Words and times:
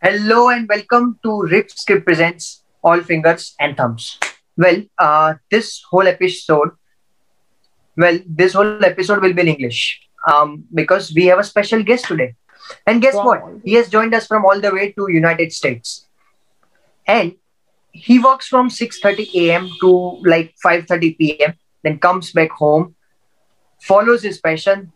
Hello 0.00 0.48
and 0.48 0.68
welcome 0.68 1.18
to 1.22 1.28
RiffScript 1.52 2.04
Presents 2.04 2.62
All 2.82 3.00
Fingers 3.00 3.54
and 3.60 3.76
Thumbs. 3.76 4.18
Well, 4.56 4.82
uh, 4.98 5.34
this 5.50 5.82
whole 5.90 6.06
episode, 6.06 6.70
well, 7.96 8.18
this 8.26 8.52
whole 8.54 8.84
episode 8.84 9.22
will 9.22 9.32
be 9.32 9.42
in 9.42 9.48
English 9.48 10.00
um, 10.30 10.64
because 10.72 11.12
we 11.14 11.26
have 11.26 11.38
a 11.38 11.44
special 11.44 11.82
guest 11.82 12.06
today. 12.06 12.34
And 12.86 13.00
guess 13.02 13.14
Wow. 13.14 13.24
what? 13.26 13.42
He 13.64 13.74
has 13.74 13.88
joined 13.88 14.14
us 14.14 14.26
from 14.26 14.44
all 14.44 14.60
the 14.60 14.72
way 14.72 14.92
to 14.92 15.10
United 15.10 15.52
States, 15.52 16.06
and 17.06 17.34
he 17.92 18.18
works 18.18 18.46
from 18.46 18.68
6:30 18.68 19.26
a.m. 19.34 19.68
to 19.80 19.90
like 20.24 20.54
5:30 20.64 21.16
p.m. 21.18 21.54
Then 21.82 21.98
comes 21.98 22.32
back 22.32 22.50
home, 22.50 22.94
follows 23.80 24.22
his 24.22 24.38
passion, 24.38 24.92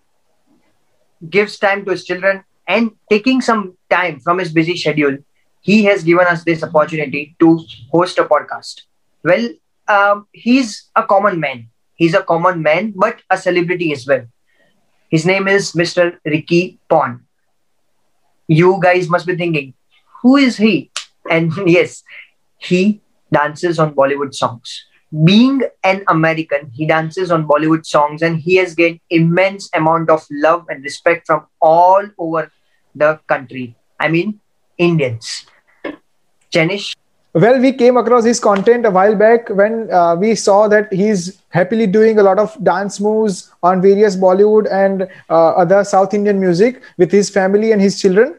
gives 1.30 1.58
time 1.58 1.84
to 1.86 1.92
his 1.92 2.04
children, 2.04 2.44
and 2.66 2.90
taking 3.08 3.40
some 3.40 3.76
time 3.92 4.20
from 4.20 4.38
his 4.38 4.52
busy 4.52 4.76
schedule, 4.76 5.18
he 5.60 5.84
has 5.84 6.02
given 6.02 6.26
us 6.26 6.44
this 6.44 6.62
opportunity 6.62 7.36
to 7.38 7.58
host 7.92 8.18
a 8.18 8.24
podcast. 8.24 8.82
Well, 9.22 9.48
um, 9.88 10.26
he's 10.32 10.90
a 10.96 11.02
common 11.04 11.38
man. 11.38 11.68
He's 11.94 12.14
a 12.14 12.22
common 12.22 12.62
man, 12.62 12.92
but 12.96 13.22
a 13.30 13.38
celebrity 13.38 13.92
as 13.92 14.06
well. 14.06 14.24
His 15.10 15.26
name 15.26 15.46
is 15.46 15.72
Mr. 15.72 16.16
Ricky 16.24 16.80
Pond. 16.88 17.20
You 18.48 18.80
guys 18.82 19.08
must 19.08 19.26
be 19.26 19.36
thinking, 19.36 19.74
who 20.22 20.36
is 20.36 20.56
he? 20.56 20.90
And 21.30 21.52
yes, 21.66 22.02
he 22.58 23.02
dances 23.32 23.78
on 23.78 23.94
Bollywood 23.94 24.34
songs. 24.34 24.84
Being 25.24 25.62
an 25.84 26.02
American, 26.08 26.70
he 26.72 26.86
dances 26.86 27.30
on 27.30 27.46
Bollywood 27.46 27.84
songs 27.84 28.22
and 28.22 28.40
he 28.40 28.56
has 28.56 28.74
gained 28.74 29.00
immense 29.10 29.68
amount 29.74 30.08
of 30.08 30.26
love 30.30 30.64
and 30.70 30.82
respect 30.82 31.26
from 31.26 31.46
all 31.60 32.02
over 32.18 32.50
the 32.94 33.20
country. 33.26 33.76
I 34.02 34.08
mean, 34.08 34.40
Indians. 34.78 35.46
Jainish, 36.52 36.96
Well, 37.34 37.60
we 37.60 37.72
came 37.72 37.96
across 37.96 38.24
his 38.24 38.40
content 38.40 38.84
a 38.84 38.90
while 38.90 39.14
back 39.14 39.48
when 39.48 39.90
uh, 39.92 40.16
we 40.16 40.34
saw 40.34 40.66
that 40.68 40.92
he's 40.92 41.40
happily 41.50 41.86
doing 41.86 42.18
a 42.18 42.22
lot 42.22 42.40
of 42.40 42.56
dance 42.64 42.98
moves 43.00 43.52
on 43.62 43.80
various 43.80 44.16
Bollywood 44.16 44.70
and 44.70 45.04
uh, 45.30 45.50
other 45.62 45.84
South 45.84 46.14
Indian 46.14 46.40
music 46.40 46.82
with 46.98 47.12
his 47.12 47.30
family 47.30 47.70
and 47.70 47.80
his 47.80 48.00
children. 48.00 48.34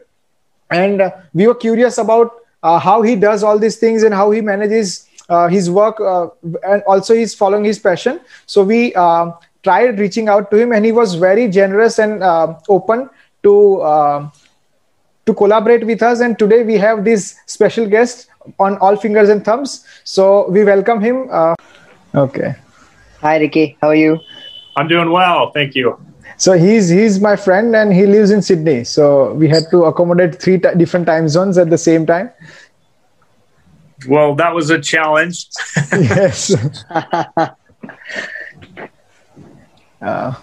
And 0.70 1.00
uh, 1.00 1.10
we 1.32 1.46
were 1.46 1.54
curious 1.54 1.96
about 1.96 2.32
uh, 2.62 2.78
how 2.78 3.00
he 3.00 3.16
does 3.16 3.42
all 3.42 3.58
these 3.58 3.76
things 3.76 4.02
and 4.02 4.14
how 4.14 4.30
he 4.32 4.42
manages 4.42 5.08
uh, 5.30 5.48
his 5.48 5.70
work 5.70 5.98
uh, 5.98 6.28
and 6.68 6.82
also 6.82 7.14
he's 7.14 7.34
following 7.34 7.64
his 7.64 7.78
passion. 7.78 8.20
So 8.44 8.62
we 8.62 8.94
uh, 8.94 9.30
tried 9.62 9.98
reaching 9.98 10.28
out 10.28 10.50
to 10.50 10.58
him 10.58 10.72
and 10.72 10.84
he 10.84 10.92
was 10.92 11.14
very 11.14 11.48
generous 11.48 11.98
and 11.98 12.22
uh, 12.22 12.58
open 12.68 13.08
to. 13.44 14.30
To 15.26 15.34
collaborate 15.34 15.86
with 15.86 16.02
us. 16.02 16.20
And 16.20 16.38
today 16.38 16.62
we 16.64 16.74
have 16.74 17.04
this 17.04 17.36
special 17.46 17.88
guest 17.88 18.28
on 18.58 18.76
All 18.78 18.96
Fingers 18.96 19.28
and 19.30 19.44
Thumbs. 19.44 19.86
So 20.04 20.48
we 20.50 20.64
welcome 20.64 21.00
him. 21.00 21.28
Uh, 21.30 21.54
okay. 22.14 22.54
hi 23.20 23.38
Ricky, 23.38 23.78
how 23.80 23.88
are 23.88 23.94
you? 23.94 24.18
I'm 24.76 24.88
doing 24.88 25.10
well, 25.10 25.50
thank 25.52 25.74
you. 25.74 25.98
So 26.36 26.52
he's 26.52 26.88
he's 26.88 27.20
my 27.20 27.36
friend 27.36 27.74
and 27.76 27.92
he 27.92 28.06
lives 28.06 28.30
in 28.30 28.42
Sydney. 28.42 28.84
So 28.84 29.32
we 29.34 29.48
had 29.48 29.64
to 29.70 29.84
accommodate 29.84 30.40
three 30.42 30.58
ti 30.58 30.68
different 30.76 31.06
time 31.06 31.28
zones 31.28 31.56
at 31.56 31.70
the 31.70 31.78
same 31.78 32.06
time. 32.06 32.30
Well, 34.08 34.34
that 34.34 34.52
was 34.54 34.70
a 34.70 34.80
challenge. 34.80 35.46
yes. 35.92 36.54
Uh, 40.04 40.34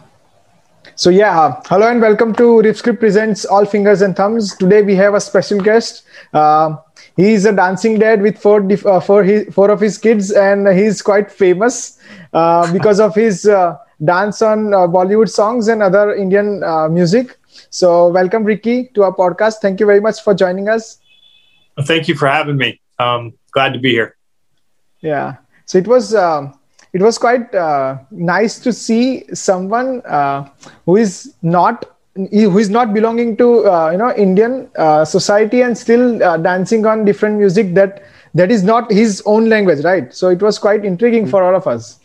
so 1.01 1.09
yeah, 1.09 1.59
hello 1.65 1.87
and 1.89 1.99
welcome 1.99 2.31
to 2.31 2.43
RiffScript 2.61 2.99
presents 2.99 3.43
All 3.43 3.65
Fingers 3.65 4.03
and 4.03 4.15
Thumbs. 4.15 4.55
Today 4.55 4.83
we 4.83 4.95
have 4.97 5.15
a 5.15 5.19
special 5.19 5.59
guest. 5.59 6.03
Uh, 6.31 6.77
he's 7.17 7.45
a 7.45 7.51
dancing 7.51 7.97
dad 7.97 8.21
with 8.21 8.37
four 8.37 8.59
dif- 8.59 8.85
uh, 8.85 8.99
four, 8.99 9.23
his, 9.23 9.51
four 9.51 9.71
of 9.71 9.79
his 9.79 9.97
kids, 9.97 10.31
and 10.31 10.67
he's 10.67 11.01
quite 11.01 11.31
famous 11.31 11.97
uh, 12.33 12.71
because 12.71 12.99
of 12.99 13.15
his 13.15 13.47
uh, 13.47 13.77
dance 14.05 14.43
on 14.43 14.75
uh, 14.75 14.81
Bollywood 14.81 15.27
songs 15.27 15.69
and 15.69 15.81
other 15.81 16.13
Indian 16.13 16.63
uh, 16.63 16.87
music. 16.87 17.35
So 17.71 18.09
welcome, 18.09 18.43
Ricky, 18.43 18.89
to 18.93 19.01
our 19.01 19.15
podcast. 19.15 19.55
Thank 19.55 19.79
you 19.79 19.87
very 19.87 20.01
much 20.01 20.21
for 20.21 20.35
joining 20.35 20.69
us. 20.69 20.99
Thank 21.81 22.09
you 22.09 22.13
for 22.13 22.27
having 22.27 22.57
me. 22.57 22.79
Um, 22.99 23.33
glad 23.53 23.73
to 23.73 23.79
be 23.79 23.89
here. 23.89 24.17
Yeah. 24.99 25.37
So 25.65 25.79
it 25.79 25.87
was 25.87 26.13
um, 26.13 26.53
it 26.93 27.01
was 27.01 27.17
quite 27.17 27.53
uh, 27.55 27.97
nice 28.11 28.59
to 28.59 28.73
see 28.73 29.23
someone 29.33 30.01
uh, 30.05 30.49
who 30.85 30.97
is 30.97 31.35
not 31.41 31.85
who 32.15 32.57
is 32.57 32.69
not 32.69 32.93
belonging 32.93 33.37
to 33.37 33.65
uh, 33.65 33.91
you 33.91 33.97
know 33.97 34.13
Indian 34.15 34.69
uh, 34.77 35.05
society 35.05 35.61
and 35.61 35.77
still 35.77 36.21
uh, 36.21 36.37
dancing 36.37 36.85
on 36.85 37.05
different 37.05 37.37
music 37.37 37.73
that 37.73 38.03
that 38.33 38.51
is 38.51 38.63
not 38.63 38.91
his 38.91 39.21
own 39.25 39.49
language, 39.49 39.83
right? 39.83 40.13
So 40.13 40.29
it 40.29 40.41
was 40.41 40.57
quite 40.57 40.85
intriguing 40.85 41.27
for 41.27 41.43
all 41.43 41.55
of 41.55 41.67
us. 41.67 41.99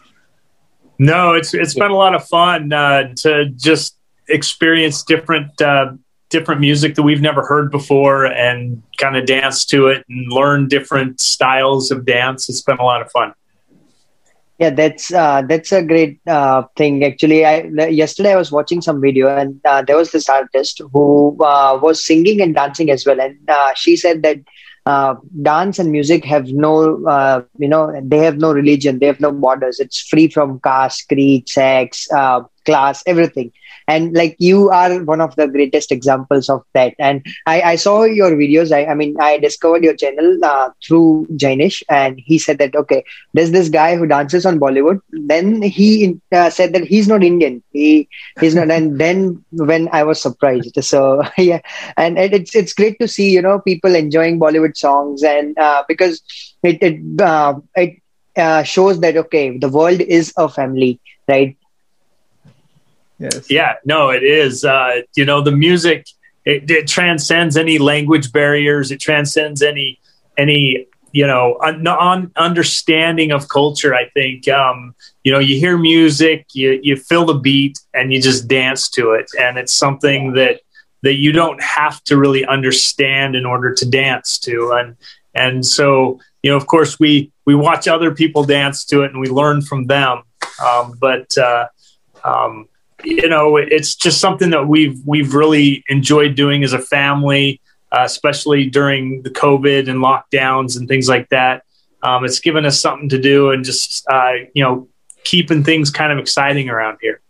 No, 0.98 1.34
it's 1.34 1.52
it's 1.54 1.74
been 1.74 1.90
a 1.90 1.96
lot 1.96 2.14
of 2.14 2.26
fun 2.26 2.72
uh, 2.72 3.12
to 3.22 3.46
just 3.56 3.96
experience 4.28 5.02
different 5.02 5.50
different 6.28 6.60
music 6.60 6.96
that 6.96 7.02
we've 7.04 7.20
never 7.20 7.44
heard 7.46 7.70
before 7.70 8.26
and 8.26 8.82
kind 8.98 9.16
of 9.16 9.26
dance 9.26 9.64
to 9.64 9.86
it 9.86 10.04
and 10.08 10.32
learn 10.32 10.66
different 10.66 11.20
styles 11.20 11.92
of 11.92 12.04
dance. 12.04 12.48
It's 12.48 12.62
been 12.62 12.78
a 12.78 12.82
lot 12.82 13.00
of 13.00 13.10
fun. 13.12 13.32
Yeah, 14.58 14.70
that's 14.70 15.12
uh, 15.12 15.42
that's 15.46 15.70
a 15.72 15.82
great 15.82 16.18
uh, 16.26 16.62
thing. 16.76 17.04
Actually, 17.04 17.44
I 17.44 17.64
yesterday 17.88 18.32
I 18.32 18.36
was 18.36 18.50
watching 18.50 18.80
some 18.80 19.02
video 19.02 19.28
and 19.28 19.60
uh, 19.64 19.82
there 19.82 19.96
was 19.96 20.12
this 20.12 20.28
artist 20.30 20.80
who 20.92 21.36
uh, 21.44 21.78
was 21.82 22.04
singing 22.04 22.40
and 22.40 22.54
dancing 22.54 22.90
as 22.90 23.04
well, 23.04 23.20
and 23.20 23.36
uh, 23.48 23.74
she 23.74 23.96
said 23.96 24.22
that 24.22 24.38
uh, 24.86 25.16
dance 25.42 25.78
and 25.78 25.92
music 25.92 26.24
have 26.24 26.46
no, 26.48 26.96
you 27.58 27.68
know, 27.68 28.00
they 28.02 28.18
have 28.18 28.38
no 28.38 28.52
religion, 28.52 28.98
they 28.98 29.06
have 29.06 29.20
no 29.20 29.30
borders. 29.30 29.78
It's 29.78 30.00
free 30.00 30.28
from 30.28 30.58
caste, 30.60 31.06
creed, 31.08 31.48
sex, 31.48 32.08
class, 32.66 33.02
everything. 33.06 33.52
And 33.88 34.14
like 34.14 34.36
you 34.38 34.70
are 34.70 35.02
one 35.04 35.20
of 35.20 35.36
the 35.36 35.48
greatest 35.48 35.92
examples 35.92 36.48
of 36.50 36.62
that. 36.74 36.94
And 36.98 37.24
I, 37.46 37.62
I 37.62 37.76
saw 37.76 38.04
your 38.04 38.32
videos. 38.32 38.72
I, 38.72 38.86
I 38.86 38.94
mean, 38.94 39.16
I 39.20 39.38
discovered 39.38 39.84
your 39.84 39.96
channel 39.96 40.38
uh, 40.44 40.70
through 40.86 41.28
Jainish, 41.32 41.82
and 41.88 42.20
he 42.24 42.38
said 42.38 42.58
that 42.58 42.74
okay, 42.76 43.04
there's 43.34 43.52
this 43.52 43.68
guy 43.68 43.96
who 43.96 44.06
dances 44.06 44.44
on 44.46 44.58
Bollywood. 44.60 45.00
Then 45.12 45.62
he 45.62 46.18
uh, 46.32 46.50
said 46.50 46.74
that 46.74 46.84
he's 46.84 47.08
not 47.08 47.22
Indian. 47.24 47.62
He 47.72 48.08
he's 48.40 48.54
not. 48.54 48.70
And 48.70 48.98
then 48.98 49.44
when 49.52 49.88
I 49.92 50.02
was 50.04 50.20
surprised, 50.20 50.76
so 50.84 51.22
yeah, 51.38 51.60
and 51.96 52.18
it, 52.18 52.34
it's 52.34 52.54
it's 52.54 52.72
great 52.74 52.98
to 53.00 53.08
see 53.08 53.30
you 53.30 53.42
know 53.42 53.60
people 53.60 53.94
enjoying 53.94 54.40
Bollywood 54.40 54.76
songs, 54.76 55.22
and 55.22 55.56
uh, 55.58 55.84
because 55.88 56.22
it 56.62 56.82
it 56.82 57.20
uh, 57.20 57.54
it 57.76 58.00
uh, 58.36 58.62
shows 58.62 59.00
that 59.00 59.16
okay, 59.16 59.56
the 59.58 59.68
world 59.68 60.00
is 60.00 60.32
a 60.36 60.48
family, 60.48 61.00
right? 61.28 61.56
Yes. 63.18 63.50
Yeah, 63.50 63.74
no, 63.84 64.10
it 64.10 64.22
is. 64.22 64.64
Uh, 64.64 65.02
you 65.14 65.24
know, 65.24 65.40
the 65.40 65.52
music 65.52 66.06
it, 66.46 66.70
it 66.70 66.86
transcends 66.86 67.56
any 67.56 67.78
language 67.78 68.32
barriers. 68.32 68.90
It 68.90 69.00
transcends 69.00 69.62
any 69.62 69.98
any 70.38 70.86
you 71.12 71.26
know 71.26 71.58
un- 71.62 71.86
un- 71.86 72.30
understanding 72.36 73.32
of 73.32 73.48
culture. 73.48 73.94
I 73.94 74.08
think 74.10 74.48
um, 74.48 74.94
you 75.24 75.32
know 75.32 75.40
you 75.40 75.58
hear 75.58 75.76
music, 75.76 76.46
you 76.52 76.78
you 76.82 76.96
feel 76.96 77.26
the 77.26 77.34
beat, 77.34 77.78
and 77.92 78.12
you 78.12 78.22
just 78.22 78.46
dance 78.46 78.88
to 78.90 79.12
it, 79.12 79.26
and 79.38 79.58
it's 79.58 79.72
something 79.72 80.34
that 80.34 80.60
that 81.02 81.14
you 81.14 81.32
don't 81.32 81.62
have 81.62 82.02
to 82.04 82.16
really 82.16 82.46
understand 82.46 83.34
in 83.34 83.44
order 83.44 83.74
to 83.74 83.88
dance 83.88 84.38
to, 84.40 84.72
and 84.72 84.96
and 85.34 85.66
so 85.66 86.20
you 86.44 86.50
know, 86.52 86.56
of 86.56 86.68
course, 86.68 87.00
we 87.00 87.32
we 87.44 87.56
watch 87.56 87.88
other 87.88 88.14
people 88.14 88.44
dance 88.44 88.84
to 88.84 89.02
it, 89.02 89.10
and 89.10 89.20
we 89.20 89.28
learn 89.28 89.62
from 89.62 89.86
them. 89.86 90.22
Um, 90.64 90.94
but 91.00 91.36
uh, 91.36 91.66
um, 92.22 92.68
you 93.04 93.28
know, 93.28 93.56
it's 93.56 93.94
just 93.94 94.20
something 94.20 94.50
that 94.50 94.66
we've 94.66 94.98
we've 95.04 95.34
really 95.34 95.84
enjoyed 95.88 96.34
doing 96.34 96.64
as 96.64 96.72
a 96.72 96.78
family, 96.78 97.60
uh, 97.92 98.02
especially 98.04 98.68
during 98.68 99.22
the 99.22 99.30
COVID 99.30 99.88
and 99.88 100.00
lockdowns 100.00 100.76
and 100.76 100.88
things 100.88 101.08
like 101.08 101.28
that. 101.30 101.64
Um, 102.02 102.24
it's 102.24 102.40
given 102.40 102.64
us 102.64 102.80
something 102.80 103.08
to 103.10 103.18
do 103.20 103.50
and 103.50 103.64
just 103.64 104.06
uh, 104.10 104.32
you 104.54 104.62
know 104.62 104.88
keeping 105.24 105.64
things 105.64 105.90
kind 105.90 106.12
of 106.12 106.18
exciting 106.18 106.68
around 106.68 106.98
here. 107.00 107.20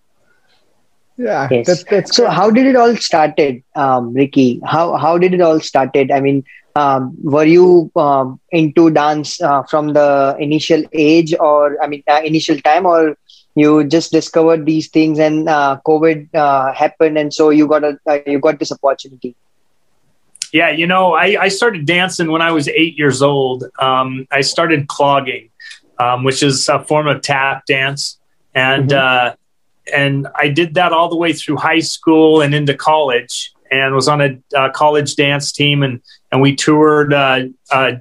Yeah. 1.17 1.49
Yes. 1.51 1.67
That, 1.67 1.91
that's 1.91 2.17
So 2.17 2.29
how 2.29 2.51
did 2.51 2.67
it 2.67 2.77
all 2.77 2.95
started, 2.97 3.63
um, 3.75 4.13
Ricky? 4.13 4.61
How 4.65 4.97
how 4.97 5.19
did 5.19 5.33
it 5.33 5.41
all 5.41 5.61
started? 5.61 6.11
I 6.11 6.21
mean, 6.21 6.45
um, 6.75 7.17
were 7.23 7.45
you 7.45 7.91
um, 7.97 8.39
into 8.51 8.91
dance 8.91 9.41
uh, 9.41 9.63
from 9.63 9.95
the 9.95 10.37
initial 10.39 10.85
age, 10.93 11.35
or 11.41 11.83
I 11.83 11.87
mean, 11.87 12.03
uh, 12.07 12.21
initial 12.23 12.61
time, 12.61 12.85
or 12.85 13.17
you 13.57 13.85
just 13.85 14.13
discovered 14.13 14.67
these 14.67 14.89
things 14.89 15.19
and 15.19 15.49
uh, 15.49 15.81
COVID 15.87 16.35
uh, 16.35 16.73
happened, 16.75 17.17
and 17.17 17.33
so 17.33 17.49
you 17.51 17.67
got 17.67 17.83
a 17.85 17.99
uh, 18.07 18.19
you 18.27 18.39
got 18.39 18.59
this 18.59 18.71
opportunity? 18.71 19.35
Yeah, 20.53 20.71
you 20.71 20.87
know, 20.87 21.15
I, 21.15 21.37
I 21.41 21.49
started 21.49 21.87
dancing 21.87 22.31
when 22.31 22.43
I 22.43 22.53
was 22.53 22.69
eight 22.69 22.97
years 22.97 23.23
old. 23.23 23.65
Um, 23.79 24.29
I 24.31 24.43
started 24.43 24.89
clogging, 24.89 25.51
um, 25.99 26.23
which 26.23 26.43
is 26.43 26.69
a 26.69 26.85
form 26.85 27.09
of 27.09 27.23
tap 27.23 27.65
dance, 27.67 28.19
and 28.55 28.93
uh, 28.93 29.35
and 29.93 30.29
I 30.37 30.49
did 30.49 30.75
that 30.75 30.93
all 30.93 31.09
the 31.09 31.17
way 31.17 31.33
through 31.33 31.57
high 31.57 31.81
school 31.81 32.43
and 32.43 32.55
into 32.55 32.75
college. 32.75 33.53
and 33.71 33.95
was 33.95 34.09
on 34.09 34.21
a, 34.21 34.39
a 34.55 34.71
college 34.71 35.17
dance 35.17 35.51
team, 35.51 35.83
and 35.83 36.01
and 36.31 36.41
we 36.41 36.55
toured 36.55 37.13
uh, 37.13 37.45
uh, 37.71 37.93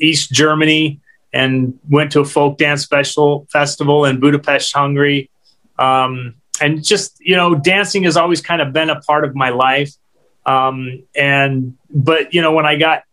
East 0.00 0.32
Germany 0.32 1.00
and 1.32 1.78
went 1.88 2.12
to 2.12 2.20
a 2.20 2.24
folk 2.24 2.58
dance 2.58 2.82
special 2.82 3.46
festival 3.52 4.04
in 4.04 4.20
Budapest, 4.20 4.74
Hungary. 4.74 5.30
Um, 5.78 6.34
and 6.60 6.84
just 6.84 7.16
you 7.20 7.36
know, 7.36 7.54
dancing 7.54 8.02
has 8.04 8.16
always 8.16 8.40
kind 8.40 8.60
of 8.60 8.72
been 8.72 8.90
a 8.90 9.00
part 9.00 9.24
of 9.24 9.34
my 9.34 9.50
life. 9.50 9.92
Um, 10.46 11.04
and 11.14 11.76
but 11.88 12.34
you 12.34 12.42
know, 12.42 12.52
when 12.52 12.66
I 12.66 12.76
got 12.76 13.04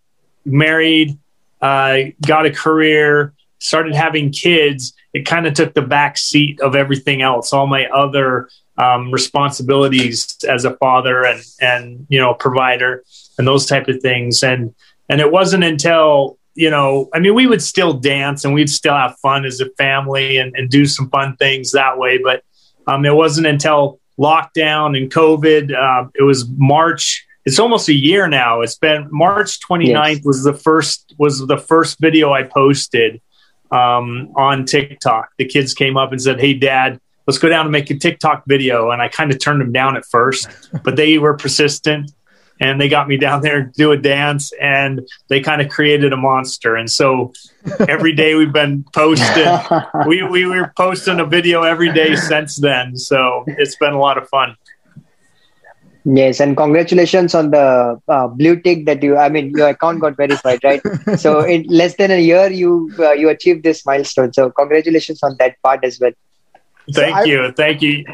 married, 0.45 1.17
uh, 1.61 1.97
got 2.25 2.45
a 2.45 2.51
career, 2.51 3.33
started 3.59 3.95
having 3.95 4.31
kids, 4.31 4.93
it 5.13 5.25
kind 5.25 5.47
of 5.47 5.53
took 5.53 5.73
the 5.73 5.81
back 5.81 6.17
seat 6.17 6.59
of 6.61 6.75
everything 6.75 7.21
else. 7.21 7.53
All 7.53 7.67
my 7.67 7.85
other 7.87 8.49
um, 8.77 9.11
responsibilities 9.11 10.37
as 10.47 10.65
a 10.65 10.75
father 10.77 11.25
and 11.25 11.43
and 11.59 12.05
you 12.09 12.19
know 12.19 12.33
provider 12.33 13.03
and 13.37 13.47
those 13.47 13.65
type 13.65 13.87
of 13.87 14.01
things. 14.01 14.43
And 14.43 14.75
and 15.09 15.21
it 15.21 15.31
wasn't 15.31 15.63
until 15.63 16.37
you 16.57 16.71
know, 16.71 17.07
I 17.13 17.19
mean, 17.19 17.36
we 17.36 17.45
would 17.45 17.62
still 17.62 17.94
dance 17.94 18.44
and 18.44 18.51
we'd 18.51 18.71
still 18.71 18.95
have 18.95 19.15
fun 19.19 19.45
as 19.45 19.62
a 19.62 19.69
family 19.77 20.38
and, 20.38 20.56
and 20.57 20.71
do 20.71 20.88
some 20.88 21.07
fun 21.12 21.38
things 21.38 21.71
that 21.74 22.00
way. 22.00 22.18
But 22.18 22.44
um, 22.88 23.06
it 23.06 23.13
wasn't 23.13 23.45
until 23.45 24.00
lockdown 24.19 24.98
and 24.98 25.12
COVID. 25.12 25.71
Uh, 25.71 26.09
it 26.15 26.24
was 26.24 26.50
March. 26.57 27.27
It's 27.45 27.59
almost 27.59 27.89
a 27.89 27.94
year 27.94 28.27
now. 28.27 28.62
It's 28.62 28.75
been 28.75 29.07
March 29.12 29.59
29th 29.69 30.15
yes. 30.15 30.25
was 30.25 30.44
the 30.44 30.54
first 30.54 31.13
was 31.19 31.45
the 31.45 31.59
first 31.59 32.00
video 32.00 32.33
I 32.33 32.42
posted 32.42 33.21
um, 33.69 34.33
on 34.36 34.65
TikTok. 34.65 35.30
The 35.38 35.45
kids 35.45 35.75
came 35.75 35.95
up 35.95 36.12
and 36.12 36.19
said, 36.19 36.39
"Hey, 36.39 36.56
Dad, 36.56 37.00
let's 37.27 37.38
go 37.38 37.50
down 37.50 37.68
and 37.68 37.71
make 37.71 37.92
a 37.92 37.98
TikTok 38.00 38.45
video." 38.48 38.89
And 38.89 39.00
I 39.00 39.09
kind 39.09 39.31
of 39.31 39.39
turned 39.39 39.62
them 39.62 39.71
down 39.71 39.95
at 39.95 40.06
first, 40.06 40.50
but 40.83 40.95
they 40.95 41.19
were 41.19 41.36
persistent 41.36 42.12
and 42.59 42.81
they 42.81 42.89
got 42.89 43.07
me 43.07 43.18
down 43.18 43.42
there 43.42 43.65
to 43.65 43.71
do 43.71 43.92
a 43.92 43.98
dance 43.98 44.51
and 44.62 45.07
they 45.27 45.42
kind 45.42 45.62
of 45.62 45.69
created 45.69 46.13
a 46.13 46.18
monster. 46.18 46.75
And 46.75 46.89
so 46.89 47.33
every 47.88 48.13
day 48.13 48.36
we've 48.36 48.54
been 48.54 48.83
posting 48.94 49.59
we, 50.07 50.24
we 50.24 50.45
were 50.45 50.74
posting 50.75 51.19
a 51.19 51.25
video 51.25 51.63
every 51.63 51.92
day 51.92 52.15
since 52.15 52.57
then 52.57 52.95
so 52.95 53.44
it's 53.48 53.75
been 53.75 53.94
a 53.94 54.00
lot 54.00 54.18
of 54.18 54.27
fun. 54.30 54.56
Yes 56.06 56.39
and 56.39 56.56
congratulations 56.56 57.36
on 57.36 57.51
the 57.51 58.01
uh, 58.07 58.27
blue 58.27 58.62
tick 58.62 58.86
that 58.86 59.04
you 59.04 59.18
i 59.18 59.27
mean 59.27 59.50
your 59.50 59.68
account 59.68 60.00
got 60.00 60.15
verified 60.15 60.63
right? 60.63 60.81
So 61.18 61.42
in 61.42 61.63
less 61.63 61.95
than 61.98 62.12
a 62.12 62.19
year 62.19 62.50
you 62.50 62.92
uh, 62.98 63.12
you 63.12 63.30
achieved 63.30 63.63
this 63.63 63.86
milestone. 63.86 64.31
So 64.31 64.50
congratulations 64.50 65.21
on 65.21 65.36
that 65.39 65.62
part 65.62 65.83
as 65.83 66.00
well. 66.00 66.12
Thank 66.94 67.18
so 67.18 67.24
you. 67.25 67.45
I, 67.48 67.51
thank 67.51 67.81
you 67.81 68.06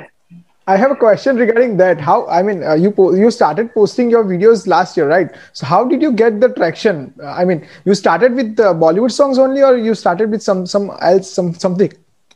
I 0.65 0.77
have 0.77 0.92
a 0.92 0.95
question 0.95 1.36
regarding 1.36 1.77
that. 1.77 2.00
How 2.00 2.25
I 2.27 2.42
mean, 2.42 2.63
uh, 2.63 2.74
you 2.74 2.92
po- 2.92 3.13
you 3.13 3.30
started 3.31 3.74
posting 3.74 4.10
your 4.10 4.24
videos 4.24 4.65
last 4.65 4.95
year, 4.95 5.07
right? 5.07 5.30
So 5.51 5.65
how 5.65 5.83
did 5.83 6.01
you 6.01 6.12
get 6.12 6.39
the 6.39 6.50
traction? 6.50 7.13
Uh, 7.21 7.27
I 7.27 7.44
mean, 7.44 7.68
you 7.83 7.94
started 7.95 8.33
with 8.33 8.56
the 8.56 8.74
Bollywood 8.74 9.12
songs 9.12 9.38
only, 9.38 9.62
or 9.62 9.77
you 9.77 9.94
started 9.94 10.31
with 10.31 10.42
some 10.42 10.65
some 10.65 10.92
else, 11.01 11.30
some 11.30 11.54
something, 11.54 11.92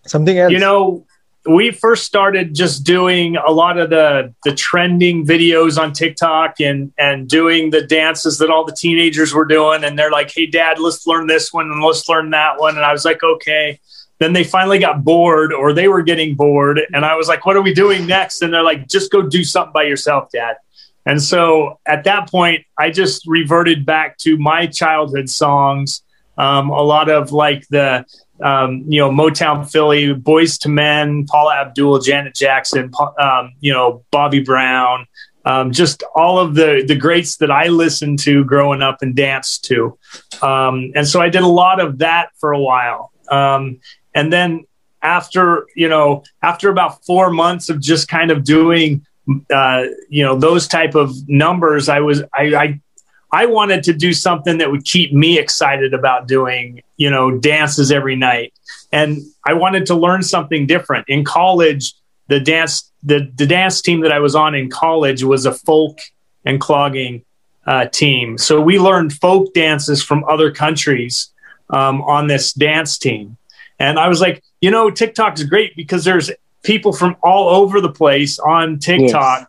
something 0.06 0.38
else? 0.38 0.52
You 0.52 0.60
know, 0.60 1.06
we 1.48 1.72
first 1.72 2.04
started 2.04 2.54
just 2.54 2.84
doing 2.84 3.38
a 3.38 3.52
lot 3.52 3.78
of 3.78 3.90
the 3.90 4.34
the 4.44 4.54
trending 4.54 5.26
videos 5.26 5.82
on 5.82 5.94
TikTok 5.94 6.60
and 6.60 6.92
and 6.98 7.30
doing 7.30 7.70
the 7.70 7.82
dances 7.88 8.40
that 8.40 8.50
all 8.50 8.66
the 8.66 8.76
teenagers 8.76 9.34
were 9.34 9.46
doing, 9.46 9.86
and 9.86 9.98
they're 9.98 10.12
like, 10.12 10.32
"Hey, 10.34 10.48
Dad, 10.48 10.80
let's 10.80 11.08
learn 11.08 11.28
this 11.28 11.54
one 11.54 11.72
and 11.72 11.82
let's 11.82 12.10
learn 12.10 12.32
that 12.32 12.60
one," 12.60 12.76
and 12.76 12.84
I 12.84 12.92
was 12.92 13.06
like, 13.06 13.24
"Okay." 13.24 13.80
Then 14.20 14.34
they 14.34 14.44
finally 14.44 14.80
got 14.80 15.04
bored 15.04 15.54
or 15.54 15.74
they 15.74 15.88
were 15.88 16.02
getting 16.02 16.36
bored 16.36 16.82
and 16.94 17.06
i 17.06 17.16
was 17.16 17.28
like 17.28 17.46
what 17.46 17.56
are 17.56 17.62
we 17.62 17.74
doing 17.74 18.08
next? 18.08 18.42
And 18.42 18.54
they're 18.54 18.64
like 18.64 18.88
just 18.88 19.12
go 19.12 19.22
do 19.22 19.44
something 19.44 19.74
by 19.74 19.84
yourself 19.84 20.32
dad. 20.32 20.58
And 21.06 21.22
so 21.22 21.80
at 21.86 22.04
that 22.06 22.30
point 22.30 22.66
i 22.78 22.90
just 22.90 23.26
reverted 23.28 23.86
back 23.86 24.18
to 24.20 24.38
my 24.38 24.68
childhood 24.68 25.30
songs 25.30 26.04
um, 26.38 26.70
a 26.70 26.84
lot 26.84 27.10
of 27.10 27.32
like 27.32 27.68
the 27.70 28.06
um, 28.44 28.84
you 28.88 29.00
know 29.00 29.10
motown 29.10 29.70
philly 29.70 30.14
Boyz 30.14 30.64
II 30.66 30.74
Men 30.74 31.26
paula 31.26 31.56
abdul 31.56 32.00
janet 32.00 32.36
jackson 32.36 32.92
um, 33.20 33.54
you 33.60 33.74
know 33.74 34.04
bobby 34.12 34.42
brown 34.42 35.08
um, 35.48 35.72
just 35.72 36.04
all 36.14 36.40
of 36.40 36.56
the 36.56 36.84
the 36.86 36.96
greats 36.96 37.38
that 37.38 37.50
I 37.50 37.68
listened 37.68 38.20
to 38.20 38.44
growing 38.44 38.82
up 38.82 38.98
and 39.02 39.16
danced 39.16 39.64
to, 39.66 39.98
um, 40.42 40.92
and 40.94 41.08
so 41.08 41.22
I 41.22 41.30
did 41.30 41.42
a 41.42 41.48
lot 41.48 41.80
of 41.80 42.00
that 42.00 42.32
for 42.38 42.52
a 42.52 42.60
while. 42.60 43.14
Um, 43.32 43.80
and 44.18 44.34
then 44.34 44.66
after, 45.04 45.68
you 45.76 45.88
know, 45.88 46.24
after 46.42 46.70
about 46.70 47.06
four 47.06 47.30
months 47.30 47.70
of 47.70 47.80
just 47.80 48.08
kind 48.08 48.32
of 48.32 48.44
doing, 48.44 49.06
uh, 49.54 49.84
you 50.10 50.24
know, 50.24 50.36
those 50.36 50.68
type 50.68 50.96
of 50.96 51.14
numbers, 51.30 51.88
I 51.88 52.00
was, 52.00 52.24
I, 52.34 52.56
I, 52.56 52.82
I 53.32 53.46
wanted 53.46 53.84
to 53.84 53.94
do 53.94 54.14
something 54.14 54.58
that 54.58 54.72
would 54.72 54.86
keep 54.86 55.14
me 55.14 55.38
excited 55.38 55.94
about 55.94 56.28
doing, 56.28 56.82
you 56.98 57.12
know, 57.12 57.38
dances 57.38 57.92
every 57.92 58.16
night. 58.16 58.54
And 58.92 59.20
I 59.46 59.54
wanted 59.54 59.86
to 59.88 59.96
learn 59.96 60.24
something 60.24 60.66
different. 60.66 61.08
In 61.08 61.24
college, 61.24 61.94
the 62.28 62.40
dance 62.40 62.92
the, 63.04 63.32
the 63.36 63.46
dance 63.46 63.82
team 63.82 64.02
that 64.02 64.12
I 64.12 64.18
was 64.18 64.34
on 64.34 64.56
in 64.56 64.70
college 64.70 65.24
was 65.24 65.46
a 65.46 65.54
folk 65.54 66.00
and 66.44 66.60
clogging 66.60 67.24
uh, 67.68 67.86
team. 67.86 68.40
So 68.40 68.60
we 68.62 68.80
learned 68.80 69.14
folk 69.14 69.54
dances 69.54 70.02
from 70.02 70.24
other 70.24 70.52
countries 70.52 71.30
um, 71.70 72.02
on 72.02 72.26
this 72.28 72.52
dance 72.54 72.98
team. 72.98 73.38
And 73.80 74.00
I 74.00 74.08
was 74.08 74.22
like, 74.22 74.44
you 74.62 74.72
know, 74.72 74.90
TikTok 74.90 75.38
is 75.38 75.44
great 75.44 75.76
because 75.76 76.04
there's 76.04 76.32
people 76.64 76.94
from 76.94 77.16
all 77.22 77.50
over 77.50 77.80
the 77.80 77.92
place 77.92 78.40
on 78.40 78.80
TikTok. 78.80 79.40
Yes. 79.40 79.48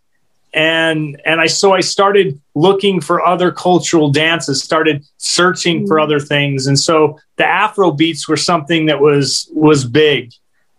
And 0.55 1.21
and 1.27 1.41
I 1.41 1.47
so 1.47 1.75
I 1.75 1.81
started 1.81 2.41
looking 2.55 3.01
for 3.01 3.25
other 3.25 3.53
cultural 3.53 4.11
dances, 4.11 4.63
started 4.63 5.05
searching 5.19 5.87
for 5.87 5.97
mm. 5.97 6.03
other 6.03 6.21
things. 6.21 6.67
And 6.67 6.79
so 6.79 7.19
the 7.37 7.47
Afro 7.47 7.91
beats 7.91 8.27
were 8.29 8.37
something 8.37 8.87
that 8.87 9.01
was 9.01 9.49
was 9.53 9.85
big. 9.85 10.33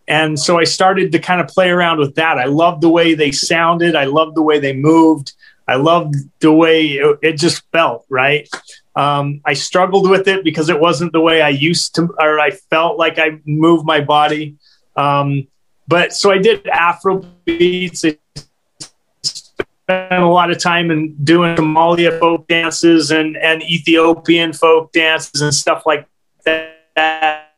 And 0.08 0.40
so 0.40 0.58
I 0.58 0.64
started 0.64 1.12
to 1.12 1.20
kind 1.20 1.40
of 1.40 1.48
play 1.48 1.70
around 1.70 2.00
with 2.00 2.16
that. 2.16 2.40
I 2.40 2.46
loved 2.46 2.82
the 2.82 2.90
way 2.90 3.14
they 3.14 3.32
sounded. 3.32 3.96
I 3.96 4.06
loved 4.06 4.36
the 4.36 4.42
way 4.42 4.60
they 4.60 4.74
moved. 4.74 5.34
I 5.68 5.76
loved 5.76 6.16
the 6.40 6.52
way 6.52 6.88
it, 6.88 7.20
it 7.22 7.34
just 7.34 7.62
felt, 7.72 8.06
right? 8.10 8.50
Um, 8.96 9.42
I 9.46 9.54
struggled 9.54 10.10
with 10.10 10.28
it 10.28 10.44
because 10.44 10.70
it 10.70 10.80
wasn't 10.80 11.14
the 11.14 11.22
way 11.22 11.42
I 11.42 11.50
used 11.50 11.96
to, 11.96 12.10
or 12.20 12.40
I 12.40 12.52
felt 12.52 12.98
like 12.98 13.18
I 13.20 13.40
moved 13.46 13.86
my 13.86 14.02
body. 14.02 14.58
Um, 14.96 15.48
but 15.88 16.14
so 16.14 16.32
I 16.32 16.38
did 16.38 16.68
Afro 16.68 17.26
beats. 17.46 18.04
I 18.04 18.18
spent 19.24 20.24
a 20.24 20.28
lot 20.28 20.52
of 20.52 20.60
time 20.60 20.92
in 20.92 21.16
doing 21.24 21.56
Somalia 21.56 22.20
folk 22.20 22.48
dances 22.48 23.12
and, 23.12 23.38
and 23.38 23.64
Ethiopian 23.64 24.54
folk 24.54 24.92
dances 24.92 25.42
and 25.42 25.54
stuff 25.54 25.84
like 25.86 26.08
that. 26.46 27.56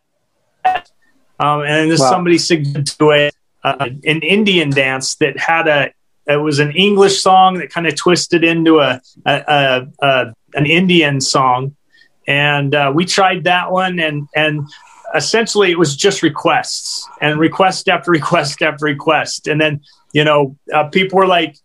Um, 1.39 1.61
and 1.61 1.89
then 1.91 1.99
wow. 1.99 2.09
somebody 2.09 2.37
suggested 2.37 2.85
to 2.99 3.09
it 3.11 3.35
uh, 3.63 3.89
an 4.05 4.21
Indian 4.21 4.69
dance 4.69 5.15
that 5.15 5.37
had 5.39 5.67
a 5.67 5.91
it 6.27 6.37
was 6.37 6.59
an 6.59 6.71
English 6.71 7.21
song 7.21 7.55
that 7.55 7.69
kind 7.69 7.87
of 7.87 7.95
twisted 7.95 8.43
into 8.43 8.79
a, 8.79 9.01
a, 9.25 9.43
a, 9.47 9.87
a 10.01 10.33
an 10.53 10.65
Indian 10.65 11.21
song, 11.21 11.75
and 12.27 12.75
uh, 12.75 12.91
we 12.93 13.05
tried 13.05 13.45
that 13.45 13.71
one, 13.71 13.99
and 13.99 14.27
and 14.35 14.67
essentially 15.15 15.71
it 15.71 15.79
was 15.79 15.95
just 15.95 16.23
requests 16.23 17.07
and 17.21 17.39
request 17.39 17.89
after 17.89 18.11
request 18.19 18.61
after 18.61 18.85
request, 18.85 19.47
and 19.47 19.59
then 19.59 19.81
you 20.13 20.23
know 20.23 20.55
uh, 20.73 20.85
people 20.89 21.17
were 21.17 21.27
like, 21.27 21.55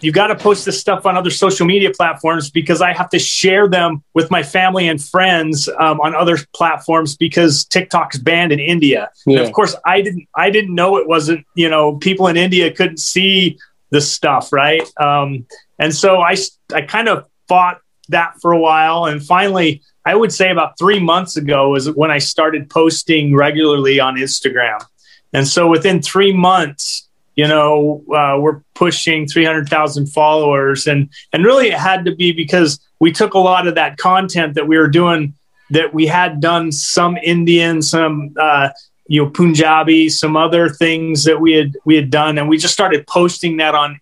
"You 0.00 0.12
got 0.12 0.26
to 0.26 0.36
post 0.36 0.64
this 0.66 0.78
stuff 0.78 1.06
on 1.06 1.16
other 1.16 1.30
social 1.30 1.66
media 1.66 1.90
platforms 1.90 2.50
because 2.50 2.82
I 2.82 2.92
have 2.92 3.08
to 3.10 3.18
share 3.18 3.68
them 3.68 4.02
with 4.12 4.30
my 4.30 4.42
family 4.42 4.86
and 4.86 5.02
friends 5.02 5.68
um, 5.78 6.00
on 6.00 6.14
other 6.14 6.38
platforms 6.54 7.16
because 7.16 7.64
TikTok's 7.64 8.18
banned 8.18 8.52
in 8.52 8.60
India." 8.60 9.10
Yeah. 9.24 9.38
And 9.38 9.46
of 9.46 9.52
course, 9.52 9.74
I 9.86 10.02
didn't 10.02 10.28
I 10.34 10.50
didn't 10.50 10.74
know 10.74 10.98
it 10.98 11.08
wasn't 11.08 11.46
you 11.54 11.70
know 11.70 11.96
people 11.96 12.26
in 12.26 12.36
India 12.36 12.70
couldn't 12.70 12.98
see 12.98 13.58
this 13.94 14.10
stuff, 14.10 14.52
right? 14.52 14.82
Um, 15.00 15.46
and 15.78 15.94
so 15.94 16.20
I 16.20 16.36
I 16.74 16.82
kind 16.82 17.08
of 17.08 17.26
fought 17.48 17.80
that 18.08 18.34
for 18.42 18.52
a 18.52 18.58
while. 18.58 19.06
And 19.06 19.24
finally, 19.24 19.82
I 20.04 20.14
would 20.14 20.32
say 20.32 20.50
about 20.50 20.76
three 20.78 20.98
months 20.98 21.36
ago 21.36 21.76
is 21.76 21.90
when 21.90 22.10
I 22.10 22.18
started 22.18 22.68
posting 22.68 23.34
regularly 23.34 24.00
on 24.00 24.16
Instagram. 24.16 24.84
And 25.32 25.46
so 25.46 25.68
within 25.68 26.02
three 26.02 26.32
months, 26.32 27.08
you 27.36 27.48
know, 27.48 28.04
uh, 28.14 28.36
we're 28.40 28.60
pushing 28.74 29.26
300,000 29.26 30.06
followers. 30.06 30.86
And, 30.86 31.08
and 31.32 31.44
really 31.44 31.68
it 31.68 31.78
had 31.78 32.04
to 32.04 32.14
be 32.14 32.32
because 32.32 32.78
we 33.00 33.12
took 33.12 33.34
a 33.34 33.38
lot 33.38 33.66
of 33.66 33.76
that 33.76 33.96
content 33.96 34.54
that 34.54 34.68
we 34.68 34.76
were 34.76 34.88
doing 34.88 35.34
that 35.70 35.94
we 35.94 36.06
had 36.06 36.40
done 36.40 36.70
some 36.70 37.16
Indian, 37.16 37.80
some, 37.80 38.34
uh, 38.38 38.68
you 39.06 39.22
know, 39.22 39.30
Punjabi, 39.30 40.08
some 40.08 40.36
other 40.36 40.68
things 40.68 41.24
that 41.24 41.40
we 41.40 41.52
had, 41.52 41.76
we 41.84 41.96
had 41.96 42.10
done. 42.10 42.38
And 42.38 42.48
we 42.48 42.58
just 42.58 42.74
started 42.74 43.06
posting 43.06 43.58
that 43.58 43.74
on, 43.74 44.00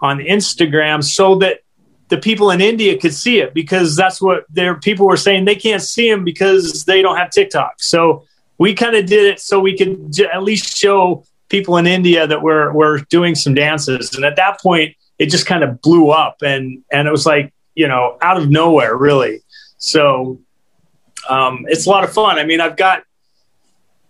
on 0.00 0.18
Instagram 0.18 1.02
so 1.02 1.36
that 1.36 1.60
the 2.08 2.18
people 2.18 2.50
in 2.50 2.60
India 2.60 2.96
could 2.98 3.14
see 3.14 3.40
it 3.40 3.52
because 3.52 3.96
that's 3.96 4.22
what 4.22 4.44
their 4.48 4.76
people 4.76 5.06
were 5.06 5.16
saying. 5.16 5.44
They 5.44 5.56
can't 5.56 5.82
see 5.82 6.08
them 6.08 6.24
because 6.24 6.84
they 6.84 7.02
don't 7.02 7.16
have 7.16 7.30
TikTok. 7.30 7.82
So 7.82 8.24
we 8.58 8.74
kind 8.74 8.94
of 8.94 9.06
did 9.06 9.24
it 9.24 9.40
so 9.40 9.58
we 9.58 9.76
could 9.76 10.12
j- 10.12 10.28
at 10.32 10.42
least 10.42 10.76
show 10.76 11.24
people 11.48 11.76
in 11.78 11.86
India 11.86 12.26
that 12.26 12.40
we're 12.40 12.72
we're 12.72 12.98
doing 13.10 13.34
some 13.34 13.54
dances. 13.54 14.14
And 14.14 14.24
at 14.24 14.36
that 14.36 14.60
point, 14.60 14.94
it 15.18 15.26
just 15.26 15.46
kind 15.46 15.62
of 15.64 15.80
blew 15.80 16.10
up 16.10 16.42
and 16.42 16.82
and 16.92 17.08
it 17.08 17.10
was 17.10 17.26
like 17.26 17.52
you 17.74 17.88
know 17.88 18.18
out 18.20 18.36
of 18.36 18.50
nowhere 18.50 18.96
really 18.96 19.40
so 19.78 20.40
um, 21.28 21.64
it's 21.68 21.86
a 21.86 21.90
lot 21.90 22.04
of 22.04 22.12
fun 22.12 22.38
i 22.38 22.44
mean 22.44 22.60
i've 22.60 22.76
got 22.76 23.02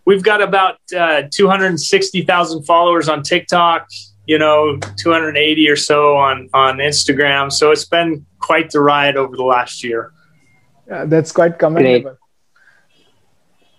we've 0.07 0.23
got 0.23 0.41
about 0.41 0.79
uh, 0.97 1.23
260000 1.31 2.65
followers 2.65 3.09
on 3.09 3.23
tiktok 3.23 3.87
you 4.27 4.39
know 4.39 4.79
280 4.99 5.69
or 5.69 5.77
so 5.77 6.17
on 6.17 6.49
on 6.53 6.79
instagram. 6.79 7.51
So 7.51 7.71
it's 7.71 7.85
been 7.85 8.27
quite 8.41 8.71
the 8.71 8.81
ride 8.81 9.17
over 9.17 9.37
the 9.37 9.45
last 9.45 9.83
year. 9.83 10.13
Yeah, 10.89 11.05
that's 11.07 11.33
quite 11.33 11.59
commendable. 11.59 12.11
Great. 12.11 12.19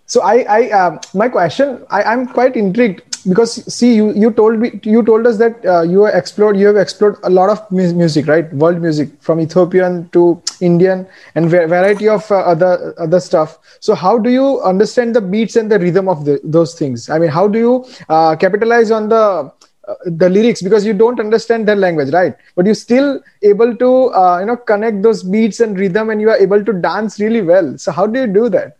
so 0.05 0.21
i 0.23 0.35
i 0.57 0.59
um, 0.71 0.99
my 1.13 1.27
question 1.29 1.85
I, 1.89 2.03
i'm 2.03 2.27
quite 2.27 2.55
intrigued 2.55 3.01
because 3.27 3.53
see 3.73 3.95
you 3.95 4.13
you 4.13 4.31
told 4.31 4.59
me 4.59 4.79
you 4.83 5.03
told 5.03 5.27
us 5.27 5.37
that 5.37 5.65
uh, 5.65 5.81
you 5.81 6.05
explored 6.05 6.57
you 6.57 6.67
have 6.67 6.77
explored 6.77 7.17
a 7.23 7.29
lot 7.29 7.49
of 7.49 7.59
music 7.71 8.27
right? 8.27 8.51
World 8.53 8.81
music 8.81 9.09
from 9.19 9.39
ethiopian 9.39 10.09
to 10.09 10.41
indian 10.61 11.05
and 11.35 11.49
variety 11.49 12.07
of 12.07 12.29
uh, 12.31 12.37
other 12.37 12.93
other 12.97 13.19
stuff. 13.19 13.59
So 13.79 13.95
how 13.95 14.17
do 14.17 14.29
you 14.29 14.61
understand 14.61 15.15
the 15.15 15.21
beats 15.21 15.55
and 15.55 15.71
the 15.71 15.79
rhythm 15.79 16.07
of 16.07 16.25
the, 16.25 16.39
those 16.43 16.75
things? 16.75 17.09
I 17.09 17.19
mean 17.19 17.29
how 17.29 17.47
do 17.47 17.59
you 17.59 17.85
uh, 18.09 18.35
capitalize 18.35 18.91
on 18.91 19.09
the 19.09 19.51
uh, 19.87 19.95
the 20.05 20.29
lyrics? 20.29 20.61
Because 20.61 20.85
you 20.85 20.93
don't 20.93 21.19
understand 21.19 21.67
their 21.67 21.75
language 21.75 22.13
right? 22.13 22.35
But 22.55 22.65
you're 22.65 22.75
still 22.75 23.21
able 23.41 23.75
to 23.75 24.13
uh, 24.13 24.39
you 24.39 24.45
know 24.45 24.57
connect 24.57 25.01
those 25.01 25.23
beats 25.23 25.59
and 25.59 25.77
rhythm 25.77 26.09
and 26.09 26.21
you 26.21 26.29
are 26.29 26.37
able 26.37 26.63
to 26.63 26.73
dance 26.73 27.19
really 27.19 27.41
well. 27.41 27.77
So 27.77 27.91
how 27.91 28.07
do 28.07 28.21
you 28.21 28.27
do 28.27 28.49
that 28.49 28.76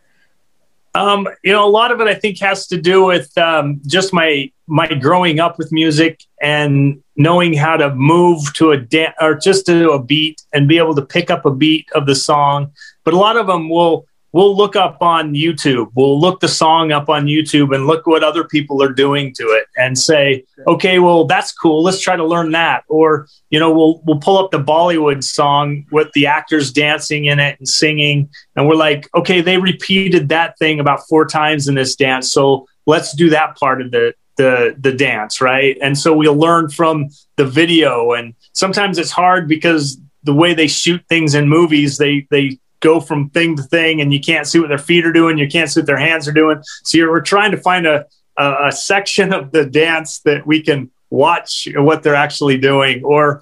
um, 0.98 1.28
you 1.44 1.52
know, 1.52 1.64
a 1.64 1.70
lot 1.70 1.92
of 1.92 2.02
it 2.02 2.08
I 2.08 2.16
think 2.16 2.40
has 2.40 2.66
to 2.68 2.82
do 2.82 3.06
with 3.06 3.38
um, 3.38 3.80
just 3.86 4.14
my 4.14 4.52
my 4.66 4.88
growing 4.88 5.40
up 5.40 5.60
with 5.60 5.72
music 5.72 6.24
and 6.42 7.02
knowing 7.16 7.54
how 7.54 7.78
to 7.78 7.94
move 7.94 8.54
to 8.56 8.72
a 8.72 8.78
dance 8.78 9.14
or 9.22 9.36
just 9.36 9.66
to 9.68 9.92
a 9.92 10.04
beat 10.04 10.42
and 10.54 10.68
be 10.68 10.78
able 10.78 10.96
to 10.96 11.06
pick 11.06 11.30
up 11.30 11.46
a 11.46 11.52
beat 11.52 11.88
of 11.94 12.08
the 12.08 12.16
song. 12.16 12.72
But 13.06 13.14
a 13.14 13.18
lot 13.18 13.38
of 13.38 13.46
them 13.46 13.70
will 13.70 14.07
we'll 14.32 14.56
look 14.56 14.76
up 14.76 15.02
on 15.02 15.34
YouTube. 15.34 15.90
We'll 15.96 16.20
look 16.20 16.40
the 16.40 16.48
song 16.48 16.92
up 16.92 17.10
on 17.10 17.26
YouTube 17.26 17.74
and 17.74 17.88
look 17.88 18.06
what 18.06 18.24
other 18.24 18.44
people 18.44 18.84
are 18.84 18.92
doing 18.92 19.34
to 19.36 19.44
it 19.44 19.68
and 19.78 19.98
say, 19.98 20.44
okay, 20.68 21.00
well, 21.00 21.26
that's 21.26 21.52
cool. 21.52 21.84
Let's 21.84 22.02
try 22.02 22.16
to 22.16 22.26
learn 22.26 22.52
that. 22.52 22.84
Or, 22.88 23.28
you 23.50 23.60
know, 23.60 23.72
we'll, 23.74 24.02
we'll 24.06 24.20
pull 24.20 24.38
up 24.38 24.52
the 24.52 24.60
Bollywood 24.64 25.24
song 25.24 25.86
with 25.92 26.12
the 26.14 26.28
actors 26.28 26.72
dancing 26.72 27.26
in 27.26 27.40
it 27.40 27.58
and 27.60 27.68
singing. 27.68 28.30
And 28.56 28.68
we're 28.68 28.76
like, 28.76 29.10
okay, 29.16 29.42
they 29.42 29.58
repeated 29.58 30.30
that 30.30 30.58
thing 30.60 30.80
about 30.80 31.08
four 31.08 31.26
times 31.26 31.68
in 31.68 31.76
this 31.76 31.96
dance. 31.96 32.32
So 32.32 32.68
let's 32.86 33.16
do 33.16 33.30
that 33.32 33.58
part 33.58 33.82
of 33.82 33.92
the, 33.92 34.14
the, 34.36 34.76
the 34.78 34.92
dance. 34.92 35.42
Right. 35.42 35.78
And 35.82 35.98
so 35.98 36.16
we'll 36.16 36.36
learn 36.36 36.70
from 36.70 37.10
the 37.38 37.46
video. 37.46 38.12
And 38.12 38.36
sometimes 38.54 38.98
it's 38.98 39.12
hard 39.12 39.48
because 39.48 39.98
the 40.24 40.34
way 40.34 40.54
they 40.54 40.68
shoot 40.68 41.02
things 41.08 41.34
in 41.34 41.48
movies, 41.48 41.98
they, 41.98 42.28
they, 42.30 42.60
go 42.80 43.00
from 43.00 43.30
thing 43.30 43.56
to 43.56 43.64
thing 43.64 44.02
and 44.02 44.14
you 44.14 44.20
can't 44.20 44.48
see 44.48 44.60
what 44.60 44.70
their 44.70 44.78
feet 44.78 45.06
are 45.06 45.12
doing 45.12 45.38
you 45.38 45.48
can't 45.48 45.70
see 45.70 45.80
what 45.80 45.88
their 45.88 45.98
hands 45.98 46.28
are 46.28 46.34
doing. 46.34 46.62
So 46.84 47.00
we're 47.10 47.22
trying 47.22 47.52
to 47.52 47.58
find 47.58 47.88
a, 47.88 48.06
a, 48.38 48.68
a 48.68 48.72
section 48.72 49.34
of 49.34 49.52
the 49.52 49.66
dance 49.66 50.20
that 50.20 50.46
we 50.46 50.62
can 50.62 50.92
watch 51.10 51.68
what 51.76 52.04
they're 52.04 52.16
actually 52.16 52.58
doing. 52.58 53.04
Or 53.04 53.42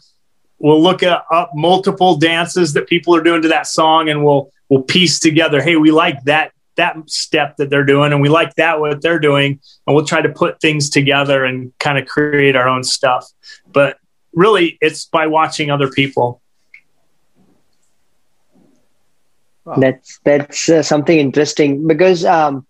we'll 0.60 0.82
look 0.82 1.04
at, 1.04 1.24
up 1.32 1.52
multiple 1.54 2.18
dances 2.18 2.74
that 2.74 2.88
people 2.88 3.16
are 3.16 3.24
doing 3.24 3.42
to 3.42 3.50
that 3.50 3.68
song 3.68 4.10
and 4.10 4.24
we'll 4.24 4.52
we'll 4.70 4.82
piece 4.82 5.20
together 5.20 5.62
hey 5.62 5.76
we 5.76 5.92
like 5.92 6.24
that 6.24 6.52
that 6.76 6.98
step 7.10 7.56
that 7.58 7.70
they're 7.70 7.86
doing 7.86 8.12
and 8.12 8.22
we 8.22 8.30
like 8.30 8.54
that 8.56 8.80
what 8.80 9.02
they're 9.02 9.20
doing. 9.20 9.60
And 9.88 9.96
we'll 9.96 10.06
try 10.06 10.22
to 10.22 10.30
put 10.30 10.60
things 10.60 10.90
together 10.90 11.46
and 11.46 11.72
kind 11.80 11.98
of 11.98 12.08
create 12.08 12.56
our 12.56 12.68
own 12.68 12.84
stuff. 12.84 13.30
But 13.72 13.98
really 14.34 14.78
it's 14.82 15.06
by 15.06 15.28
watching 15.28 15.72
other 15.72 15.90
people 15.90 16.42
Wow. 19.66 19.78
That's 19.78 20.20
that's 20.24 20.70
uh, 20.70 20.84
something 20.84 21.18
interesting 21.18 21.88
because 21.88 22.26
um, 22.26 22.66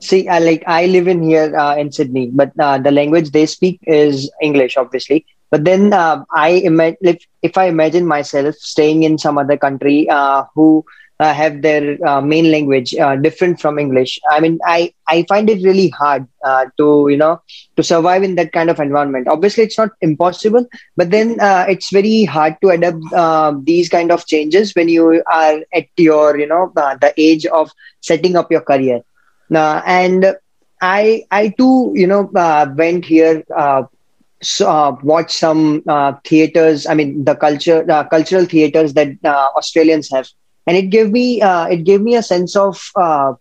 see, 0.00 0.28
I 0.28 0.38
like 0.38 0.64
I 0.66 0.86
live 0.86 1.08
in 1.08 1.22
here 1.22 1.56
uh, 1.56 1.76
in 1.76 1.92
Sydney, 1.92 2.30
but 2.32 2.52
uh, 2.58 2.78
the 2.78 2.90
language 2.90 3.30
they 3.30 3.46
speak 3.46 3.80
is 3.84 4.30
English, 4.42 4.76
obviously. 4.76 5.26
But 5.50 5.64
then 5.64 5.92
uh, 5.92 6.24
I 6.32 6.50
imagine 6.50 6.98
if, 7.02 7.26
if 7.42 7.58
I 7.58 7.66
imagine 7.66 8.06
myself 8.06 8.54
staying 8.56 9.04
in 9.04 9.18
some 9.18 9.38
other 9.38 9.56
country 9.56 10.08
uh, 10.10 10.44
who 10.54 10.84
uh, 11.20 11.32
have 11.32 11.62
their 11.62 11.98
uh, 12.06 12.20
main 12.20 12.50
language 12.50 12.94
uh, 12.96 13.16
different 13.16 13.60
from 13.60 13.78
English. 13.78 14.18
I 14.30 14.40
mean, 14.40 14.58
I, 14.66 14.92
I 15.06 15.24
find 15.28 15.48
it 15.48 15.62
really 15.64 15.88
hard 15.88 16.26
uh, 16.44 16.66
to, 16.78 17.06
you 17.10 17.16
know, 17.16 17.40
to 17.76 17.82
survive 17.82 18.22
in 18.22 18.34
that 18.36 18.52
kind 18.52 18.70
of 18.70 18.80
environment. 18.80 19.28
Obviously, 19.28 19.64
it's 19.64 19.78
not 19.78 19.90
impossible, 20.00 20.66
but 20.96 21.10
then 21.10 21.38
uh, 21.40 21.66
it's 21.68 21.90
very 21.90 22.24
hard 22.24 22.56
to 22.62 22.70
adapt 22.70 22.98
uh, 23.14 23.54
these 23.62 23.88
kind 23.88 24.10
of 24.10 24.26
changes 24.26 24.72
when 24.74 24.88
you 24.88 25.22
are 25.32 25.60
at 25.72 25.86
your, 25.96 26.38
you 26.38 26.46
know, 26.46 26.72
the 26.74 27.12
age 27.16 27.46
of 27.46 27.70
setting 28.00 28.36
up 28.36 28.50
your 28.50 28.60
career. 28.62 29.00
and 29.50 30.36
I, 30.82 31.24
I 31.30 31.54
too, 31.56 31.92
you 31.94 32.06
know, 32.06 32.30
went 32.76 33.04
here 33.04 33.42
so, 34.42 34.70
uh, 34.70 34.96
watch 35.02 35.32
some 35.32 35.82
uh, 35.88 36.12
theaters. 36.24 36.86
I 36.86 36.94
mean, 36.94 37.24
the 37.24 37.34
culture, 37.34 37.84
uh, 37.90 38.04
cultural 38.04 38.44
theaters 38.44 38.92
that 38.94 39.08
Australians 39.24 40.10
have 40.12 40.28
and 40.66 40.76
it 40.76 40.90
gave 40.90 41.10
me 41.10 41.40
uh, 41.40 41.66
it 41.66 41.84
gave 41.84 42.00
me 42.00 42.14
a 42.16 42.22
sense 42.22 42.56
of 42.56 42.80
uh, 42.96 43.32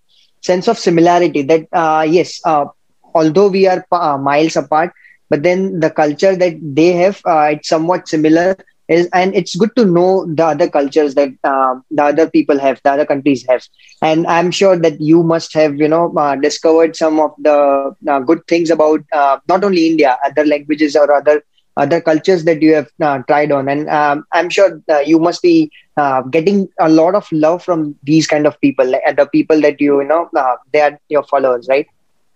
sense 0.41 0.67
of 0.67 0.77
similarity 0.77 1.41
that 1.43 1.67
uh, 1.73 2.05
yes 2.07 2.39
uh, 2.45 2.65
although 3.13 3.47
we 3.47 3.67
are 3.67 3.85
uh, 3.91 4.17
miles 4.17 4.55
apart 4.55 4.91
but 5.29 5.43
then 5.43 5.79
the 5.79 5.89
culture 5.89 6.35
that 6.35 6.55
they 6.61 6.93
have 6.93 7.21
uh, 7.25 7.49
it's 7.51 7.69
somewhat 7.69 8.07
similar. 8.07 8.55
Is, 8.89 9.07
and 9.13 9.33
it's 9.33 9.55
good 9.55 9.73
to 9.77 9.85
know 9.85 10.25
the 10.25 10.43
other 10.43 10.69
cultures 10.69 11.15
that 11.15 11.29
the 11.43 12.03
other 12.03 12.29
people 12.29 12.59
have 12.59 12.81
the 12.83 12.91
other 12.91 13.05
countries 13.05 13.45
have. 13.49 13.63
And 14.01 14.27
i'm 14.27 14.51
sure 14.51 14.77
that 14.77 14.99
you 14.99 15.23
must 15.23 15.53
have 15.53 15.75
you 15.77 15.87
know 15.87 16.11
discovered 16.41 16.95
some 16.95 17.19
of 17.19 17.31
the 17.39 17.95
good 18.25 18.45
things 18.47 18.69
about 18.69 18.99
not 19.47 19.63
only 19.63 19.87
india 19.87 20.17
other 20.25 20.45
languages 20.45 20.95
or 20.95 21.11
other 21.13 21.43
other 21.77 22.01
cultures 22.01 22.43
that 22.45 22.61
you 22.61 22.73
have 22.75 22.89
uh, 23.01 23.19
tried 23.27 23.51
on. 23.51 23.67
And 23.67 23.89
um, 23.89 24.25
i'm 24.31 24.49
sure 24.49 24.81
uh, 24.89 24.99
you 24.99 25.19
must 25.19 25.41
be 25.41 25.71
uh, 25.97 26.21
getting 26.23 26.67
a 26.79 26.89
lot 26.89 27.15
of 27.15 27.31
love 27.31 27.63
from 27.63 27.95
these 28.03 28.27
kind 28.27 28.47
of 28.47 28.59
people 28.61 28.85
like, 28.85 29.01
the 29.15 29.25
people 29.27 29.61
that 29.61 29.79
you, 29.79 30.01
you 30.01 30.07
know 30.07 30.29
uh, 30.35 30.55
they 30.71 30.81
are 30.81 30.99
your 31.09 31.23
followers 31.23 31.67
right? 31.69 31.87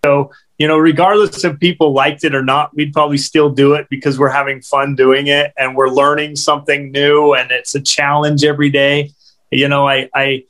So 0.04 0.30
you 0.58 0.66
know 0.66 0.78
regardless 0.78 1.44
if 1.44 1.58
people 1.58 1.92
liked 1.92 2.24
it 2.24 2.34
or 2.34 2.44
not 2.44 2.74
we'd 2.74 2.92
probably 2.92 3.18
still 3.18 3.50
do 3.50 3.74
it 3.74 3.86
because 3.90 4.18
we're 4.18 4.28
having 4.28 4.60
fun 4.60 4.94
doing 4.94 5.26
it 5.28 5.52
and 5.56 5.76
we're 5.76 5.90
learning 5.90 6.36
something 6.36 6.90
new 6.92 7.34
and 7.34 7.50
it's 7.50 7.74
a 7.74 7.80
challenge 7.80 8.44
every 8.44 8.70
day. 8.70 9.12
You 9.50 9.68
know 9.68 9.88
i 9.88 10.08
i 10.14 10.44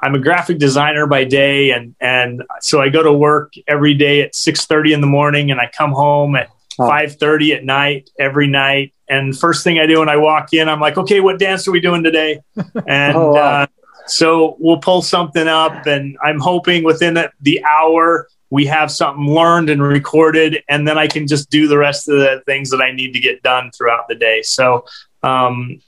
I'm 0.00 0.14
a 0.14 0.18
graphic 0.18 0.58
designer 0.58 1.06
by 1.06 1.24
day 1.24 1.70
and 1.70 1.94
and 1.98 2.42
so 2.60 2.80
I 2.80 2.90
go 2.90 3.02
to 3.02 3.12
work 3.12 3.54
every 3.66 3.94
day 3.94 4.20
at 4.20 4.34
6:30 4.34 4.92
in 4.92 5.00
the 5.00 5.06
morning 5.06 5.50
and 5.50 5.58
I 5.58 5.70
come 5.74 5.92
home 5.92 6.36
at 6.36 6.50
oh. 6.78 6.88
5.30 6.88 7.56
at 7.56 7.64
night 7.64 8.10
every 8.18 8.46
night 8.46 8.92
and 9.08 9.36
first 9.38 9.64
thing 9.64 9.78
i 9.78 9.86
do 9.86 10.00
when 10.00 10.08
i 10.08 10.16
walk 10.16 10.52
in 10.52 10.68
i'm 10.68 10.80
like 10.80 10.96
okay 10.96 11.20
what 11.20 11.38
dance 11.38 11.66
are 11.68 11.72
we 11.72 11.80
doing 11.80 12.02
today 12.02 12.40
and 12.86 13.16
oh, 13.16 13.32
wow. 13.32 13.62
uh, 13.62 13.66
so 14.06 14.56
we'll 14.58 14.78
pull 14.78 15.02
something 15.02 15.48
up 15.48 15.86
and 15.86 16.16
i'm 16.22 16.38
hoping 16.38 16.84
within 16.84 17.18
the 17.40 17.64
hour 17.64 18.28
we 18.50 18.66
have 18.66 18.90
something 18.90 19.26
learned 19.26 19.70
and 19.70 19.82
recorded 19.82 20.62
and 20.68 20.86
then 20.86 20.98
i 20.98 21.06
can 21.06 21.26
just 21.26 21.50
do 21.50 21.68
the 21.68 21.78
rest 21.78 22.08
of 22.08 22.18
the 22.18 22.42
things 22.46 22.70
that 22.70 22.80
i 22.80 22.92
need 22.92 23.12
to 23.12 23.20
get 23.20 23.42
done 23.42 23.70
throughout 23.76 24.06
the 24.08 24.14
day 24.14 24.42
so 24.42 24.84
um, 25.22 25.80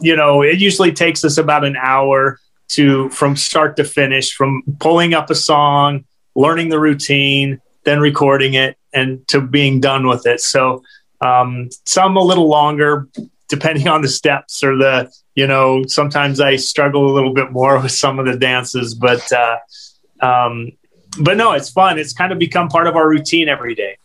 you 0.00 0.16
know 0.16 0.42
it 0.42 0.58
usually 0.58 0.92
takes 0.92 1.24
us 1.24 1.38
about 1.38 1.64
an 1.64 1.76
hour 1.76 2.38
to 2.68 3.08
from 3.10 3.36
start 3.36 3.76
to 3.76 3.84
finish 3.84 4.34
from 4.34 4.62
pulling 4.78 5.14
up 5.14 5.30
a 5.30 5.34
song 5.34 6.04
learning 6.34 6.68
the 6.68 6.78
routine 6.78 7.60
then 7.84 8.00
recording 8.00 8.54
it 8.54 8.76
and 8.98 9.26
to 9.28 9.40
being 9.40 9.80
done 9.80 10.06
with 10.06 10.26
it. 10.26 10.40
So 10.40 10.82
um, 11.20 11.70
some 11.84 12.16
a 12.16 12.22
little 12.22 12.48
longer, 12.48 13.08
depending 13.48 13.88
on 13.88 14.02
the 14.02 14.08
steps 14.08 14.62
or 14.62 14.76
the 14.76 15.10
you 15.34 15.46
know. 15.46 15.84
Sometimes 15.86 16.40
I 16.40 16.56
struggle 16.56 17.10
a 17.10 17.14
little 17.14 17.32
bit 17.32 17.52
more 17.52 17.80
with 17.82 17.92
some 17.92 18.18
of 18.18 18.26
the 18.26 18.36
dances, 18.36 18.94
but 18.94 19.24
uh, 19.32 19.56
um, 20.20 20.72
but 21.20 21.36
no, 21.36 21.52
it's 21.52 21.70
fun. 21.70 21.98
It's 21.98 22.12
kind 22.12 22.32
of 22.32 22.38
become 22.38 22.68
part 22.68 22.86
of 22.86 22.96
our 22.96 23.08
routine 23.08 23.48
every 23.48 23.74
day. 23.74 23.96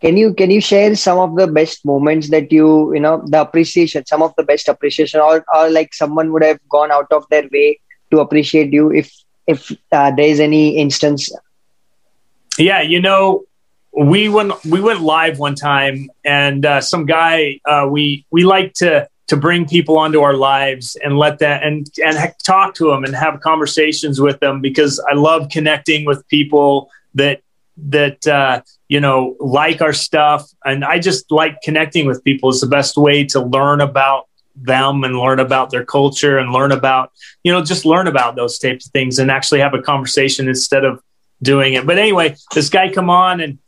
Can 0.00 0.16
you 0.16 0.32
can 0.32 0.50
you 0.50 0.60
share 0.60 0.94
some 0.94 1.18
of 1.18 1.36
the 1.36 1.48
best 1.48 1.84
moments 1.84 2.30
that 2.30 2.52
you 2.52 2.94
you 2.94 3.00
know 3.00 3.22
the 3.26 3.40
appreciation, 3.40 4.06
some 4.06 4.22
of 4.22 4.32
the 4.36 4.44
best 4.44 4.68
appreciation, 4.68 5.20
or 5.20 5.44
or 5.54 5.70
like 5.70 5.92
someone 5.92 6.32
would 6.32 6.44
have 6.44 6.60
gone 6.68 6.92
out 6.92 7.12
of 7.12 7.24
their 7.30 7.48
way 7.52 7.80
to 8.12 8.20
appreciate 8.20 8.72
you 8.72 8.92
if 8.92 9.12
if 9.46 9.72
uh, 9.92 10.10
there 10.12 10.26
is 10.26 10.38
any 10.38 10.76
instance 10.76 11.32
yeah, 12.58 12.82
you 12.82 13.00
know, 13.00 13.44
we 13.96 14.28
went 14.28 14.64
we 14.64 14.80
went 14.80 15.00
live 15.00 15.38
one 15.38 15.54
time, 15.54 16.10
and 16.24 16.64
uh, 16.64 16.80
some 16.80 17.06
guy 17.06 17.60
uh, 17.64 17.86
we 17.90 18.26
we 18.30 18.44
like 18.44 18.74
to 18.74 19.08
to 19.28 19.36
bring 19.36 19.66
people 19.66 19.98
onto 19.98 20.20
our 20.20 20.34
lives 20.34 20.96
and 21.02 21.18
let 21.18 21.38
that 21.40 21.62
and 21.62 21.88
and 22.04 22.34
talk 22.42 22.74
to 22.74 22.90
them 22.90 23.04
and 23.04 23.14
have 23.14 23.40
conversations 23.40 24.20
with 24.20 24.40
them 24.40 24.60
because 24.60 25.00
I 25.10 25.14
love 25.14 25.48
connecting 25.50 26.04
with 26.04 26.26
people 26.28 26.90
that 27.14 27.42
that 27.76 28.26
uh, 28.26 28.62
you 28.88 29.00
know, 29.00 29.36
like 29.38 29.80
our 29.80 29.92
stuff. 29.92 30.50
And 30.64 30.84
I 30.84 30.98
just 30.98 31.30
like 31.30 31.60
connecting 31.62 32.06
with 32.06 32.24
people. 32.24 32.50
It's 32.50 32.60
the 32.60 32.66
best 32.66 32.96
way 32.96 33.24
to 33.26 33.40
learn 33.40 33.80
about 33.80 34.28
them 34.56 35.04
and 35.04 35.16
learn 35.16 35.38
about 35.38 35.70
their 35.70 35.84
culture 35.84 36.38
and 36.38 36.52
learn 36.52 36.72
about, 36.72 37.12
you 37.44 37.52
know, 37.52 37.62
just 37.62 37.84
learn 37.84 38.08
about 38.08 38.34
those 38.34 38.58
types 38.58 38.86
of 38.86 38.92
things 38.92 39.18
and 39.18 39.30
actually 39.30 39.60
have 39.60 39.74
a 39.74 39.82
conversation 39.82 40.48
instead 40.48 40.84
of 40.84 41.00
doing 41.42 41.74
it. 41.74 41.86
But 41.86 41.98
anyway, 41.98 42.36
this 42.54 42.68
guy 42.68 42.92
come 42.92 43.10
on 43.10 43.40
and 43.40 43.58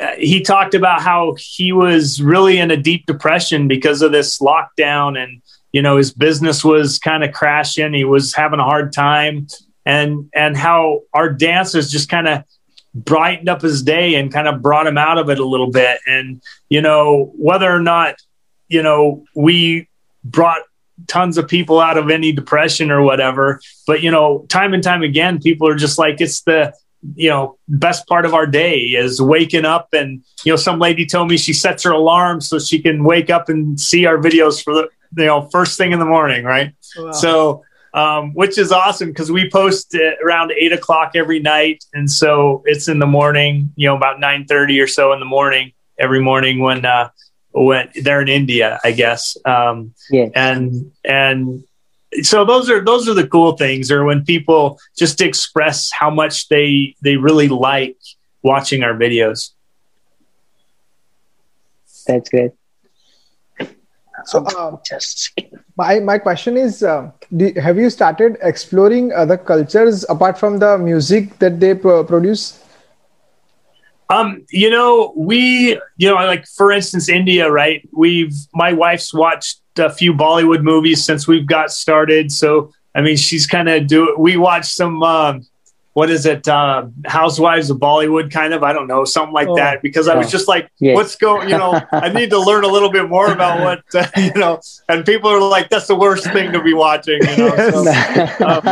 uh, 0.00 0.12
he 0.18 0.40
talked 0.40 0.74
about 0.74 1.02
how 1.02 1.36
he 1.38 1.72
was 1.72 2.20
really 2.20 2.58
in 2.58 2.70
a 2.70 2.76
deep 2.76 3.06
depression 3.06 3.68
because 3.68 4.02
of 4.02 4.12
this 4.12 4.38
lockdown 4.40 5.22
and 5.22 5.40
you 5.72 5.82
know 5.82 5.96
his 5.96 6.12
business 6.12 6.64
was 6.64 6.98
kind 6.98 7.22
of 7.22 7.32
crashing 7.32 7.94
he 7.94 8.04
was 8.04 8.34
having 8.34 8.58
a 8.58 8.64
hard 8.64 8.92
time 8.92 9.46
and 9.86 10.28
and 10.34 10.56
how 10.56 11.02
our 11.12 11.32
dancers 11.32 11.90
just 11.92 12.08
kind 12.08 12.26
of 12.26 12.42
brightened 12.92 13.48
up 13.48 13.62
his 13.62 13.82
day 13.82 14.14
and 14.16 14.32
kind 14.32 14.48
of 14.48 14.62
brought 14.62 14.86
him 14.86 14.98
out 14.98 15.18
of 15.18 15.30
it 15.30 15.38
a 15.38 15.44
little 15.44 15.70
bit 15.70 16.00
and 16.06 16.42
you 16.68 16.80
know 16.80 17.32
whether 17.36 17.70
or 17.70 17.80
not 17.80 18.16
you 18.68 18.82
know 18.82 19.24
we 19.36 19.88
brought 20.24 20.62
tons 21.06 21.38
of 21.38 21.46
people 21.46 21.78
out 21.78 21.98
of 21.98 22.10
any 22.10 22.32
depression 22.32 22.90
or 22.90 23.02
whatever 23.02 23.60
but 23.86 24.02
you 24.02 24.10
know 24.10 24.44
time 24.48 24.74
and 24.74 24.82
time 24.82 25.02
again 25.02 25.40
people 25.40 25.68
are 25.68 25.76
just 25.76 25.98
like 25.98 26.20
it's 26.20 26.42
the 26.42 26.72
you 27.14 27.28
know 27.28 27.58
best 27.68 28.06
part 28.06 28.24
of 28.24 28.34
our 28.34 28.46
day 28.46 28.78
is 28.78 29.20
waking 29.20 29.64
up 29.64 29.92
and 29.92 30.24
you 30.44 30.52
know 30.52 30.56
some 30.56 30.78
lady 30.78 31.06
told 31.06 31.28
me 31.28 31.36
she 31.36 31.52
sets 31.52 31.82
her 31.82 31.90
alarm 31.90 32.40
so 32.40 32.58
she 32.58 32.80
can 32.80 33.04
wake 33.04 33.30
up 33.30 33.48
and 33.48 33.78
see 33.80 34.06
our 34.06 34.18
videos 34.18 34.62
for 34.62 34.74
the 34.74 34.88
you 35.16 35.26
know 35.26 35.48
first 35.50 35.76
thing 35.76 35.92
in 35.92 35.98
the 35.98 36.04
morning 36.04 36.44
right 36.44 36.74
wow. 36.96 37.12
so 37.12 37.64
um, 37.94 38.34
which 38.34 38.58
is 38.58 38.72
awesome 38.72 39.08
because 39.08 39.30
we 39.30 39.48
post 39.48 39.96
around 40.22 40.50
eight 40.50 40.72
o'clock 40.72 41.12
every 41.14 41.38
night, 41.38 41.84
and 41.94 42.10
so 42.10 42.64
it's 42.66 42.88
in 42.88 42.98
the 42.98 43.06
morning, 43.06 43.72
you 43.76 43.86
know, 43.86 43.96
about 43.96 44.18
nine 44.18 44.46
thirty 44.46 44.80
or 44.80 44.88
so 44.88 45.12
in 45.12 45.20
the 45.20 45.24
morning 45.24 45.72
every 45.96 46.20
morning 46.20 46.58
when 46.58 46.84
uh, 46.84 47.10
when 47.52 47.88
they're 48.02 48.20
in 48.20 48.28
India, 48.28 48.80
I 48.84 48.90
guess. 48.90 49.36
Um, 49.44 49.94
yeah. 50.10 50.28
And 50.34 50.90
and 51.04 51.62
so 52.22 52.44
those 52.44 52.70
are 52.70 52.84
those 52.84 53.08
are 53.08 53.14
the 53.14 53.26
cool 53.26 53.56
things, 53.56 53.90
or 53.90 54.04
when 54.04 54.24
people 54.24 54.78
just 54.96 55.20
express 55.20 55.90
how 55.90 56.10
much 56.10 56.48
they 56.48 56.94
they 57.02 57.16
really 57.16 57.48
like 57.48 57.96
watching 58.42 58.82
our 58.82 58.94
videos. 58.94 59.50
That's 62.06 62.28
good. 62.28 62.52
So, 64.26 64.46
um, 64.56 64.78
just 64.86 65.38
my 65.76 66.00
my 66.00 66.18
question 66.18 66.56
is, 66.56 66.82
uh, 66.82 67.10
do, 67.36 67.52
have 67.60 67.76
you 67.76 67.90
started 67.90 68.38
exploring 68.42 69.12
other 69.12 69.36
cultures 69.36 70.04
apart 70.08 70.38
from 70.38 70.58
the 70.58 70.78
music 70.78 71.38
that 71.40 71.60
they 71.60 71.74
pro- 71.74 72.04
produce? 72.04 72.63
Um, 74.10 74.44
you 74.50 74.70
know, 74.70 75.12
we, 75.16 75.80
you 75.96 76.08
know, 76.08 76.14
like 76.14 76.46
for 76.46 76.70
instance, 76.70 77.08
India, 77.08 77.50
right? 77.50 77.86
We've 77.92 78.34
my 78.52 78.72
wife's 78.72 79.14
watched 79.14 79.60
a 79.78 79.90
few 79.90 80.12
Bollywood 80.12 80.62
movies 80.62 81.04
since 81.04 81.26
we've 81.26 81.46
got 81.46 81.72
started. 81.72 82.30
So, 82.30 82.72
I 82.94 83.00
mean, 83.00 83.16
she's 83.16 83.46
kind 83.46 83.68
of 83.68 83.86
do. 83.86 84.14
We 84.18 84.36
watched 84.36 84.72
some. 84.74 85.02
Um, 85.02 85.46
what 85.94 86.10
is 86.10 86.26
it? 86.26 86.48
Uh, 86.48 86.86
Housewives 87.06 87.70
of 87.70 87.78
Bollywood, 87.78 88.32
kind 88.32 88.52
of. 88.52 88.64
I 88.64 88.72
don't 88.72 88.88
know, 88.88 89.04
something 89.04 89.32
like 89.32 89.48
oh, 89.48 89.56
that. 89.56 89.80
Because. 89.80 90.08
I 90.08 90.16
was 90.16 90.30
just 90.30 90.48
like, 90.48 90.68
yeah. 90.80 90.94
what's 90.94 91.14
going? 91.14 91.48
You 91.48 91.56
know, 91.56 91.80
I 91.92 92.08
need 92.08 92.30
to 92.30 92.40
learn 92.40 92.64
a 92.64 92.68
little 92.68 92.90
bit 92.90 93.08
more 93.08 93.32
about 93.32 93.60
what 93.60 93.84
uh, 93.94 94.06
you 94.20 94.34
know. 94.34 94.60
And 94.88 95.06
people 95.06 95.30
are 95.30 95.40
like, 95.40 95.70
that's 95.70 95.86
the 95.86 95.94
worst 95.94 96.24
thing 96.32 96.52
to 96.52 96.60
be 96.62 96.74
watching. 96.74 97.20
You 97.22 97.36
know, 97.36 97.70
so, 97.70 98.44
um, 98.44 98.62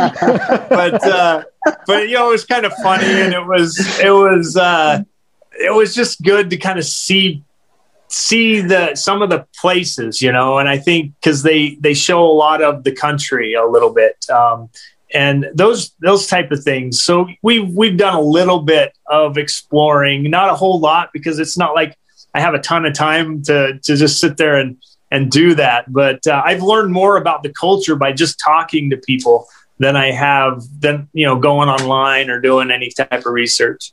but 0.69 1.03
uh, 1.07 1.43
but 1.87 2.09
you 2.09 2.15
know, 2.15 2.27
it 2.27 2.33
was 2.33 2.45
kind 2.45 2.65
of 2.65 2.73
funny, 2.83 3.07
and 3.07 3.33
it 3.33 3.45
was 3.45 3.79
it 3.99 4.11
was 4.11 4.57
uh, 4.57 5.03
it 5.59 5.73
was 5.73 5.93
just 5.93 6.21
good 6.21 6.49
to 6.49 6.57
kind 6.57 6.79
of 6.79 6.85
see 6.85 7.43
see 8.09 8.61
the 8.61 8.93
some 8.95 9.21
of 9.23 9.29
the 9.29 9.45
places 9.59 10.21
you 10.21 10.31
know 10.31 10.59
and 10.59 10.69
i 10.69 10.77
think 10.77 11.13
because 11.19 11.41
they 11.41 11.75
they 11.79 11.93
show 11.93 12.23
a 12.23 12.31
lot 12.31 12.61
of 12.61 12.83
the 12.83 12.91
country 12.91 13.53
a 13.53 13.65
little 13.65 13.91
bit 13.91 14.29
um, 14.29 14.69
and 15.13 15.47
those 15.53 15.91
those 15.99 16.27
type 16.27 16.51
of 16.51 16.63
things. 16.63 17.01
So 17.01 17.27
we've 17.41 17.69
we've 17.69 17.97
done 17.97 18.15
a 18.15 18.21
little 18.21 18.59
bit 18.59 18.97
of 19.07 19.37
exploring, 19.37 20.29
not 20.29 20.49
a 20.49 20.55
whole 20.55 20.79
lot 20.79 21.11
because 21.13 21.39
it's 21.39 21.57
not 21.57 21.75
like 21.75 21.97
I 22.33 22.39
have 22.39 22.53
a 22.53 22.59
ton 22.59 22.85
of 22.85 22.93
time 22.93 23.43
to 23.43 23.79
to 23.79 23.95
just 23.95 24.19
sit 24.19 24.37
there 24.37 24.57
and 24.57 24.77
and 25.11 25.29
do 25.29 25.53
that. 25.55 25.91
But 25.91 26.25
uh, 26.25 26.41
I've 26.43 26.63
learned 26.63 26.91
more 26.91 27.17
about 27.17 27.43
the 27.43 27.53
culture 27.53 27.95
by 27.95 28.11
just 28.11 28.39
talking 28.39 28.89
to 28.89 28.97
people 28.97 29.47
than 29.77 29.95
I 29.95 30.11
have 30.11 30.63
than 30.79 31.07
you 31.13 31.25
know 31.25 31.37
going 31.37 31.69
online 31.69 32.29
or 32.29 32.41
doing 32.41 32.71
any 32.71 32.89
type 32.89 33.11
of 33.11 33.25
research. 33.25 33.91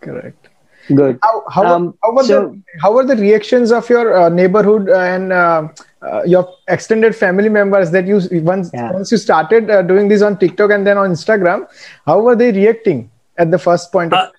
Correct. 0.00 0.43
Good. 0.88 1.18
How 1.22 1.44
how, 1.50 1.66
um, 1.66 1.98
how 2.02 2.12
were 2.12 2.24
so, 2.24 2.48
the 2.48 2.62
how 2.80 2.92
were 2.92 3.04
the 3.04 3.16
reactions 3.16 3.72
of 3.72 3.88
your 3.88 4.16
uh, 4.16 4.28
neighborhood 4.28 4.88
and 4.88 5.32
uh, 5.32 5.68
uh, 6.02 6.22
your 6.24 6.48
extended 6.68 7.16
family 7.16 7.48
members 7.48 7.90
that 7.92 8.06
you 8.06 8.20
once 8.42 8.70
yeah. 8.74 8.92
once 8.92 9.10
you 9.10 9.16
started 9.16 9.70
uh, 9.70 9.82
doing 9.82 10.08
this 10.08 10.20
on 10.20 10.38
TikTok 10.38 10.70
and 10.70 10.86
then 10.86 10.98
on 10.98 11.10
Instagram, 11.10 11.66
how 12.06 12.20
were 12.20 12.36
they 12.36 12.52
reacting 12.52 13.10
at 13.38 13.50
the 13.50 13.58
first 13.58 13.92
point? 13.92 14.12
Of- 14.12 14.18
uh, 14.18 14.30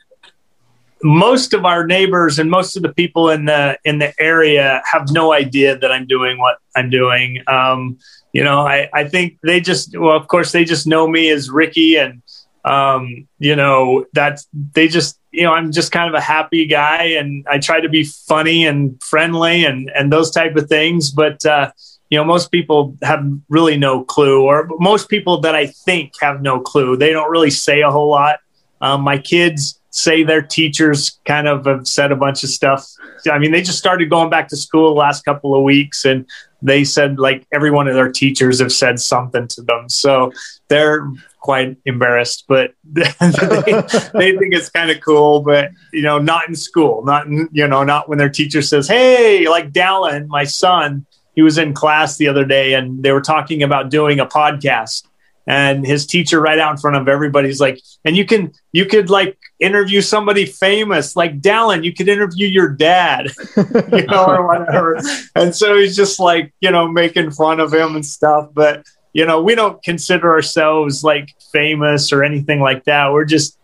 most 1.03 1.53
of 1.53 1.65
our 1.65 1.85
neighbors 1.85 2.39
and 2.39 2.49
most 2.49 2.75
of 2.75 2.81
the 2.81 2.93
people 2.93 3.29
in 3.29 3.45
the 3.45 3.77
in 3.83 3.99
the 3.99 4.13
area 4.19 4.81
have 4.91 5.11
no 5.11 5.33
idea 5.33 5.77
that 5.77 5.91
I'm 5.91 6.07
doing 6.07 6.39
what 6.39 6.57
I'm 6.75 6.89
doing. 6.89 7.43
Um, 7.47 7.99
you 8.33 8.43
know, 8.43 8.61
I, 8.61 8.89
I 8.93 9.07
think 9.07 9.37
they 9.43 9.61
just 9.61 9.97
well, 9.97 10.15
of 10.15 10.27
course, 10.27 10.51
they 10.51 10.65
just 10.65 10.87
know 10.87 11.07
me 11.07 11.29
as 11.29 11.49
Ricky, 11.49 11.97
and 11.97 12.21
um, 12.65 13.27
you 13.39 13.55
know 13.55 14.05
that 14.13 14.41
they 14.73 14.87
just 14.87 15.19
you 15.35 15.43
know 15.43 15.53
i'm 15.53 15.71
just 15.71 15.91
kind 15.91 16.07
of 16.07 16.15
a 16.15 16.21
happy 16.21 16.65
guy 16.65 17.03
and 17.03 17.45
i 17.49 17.57
try 17.57 17.79
to 17.79 17.89
be 17.89 18.03
funny 18.03 18.65
and 18.65 19.01
friendly 19.03 19.65
and 19.65 19.91
and 19.95 20.11
those 20.11 20.31
type 20.31 20.55
of 20.55 20.67
things. 20.67 21.11
But 21.11 21.45
uh, 21.45 21.71
you 22.09 22.17
know 22.17 22.23
most 22.23 22.51
people 22.51 22.95
have 23.01 23.25
really 23.49 23.77
no 23.77 24.03
clue 24.03 24.43
or 24.43 24.69
most 24.79 25.09
people 25.09 25.41
that 25.41 25.55
i 25.55 25.67
think 25.67 26.13
have 26.21 26.41
no 26.41 26.59
clue. 26.59 26.95
They 26.97 27.11
don't 27.11 27.31
really 27.31 27.49
say 27.49 27.81
a 27.81 27.91
whole 27.91 28.09
lot. 28.09 28.39
Um, 28.81 29.01
my 29.01 29.17
kids 29.17 29.79
say 29.89 30.23
their 30.23 30.41
teachers 30.41 31.19
kind 31.25 31.47
of 31.47 31.65
have 31.65 31.87
said 31.87 32.11
a 32.11 32.15
bunch 32.15 32.43
of 32.43 32.49
stuff. 32.49 32.85
I 33.31 33.39
mean 33.39 33.51
they 33.51 33.61
just 33.61 33.79
started 33.79 34.09
going 34.09 34.29
back 34.29 34.47
to 34.49 34.57
school 34.57 34.93
the 34.93 34.99
last 34.99 35.25
couple 35.25 35.55
of 35.55 35.63
weeks 35.63 36.05
and 36.05 36.25
they 36.61 36.83
said 36.83 37.19
like 37.19 37.45
every 37.53 37.71
one 37.71 37.87
of 37.87 37.95
their 37.95 38.11
teachers 38.11 38.59
have 38.59 38.71
said 38.71 38.99
something 38.99 39.47
to 39.49 39.61
them. 39.61 39.89
So 39.89 40.31
they're 40.67 41.07
quite 41.45 41.77
embarrassed, 41.85 42.45
but 42.47 42.73
they, 42.83 43.03
they 43.13 44.35
think 44.35 44.51
it's 44.55 44.69
kind 44.71 44.89
of 44.89 44.99
cool, 44.99 45.41
but 45.41 45.69
you 45.93 46.01
know, 46.01 46.17
not 46.17 46.49
in 46.49 46.55
school, 46.55 47.05
not 47.05 47.27
in, 47.27 47.47
you 47.51 47.67
know, 47.67 47.83
not 47.83 48.09
when 48.09 48.17
their 48.17 48.31
teacher 48.31 48.63
says, 48.63 48.87
Hey, 48.87 49.47
like 49.47 49.71
Dallin, 49.71 50.25
my 50.27 50.43
son, 50.43 51.05
he 51.35 51.43
was 51.43 51.59
in 51.59 51.75
class 51.75 52.17
the 52.17 52.29
other 52.29 52.45
day 52.45 52.73
and 52.73 53.03
they 53.03 53.11
were 53.11 53.21
talking 53.21 53.61
about 53.61 53.91
doing 53.91 54.19
a 54.19 54.25
podcast 54.25 55.03
and 55.45 55.85
his 55.85 56.07
teacher 56.07 56.41
right 56.41 56.57
out 56.57 56.71
in 56.71 56.77
front 56.77 56.97
of 56.97 57.07
everybody's 57.07 57.61
like, 57.61 57.79
and 58.03 58.17
you 58.17 58.25
can, 58.25 58.51
you 58.71 58.87
could 58.87 59.11
like 59.11 59.37
interview 59.59 60.01
somebody 60.01 60.47
famous, 60.47 61.15
like 61.15 61.39
Dallin, 61.41 61.83
you 61.83 61.93
could 61.93 62.09
interview 62.09 62.47
your 62.47 62.69
dad, 62.69 63.27
you 63.55 64.07
know, 64.07 64.25
or 64.25 64.47
whatever. 64.47 64.99
And 65.35 65.55
so 65.55 65.77
he's 65.77 65.95
just 65.95 66.19
like, 66.19 66.51
you 66.59 66.71
know, 66.71 66.87
making 66.87 67.29
fun 67.29 67.59
of 67.59 67.71
him 67.71 67.93
and 67.93 68.03
stuff. 68.03 68.49
But 68.51 68.83
you 69.15 69.25
know, 69.25 69.41
we 69.41 69.55
don't 69.55 69.81
consider 69.81 70.33
ourselves 70.33 71.01
like 71.01 71.33
famous 71.53 72.11
or 72.11 72.21
anything 72.21 72.59
like 72.59 72.83
that. 72.83 73.13
We're 73.13 73.23
just, 73.23 73.57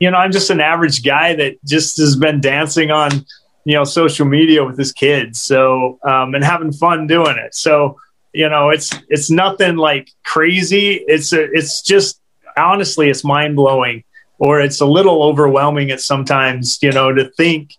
you 0.00 0.10
know, 0.10 0.18
I'm 0.18 0.32
just 0.32 0.50
an 0.50 0.60
average 0.60 1.04
guy 1.04 1.36
that 1.36 1.64
just 1.64 1.98
has 1.98 2.16
been 2.16 2.40
dancing 2.40 2.90
on, 2.90 3.24
you 3.64 3.74
know, 3.74 3.84
social 3.84 4.26
media 4.26 4.64
with 4.64 4.76
his 4.76 4.90
kids. 4.90 5.40
So, 5.40 6.00
um, 6.02 6.34
and 6.34 6.42
having 6.42 6.72
fun 6.72 7.06
doing 7.06 7.36
it. 7.38 7.54
So, 7.54 8.00
you 8.32 8.48
know, 8.48 8.70
it's, 8.70 8.92
it's 9.08 9.30
nothing 9.30 9.76
like 9.76 10.10
crazy. 10.24 10.94
It's, 11.06 11.32
a, 11.32 11.44
it's 11.52 11.82
just, 11.82 12.20
honestly, 12.56 13.08
it's 13.08 13.22
mind 13.22 13.54
blowing 13.54 14.02
or 14.40 14.60
it's 14.60 14.80
a 14.80 14.86
little 14.86 15.22
overwhelming 15.22 15.92
at 15.92 16.00
sometimes, 16.00 16.80
you 16.82 16.90
know, 16.90 17.12
to 17.12 17.30
think 17.36 17.76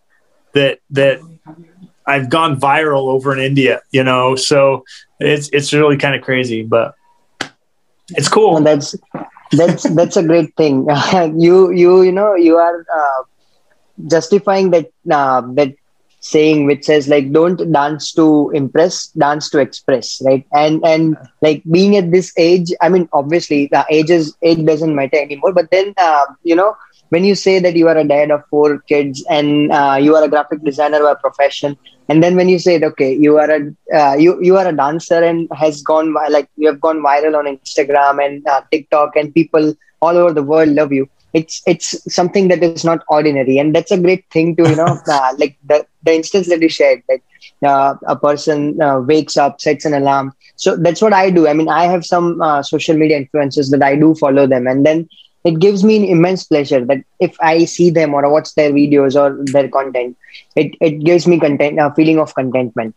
that, 0.53 0.79
that 0.91 1.19
I've 2.05 2.29
gone 2.29 2.57
viral 2.57 3.09
over 3.09 3.33
in 3.33 3.39
India, 3.39 3.81
you 3.91 4.05
know, 4.05 4.37
so 4.37 4.85
it's, 5.19 5.49
it's 5.49 5.73
really 5.73 5.97
kind 5.97 6.15
of 6.15 6.21
crazy, 6.21 6.63
but 6.63 6.95
it's 8.09 8.29
cool. 8.29 8.57
And 8.57 8.65
that's 8.65 8.95
that's 9.51 9.83
that's 9.95 10.17
a 10.17 10.23
great 10.23 10.55
thing. 10.55 10.87
you 11.35 11.71
you 11.71 12.01
you 12.01 12.11
know 12.11 12.35
you 12.35 12.57
are 12.57 12.85
uh, 12.93 13.23
justifying 14.07 14.71
that 14.71 14.91
uh, 15.11 15.41
that 15.53 15.73
saying 16.19 16.65
which 16.65 16.83
says 16.83 17.07
like 17.07 17.31
don't 17.31 17.71
dance 17.71 18.11
to 18.11 18.51
impress 18.53 19.07
dance 19.09 19.49
to 19.49 19.59
express 19.59 20.19
right 20.25 20.45
and 20.51 20.83
and 20.85 21.15
like 21.41 21.61
being 21.71 21.95
at 21.95 22.11
this 22.11 22.33
age 22.37 22.73
i 22.81 22.89
mean 22.89 23.07
obviously 23.13 23.67
the 23.67 23.85
age 23.89 24.09
is 24.09 24.35
age 24.41 24.65
doesn't 24.65 24.95
matter 24.95 25.17
anymore 25.17 25.53
but 25.53 25.69
then 25.69 25.93
uh, 25.97 26.25
you 26.43 26.55
know 26.55 26.75
when 27.09 27.23
you 27.23 27.35
say 27.35 27.59
that 27.59 27.75
you 27.75 27.87
are 27.87 27.97
a 27.97 28.07
dad 28.07 28.31
of 28.31 28.41
four 28.49 28.79
kids 28.79 29.23
and 29.29 29.71
uh, 29.71 29.97
you 29.99 30.15
are 30.15 30.23
a 30.23 30.29
graphic 30.29 30.63
designer 30.63 31.01
by 31.01 31.13
profession 31.21 31.77
and 32.09 32.23
then 32.23 32.35
when 32.35 32.49
you 32.49 32.59
say 32.59 32.79
okay 32.83 33.13
you 33.13 33.37
are 33.37 33.49
a 33.57 33.59
uh, 33.99 34.15
you 34.15 34.37
you 34.41 34.57
are 34.57 34.67
a 34.67 34.75
dancer 34.75 35.21
and 35.23 35.47
has 35.53 35.81
gone 35.81 36.13
like 36.29 36.49
you 36.55 36.67
have 36.67 36.79
gone 36.81 37.01
viral 37.09 37.37
on 37.37 37.45
instagram 37.55 38.23
and 38.25 38.45
uh, 38.47 38.61
tiktok 38.71 39.15
and 39.15 39.33
people 39.33 39.73
all 40.01 40.17
over 40.17 40.33
the 40.33 40.43
world 40.53 40.69
love 40.69 40.91
you 40.91 41.07
it's 41.33 41.61
it's 41.65 41.89
something 42.13 42.47
that 42.49 42.63
is 42.63 42.83
not 42.83 43.03
ordinary. 43.09 43.57
And 43.59 43.75
that's 43.75 43.91
a 43.91 43.99
great 43.99 44.25
thing 44.31 44.55
to 44.57 44.69
you 44.69 44.75
know 44.75 44.97
uh, 45.07 45.33
like 45.37 45.57
the 45.65 45.85
the 46.03 46.13
instance 46.13 46.47
that 46.49 46.61
you 46.61 46.69
shared 46.69 47.03
that 47.09 47.21
uh, 47.65 47.95
a 48.07 48.15
person 48.15 48.81
uh, 48.81 48.99
wakes 48.99 49.37
up 49.37 49.61
sets 49.61 49.85
an 49.85 49.93
alarm. 49.93 50.33
So 50.55 50.75
that's 50.75 51.01
what 51.01 51.13
i 51.13 51.29
do. 51.29 51.47
I 51.47 51.53
mean 51.53 51.69
i 51.69 51.83
have 51.85 52.05
some 52.05 52.41
uh, 52.41 52.63
social 52.63 52.97
media 52.97 53.21
influencers 53.23 53.71
that 53.71 53.83
i 53.83 53.95
do 53.95 54.15
follow 54.15 54.47
them. 54.47 54.67
And 54.67 54.85
then 54.85 55.07
it 55.47 55.59
gives 55.59 55.83
me 55.83 55.95
an 55.97 56.05
immense 56.15 56.43
pleasure 56.45 56.83
that 56.85 57.03
if 57.19 57.35
i 57.41 57.65
see 57.65 57.89
them 57.89 58.13
or 58.13 58.29
watch 58.31 58.53
their 58.55 58.71
videos 58.71 59.15
or 59.21 59.27
their 59.53 59.67
content 59.69 60.17
it, 60.55 60.73
it 60.81 61.03
gives 61.03 61.27
me 61.27 61.39
content 61.39 61.79
a 61.79 61.93
feeling 61.95 62.19
of 62.19 62.33
contentment. 62.35 62.95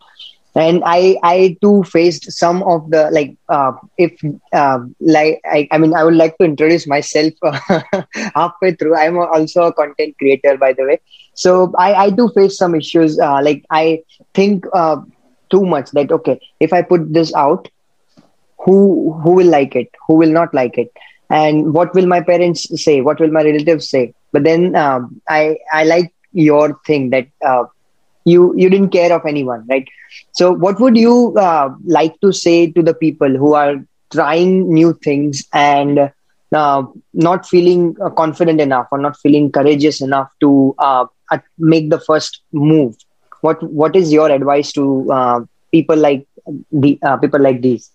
And 0.55 0.83
i 0.85 1.17
i 1.23 1.57
too 1.61 1.83
faced 1.83 2.31
some 2.31 2.61
of 2.63 2.89
the 2.91 3.09
like 3.11 3.35
uh, 3.49 3.71
if 3.97 4.11
uh, 4.53 4.79
like 4.99 5.39
I, 5.45 5.67
I 5.71 5.77
mean 5.77 5.93
i 5.93 6.03
would 6.03 6.15
like 6.15 6.37
to 6.39 6.45
introduce 6.45 6.87
myself 6.87 7.33
halfway 8.35 8.73
through. 8.75 8.95
I'm 8.97 9.17
also 9.17 9.63
a 9.63 9.73
content 9.73 10.17
creator 10.17 10.57
by 10.57 10.73
the 10.73 10.85
way. 10.85 10.99
So 11.33 11.71
i 11.77 11.93
i 12.05 12.09
do 12.09 12.29
face 12.35 12.57
some 12.57 12.75
issues 12.75 13.19
uh, 13.19 13.41
like 13.41 13.63
i 13.69 14.01
think 14.33 14.65
uh, 14.73 14.97
too 15.49 15.65
much 15.65 15.91
that 15.91 16.11
okay 16.19 16.39
if 16.59 16.73
i 16.73 16.81
put 16.81 17.13
this 17.13 17.33
out 17.35 17.69
who 18.65 19.13
who 19.23 19.31
will 19.33 19.47
like 19.47 19.75
it? 19.75 19.89
Who 20.07 20.15
will 20.15 20.31
not 20.31 20.53
like 20.53 20.77
it 20.77 20.91
and 21.31 21.73
what 21.73 21.93
will 21.95 22.07
my 22.07 22.21
parents 22.21 22.67
say? 22.83 23.01
What 23.01 23.19
will 23.19 23.31
my 23.31 23.43
relatives 23.43 23.89
say? 23.89 24.13
But 24.33 24.43
then 24.43 24.75
um, 24.75 25.21
i 25.29 25.57
i 25.73 25.83
like 25.85 26.13
your 26.33 26.79
thing 26.87 27.09
that 27.11 27.27
uh, 27.45 27.63
you 28.25 28.53
you 28.57 28.69
didn't 28.69 28.89
care 28.91 29.13
of 29.13 29.25
anyone 29.25 29.65
right? 29.69 29.87
So 30.33 30.51
what 30.53 30.79
would 30.79 30.97
you 30.97 31.35
uh, 31.37 31.69
like 31.85 32.19
to 32.21 32.33
say 32.33 32.71
to 32.71 32.83
the 32.83 32.93
people 32.93 33.29
who 33.29 33.53
are 33.53 33.75
trying 34.11 34.73
new 34.73 34.93
things 35.03 35.43
and 35.53 36.11
uh, 36.55 36.83
not 37.13 37.47
feeling 37.47 37.95
uh, 38.03 38.09
confident 38.09 38.61
enough 38.61 38.87
or 38.91 38.99
not 38.99 39.17
feeling 39.17 39.51
courageous 39.51 40.01
enough 40.01 40.29
to 40.41 40.75
uh, 40.79 41.05
make 41.57 41.89
the 41.89 41.99
first 41.99 42.41
move? 42.53 42.95
What 43.41 43.61
what 43.63 43.95
is 43.95 44.11
your 44.13 44.29
advice 44.31 44.71
to 44.73 45.11
uh, 45.11 45.39
people 45.71 45.97
like 45.97 46.27
the 46.71 46.99
people 47.21 47.41
like 47.41 47.61
these 47.61 47.91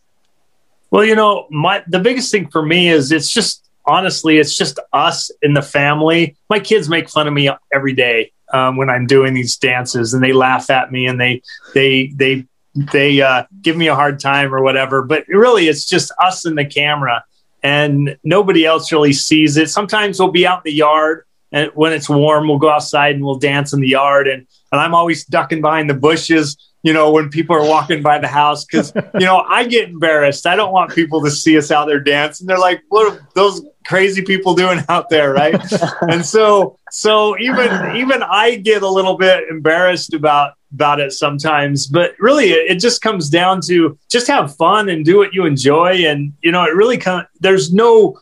well 0.96 1.04
you 1.04 1.14
know 1.14 1.46
my 1.50 1.84
the 1.86 2.00
biggest 2.00 2.32
thing 2.32 2.48
for 2.48 2.64
me 2.64 2.88
is 2.88 3.12
it's 3.12 3.30
just 3.30 3.68
honestly 3.84 4.38
it's 4.38 4.56
just 4.56 4.80
us 4.92 5.30
in 5.42 5.52
the 5.52 5.62
family 5.62 6.34
my 6.48 6.58
kids 6.58 6.88
make 6.88 7.08
fun 7.08 7.28
of 7.28 7.34
me 7.34 7.48
every 7.72 7.92
day 7.92 8.32
um, 8.52 8.76
when 8.76 8.90
I'm 8.90 9.06
doing 9.06 9.34
these 9.34 9.56
dances, 9.56 10.14
and 10.14 10.22
they 10.22 10.32
laugh 10.32 10.70
at 10.70 10.92
me 10.92 11.06
and 11.06 11.20
they 11.20 11.42
they 11.74 12.08
they 12.14 12.44
they 12.74 13.20
uh, 13.20 13.44
give 13.62 13.76
me 13.76 13.88
a 13.88 13.94
hard 13.94 14.20
time 14.20 14.54
or 14.54 14.62
whatever. 14.62 15.02
But 15.02 15.26
really, 15.28 15.68
it's 15.68 15.86
just 15.86 16.12
us 16.22 16.44
and 16.44 16.56
the 16.56 16.64
camera, 16.64 17.24
and 17.62 18.16
nobody 18.22 18.64
else 18.64 18.92
really 18.92 19.12
sees 19.12 19.56
it. 19.56 19.70
Sometimes 19.70 20.18
we'll 20.18 20.30
be 20.30 20.46
out 20.46 20.58
in 20.58 20.70
the 20.70 20.76
yard, 20.76 21.24
and 21.52 21.70
when 21.74 21.92
it's 21.92 22.08
warm, 22.08 22.48
we'll 22.48 22.58
go 22.58 22.70
outside 22.70 23.14
and 23.14 23.24
we'll 23.24 23.38
dance 23.38 23.72
in 23.72 23.80
the 23.80 23.88
yard, 23.88 24.28
and 24.28 24.46
and 24.72 24.80
I'm 24.80 24.94
always 24.94 25.24
ducking 25.24 25.60
behind 25.60 25.90
the 25.90 25.94
bushes. 25.94 26.56
You 26.86 26.92
know, 26.92 27.10
when 27.10 27.30
people 27.30 27.56
are 27.56 27.68
walking 27.68 28.00
by 28.00 28.20
the 28.20 28.28
house, 28.28 28.64
because 28.64 28.92
you 29.14 29.26
know 29.26 29.38
I 29.38 29.66
get 29.66 29.88
embarrassed. 29.88 30.46
I 30.46 30.54
don't 30.54 30.72
want 30.72 30.94
people 30.94 31.20
to 31.24 31.32
see 31.32 31.58
us 31.58 31.72
out 31.72 31.86
there 31.86 31.98
dancing. 31.98 32.46
They're 32.46 32.60
like, 32.60 32.80
"What 32.90 33.12
are 33.12 33.28
those 33.34 33.60
crazy 33.84 34.22
people 34.22 34.54
doing 34.54 34.84
out 34.88 35.08
there? 35.08 35.32
Right? 35.32 35.60
And 36.02 36.24
so 36.24 36.78
so 36.92 37.36
even 37.38 37.96
even 37.96 38.22
i 38.22 38.54
get 38.54 38.82
a 38.82 38.88
little 38.88 39.16
bit 39.16 39.48
embarrassed 39.50 40.14
about 40.14 40.52
about 40.72 41.00
it 41.00 41.12
sometimes. 41.12 41.88
But 41.88 42.14
really 42.20 42.50
it, 42.52 42.70
it 42.70 42.78
just 42.78 43.02
comes 43.02 43.28
down 43.30 43.62
to 43.62 43.98
just 44.08 44.28
have 44.28 44.54
fun 44.56 44.88
and 44.88 45.04
do 45.04 45.16
what 45.16 45.34
you 45.34 45.44
enjoy. 45.44 46.06
And 46.06 46.34
you 46.40 46.52
know 46.52 46.62
it 46.64 46.74
really 46.74 46.98
kind 46.98 47.22
of 47.22 47.26
there's 47.40 47.72
no 47.72 48.20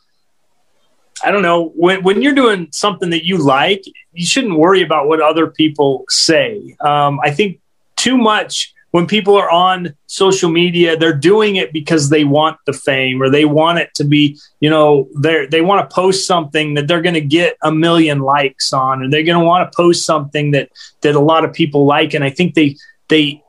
i 1.22 1.30
don't 1.30 1.42
know 1.42 1.68
when, 1.76 2.02
when 2.02 2.22
you're 2.22 2.34
doing 2.34 2.68
something 2.72 3.10
that 3.10 3.26
you 3.26 3.36
like 3.36 3.84
you 4.12 4.24
shouldn't 4.24 4.58
worry 4.58 4.82
about 4.82 5.06
what 5.06 5.20
other 5.20 5.48
people 5.48 6.04
say. 6.08 6.76
Um, 6.80 7.20
i 7.22 7.30
think 7.30 7.60
too 8.04 8.16
much 8.16 8.74
when 8.94 9.08
people 9.08 9.34
are 9.34 9.50
on 9.50 9.92
social 10.06 10.48
media, 10.48 10.96
they're 10.96 11.12
doing 11.32 11.56
it 11.56 11.72
because 11.72 12.10
they 12.10 12.22
want 12.22 12.56
the 12.64 12.72
fame 12.72 13.20
or 13.20 13.28
they 13.28 13.44
want 13.44 13.80
it 13.80 13.92
to 13.94 14.04
be, 14.04 14.38
you 14.60 14.70
know, 14.70 15.08
they 15.16 15.46
they 15.46 15.62
want 15.62 15.80
to 15.80 15.92
post 15.92 16.28
something 16.28 16.74
that 16.74 16.86
they're 16.86 17.02
going 17.02 17.20
to 17.22 17.28
get 17.40 17.56
a 17.62 17.72
million 17.72 18.20
likes 18.20 18.72
on, 18.72 19.02
or 19.02 19.10
they're 19.10 19.24
going 19.24 19.40
to 19.40 19.44
want 19.44 19.68
to 19.68 19.76
post 19.76 20.06
something 20.06 20.52
that 20.52 20.70
that 21.00 21.16
a 21.16 21.20
lot 21.32 21.44
of 21.44 21.52
people 21.52 21.86
like. 21.86 22.14
And 22.14 22.22
I 22.22 22.30
think 22.30 22.54
they 22.54 22.76
they 23.08 23.42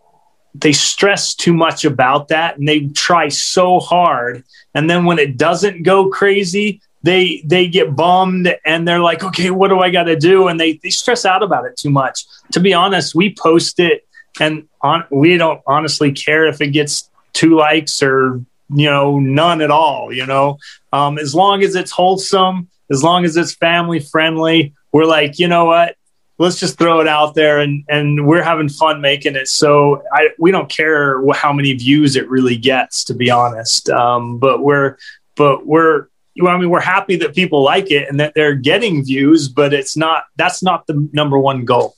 they 0.55 0.73
stress 0.73 1.35
too 1.35 1.53
much 1.53 1.85
about 1.85 2.29
that, 2.29 2.57
and 2.57 2.67
they 2.67 2.87
try 2.87 3.29
so 3.29 3.79
hard, 3.79 4.43
and 4.73 4.89
then 4.89 5.05
when 5.05 5.19
it 5.19 5.37
doesn't 5.37 5.83
go 5.83 6.09
crazy, 6.09 6.81
they 7.03 7.43
they 7.45 7.67
get 7.67 7.95
bummed 7.95 8.51
and 8.65 8.87
they're 8.87 8.99
like, 8.99 9.23
okay, 9.23 9.51
what 9.51 9.67
do 9.67 9.79
I 9.79 9.91
got 9.91 10.05
to 10.05 10.15
do? 10.15 10.47
And 10.47 10.59
they 10.59 10.79
they 10.81 10.89
stress 10.89 11.23
out 11.23 11.43
about 11.43 11.65
it 11.65 11.77
too 11.77 11.91
much. 11.91 12.25
To 12.53 12.59
be 12.59 12.73
honest, 12.73 13.13
we 13.13 13.35
post 13.35 13.79
it 13.79 14.04
and 14.39 14.67
on, 14.81 15.05
we 15.09 15.37
don't 15.37 15.61
honestly 15.65 16.11
care 16.11 16.45
if 16.45 16.61
it 16.61 16.67
gets 16.67 17.09
two 17.33 17.55
likes 17.55 18.01
or 18.01 18.43
you 18.69 18.89
know 18.89 19.19
none 19.19 19.61
at 19.61 19.71
all 19.71 20.11
you 20.11 20.25
know? 20.25 20.57
Um, 20.91 21.17
as 21.17 21.35
long 21.35 21.63
as 21.63 21.75
it's 21.75 21.91
wholesome 21.91 22.69
as 22.91 23.03
long 23.03 23.25
as 23.25 23.35
it's 23.37 23.53
family 23.53 23.99
friendly 23.99 24.73
we're 24.91 25.05
like 25.05 25.39
you 25.39 25.47
know 25.47 25.65
what? 25.65 25.95
Let's 26.37 26.59
just 26.59 26.77
throw 26.77 26.99
it 26.99 27.07
out 27.07 27.35
there 27.35 27.59
and 27.59 27.83
and 27.87 28.27
we're 28.27 28.43
having 28.43 28.69
fun 28.69 29.01
making 29.01 29.35
it. 29.35 29.47
So 29.47 30.03
I, 30.11 30.29
we 30.37 30.51
don't 30.51 30.69
care 30.69 31.21
how 31.33 31.53
many 31.53 31.73
views 31.73 32.15
it 32.15 32.29
really 32.29 32.57
gets 32.57 33.05
to 33.05 33.13
be 33.13 33.29
honest. 33.29 33.89
Um, 33.89 34.37
but 34.37 34.61
we're 34.61 34.97
but 35.35 35.65
we're 35.65 36.07
I 36.41 36.57
mean, 36.57 36.69
we're 36.69 36.81
happy 36.81 37.15
that 37.17 37.33
people 37.33 37.63
like 37.63 37.91
it 37.91 38.09
and 38.09 38.19
that 38.19 38.33
they're 38.35 38.55
getting 38.55 39.05
views, 39.05 39.47
but 39.47 39.73
it's 39.73 39.95
not, 39.95 40.25
that's 40.35 40.61
not 40.61 40.85
the 40.85 41.07
number 41.13 41.39
one 41.39 41.63
goal. 41.63 41.95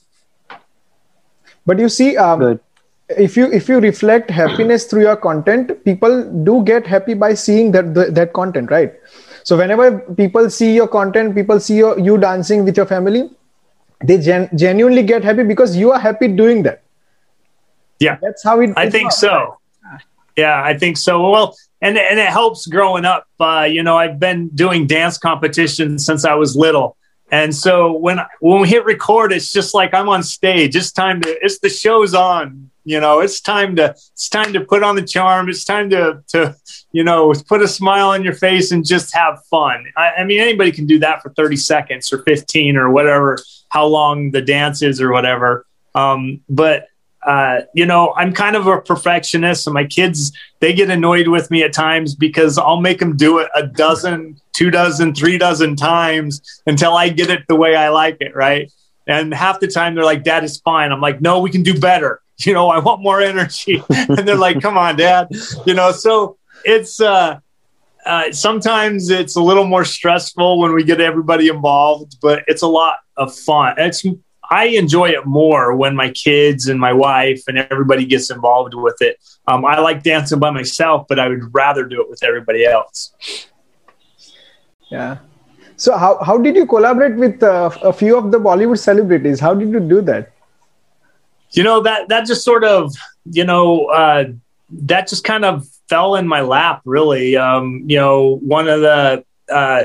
But 1.68 1.78
you 1.78 1.88
see, 1.90 2.16
um, 2.16 2.58
if 3.10 3.36
you 3.36 3.46
if 3.52 3.68
you 3.68 3.78
reflect 3.78 4.30
happiness 4.30 4.84
through 4.90 5.02
your 5.02 5.16
content, 5.16 5.72
people 5.84 6.14
do 6.44 6.62
get 6.64 6.86
happy 6.86 7.12
by 7.24 7.34
seeing 7.34 7.72
that 7.72 7.94
that 8.18 8.32
content, 8.32 8.70
right? 8.70 8.94
So 9.44 9.56
whenever 9.56 10.00
people 10.20 10.48
see 10.48 10.74
your 10.74 10.88
content, 10.88 11.34
people 11.34 11.60
see 11.60 11.76
your, 11.76 11.98
you 11.98 12.16
dancing 12.16 12.64
with 12.64 12.76
your 12.76 12.86
family, 12.86 13.30
they 14.04 14.18
gen- 14.18 14.50
genuinely 14.54 15.02
get 15.02 15.24
happy 15.24 15.42
because 15.42 15.76
you 15.76 15.92
are 15.92 15.98
happy 15.98 16.28
doing 16.28 16.62
that. 16.64 16.82
Yeah, 18.00 18.18
that's 18.22 18.44
how 18.44 18.60
it. 18.60 18.72
I 18.76 18.88
think 18.88 19.12
so. 19.12 19.58
Yeah, 20.36 20.62
I 20.62 20.78
think 20.78 20.96
so. 20.96 21.30
Well, 21.30 21.56
and 21.82 21.98
and 21.98 22.18
it 22.18 22.28
helps 22.28 22.66
growing 22.66 23.04
up. 23.04 23.26
Uh, 23.38 23.66
you 23.70 23.82
know, 23.82 23.98
I've 23.98 24.18
been 24.18 24.48
doing 24.54 24.86
dance 24.86 25.18
competitions 25.18 26.06
since 26.06 26.24
I 26.24 26.34
was 26.34 26.56
little, 26.56 26.96
and 27.30 27.54
so 27.54 27.92
when 27.92 28.18
when 28.40 28.62
we 28.62 28.68
hit 28.68 28.84
record, 28.84 29.32
it's 29.32 29.52
just 29.52 29.74
like 29.74 29.92
I'm 29.92 30.08
on 30.08 30.22
stage. 30.22 30.74
It's 30.76 30.92
time 30.92 31.20
to. 31.22 31.44
It's 31.44 31.58
the 31.58 31.68
show's 31.68 32.14
on. 32.14 32.70
You 32.84 33.00
know, 33.00 33.20
it's 33.20 33.40
time 33.40 33.76
to. 33.76 33.90
It's 33.90 34.28
time 34.28 34.52
to 34.54 34.60
put 34.60 34.82
on 34.82 34.96
the 34.96 35.02
charm. 35.02 35.48
It's 35.50 35.64
time 35.64 35.90
to 35.90 36.22
to 36.28 36.56
you 36.92 37.04
know 37.04 37.34
put 37.46 37.60
a 37.60 37.68
smile 37.68 38.08
on 38.10 38.24
your 38.24 38.32
face 38.32 38.72
and 38.72 38.84
just 38.84 39.14
have 39.14 39.44
fun. 39.46 39.84
I, 39.96 40.10
I 40.18 40.24
mean, 40.24 40.40
anybody 40.40 40.72
can 40.72 40.86
do 40.86 40.98
that 41.00 41.22
for 41.22 41.30
30 41.30 41.56
seconds 41.56 42.12
or 42.12 42.22
15 42.22 42.76
or 42.76 42.90
whatever, 42.90 43.38
how 43.68 43.86
long 43.86 44.30
the 44.30 44.40
dance 44.40 44.80
is 44.80 45.00
or 45.00 45.12
whatever. 45.12 45.66
Um, 45.94 46.40
but 46.48 46.88
uh, 47.26 47.60
you 47.74 47.84
know, 47.84 48.14
I'm 48.16 48.32
kind 48.32 48.56
of 48.56 48.66
a 48.66 48.80
perfectionist, 48.80 49.66
and 49.66 49.74
my 49.74 49.84
kids 49.84 50.32
they 50.60 50.72
get 50.72 50.88
annoyed 50.88 51.28
with 51.28 51.50
me 51.50 51.62
at 51.62 51.74
times 51.74 52.14
because 52.14 52.56
I'll 52.56 52.80
make 52.80 53.00
them 53.00 53.16
do 53.16 53.38
it 53.38 53.50
a 53.54 53.66
dozen, 53.66 54.40
two 54.58 54.70
dozen, 54.70 55.14
three 55.14 55.38
dozen 55.38 55.76
times 55.76 56.42
until 56.66 56.94
I 56.94 57.10
get 57.10 57.30
it 57.30 57.44
the 57.46 57.54
way 57.54 57.76
I 57.76 57.90
like 57.90 58.16
it, 58.20 58.34
right? 58.34 58.70
And 59.06 59.32
half 59.32 59.60
the 59.60 59.68
time 59.68 59.94
they're 59.94 60.04
like, 60.04 60.24
"Dad, 60.24 60.42
it's 60.42 60.58
fine." 60.58 60.90
I'm 60.90 61.00
like, 61.00 61.20
"No, 61.20 61.38
we 61.38 61.50
can 61.50 61.62
do 61.62 61.78
better." 61.78 62.20
You 62.46 62.54
know, 62.54 62.68
I 62.68 62.78
want 62.78 63.02
more 63.02 63.20
energy, 63.20 63.82
and 63.90 64.18
they're 64.18 64.36
like, 64.36 64.62
"Come 64.62 64.78
on, 64.78 64.94
Dad." 64.94 65.26
You 65.66 65.74
know, 65.74 65.90
so 65.90 66.38
it's 66.64 67.00
uh, 67.00 67.40
uh, 68.06 68.30
sometimes 68.30 69.10
it's 69.10 69.34
a 69.34 69.42
little 69.42 69.64
more 69.64 69.84
stressful 69.84 70.60
when 70.60 70.72
we 70.72 70.84
get 70.84 71.00
everybody 71.00 71.48
involved, 71.48 72.16
but 72.22 72.44
it's 72.46 72.62
a 72.62 72.68
lot 72.68 72.98
of 73.16 73.34
fun. 73.34 73.74
It's 73.78 74.06
I 74.50 74.66
enjoy 74.66 75.08
it 75.10 75.26
more 75.26 75.74
when 75.74 75.96
my 75.96 76.10
kids 76.10 76.68
and 76.68 76.78
my 76.78 76.92
wife 76.92 77.42
and 77.48 77.58
everybody 77.58 78.06
gets 78.06 78.30
involved 78.30 78.74
with 78.74 79.02
it. 79.02 79.18
Um, 79.48 79.64
I 79.64 79.80
like 79.80 80.04
dancing 80.04 80.38
by 80.38 80.50
myself, 80.50 81.06
but 81.08 81.18
I 81.18 81.26
would 81.26 81.52
rather 81.52 81.84
do 81.84 82.00
it 82.00 82.08
with 82.08 82.22
everybody 82.22 82.64
else. 82.64 83.12
Yeah. 84.90 85.18
So 85.76 85.96
how, 85.96 86.18
how 86.22 86.38
did 86.38 86.56
you 86.56 86.66
collaborate 86.66 87.16
with 87.16 87.42
uh, 87.42 87.70
a 87.82 87.92
few 87.92 88.16
of 88.16 88.32
the 88.32 88.38
Bollywood 88.38 88.78
celebrities? 88.78 89.38
How 89.38 89.54
did 89.54 89.70
you 89.70 89.80
do 89.80 90.00
that? 90.02 90.32
You 91.52 91.62
know 91.62 91.80
that 91.80 92.08
that 92.08 92.26
just 92.26 92.44
sort 92.44 92.62
of 92.62 92.94
you 93.24 93.44
know 93.44 93.86
uh, 93.86 94.24
that 94.70 95.08
just 95.08 95.24
kind 95.24 95.46
of 95.46 95.66
fell 95.88 96.16
in 96.16 96.28
my 96.28 96.42
lap. 96.42 96.82
Really, 96.84 97.36
um, 97.36 97.84
you 97.86 97.96
know, 97.96 98.36
one 98.42 98.68
of 98.68 98.82
the 98.82 99.24
uh, 99.50 99.84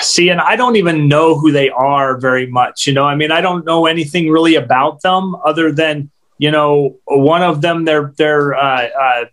see 0.00 0.28
and 0.30 0.40
i 0.40 0.56
don't 0.56 0.76
even 0.76 1.08
know 1.08 1.38
who 1.38 1.52
they 1.52 1.68
are 1.70 2.16
very 2.18 2.46
much 2.46 2.86
you 2.86 2.92
know 2.92 3.04
i 3.04 3.14
mean 3.14 3.30
i 3.30 3.40
don't 3.40 3.66
know 3.66 3.86
anything 3.86 4.30
really 4.30 4.54
about 4.54 5.02
them 5.02 5.36
other 5.44 5.70
than 5.70 6.10
you 6.38 6.50
know 6.50 6.96
one 7.04 7.42
of 7.42 7.60
them 7.60 7.84
they're 7.84 8.12
they're 8.16 8.54
uh, 8.54 8.88
uh, 8.88 9.24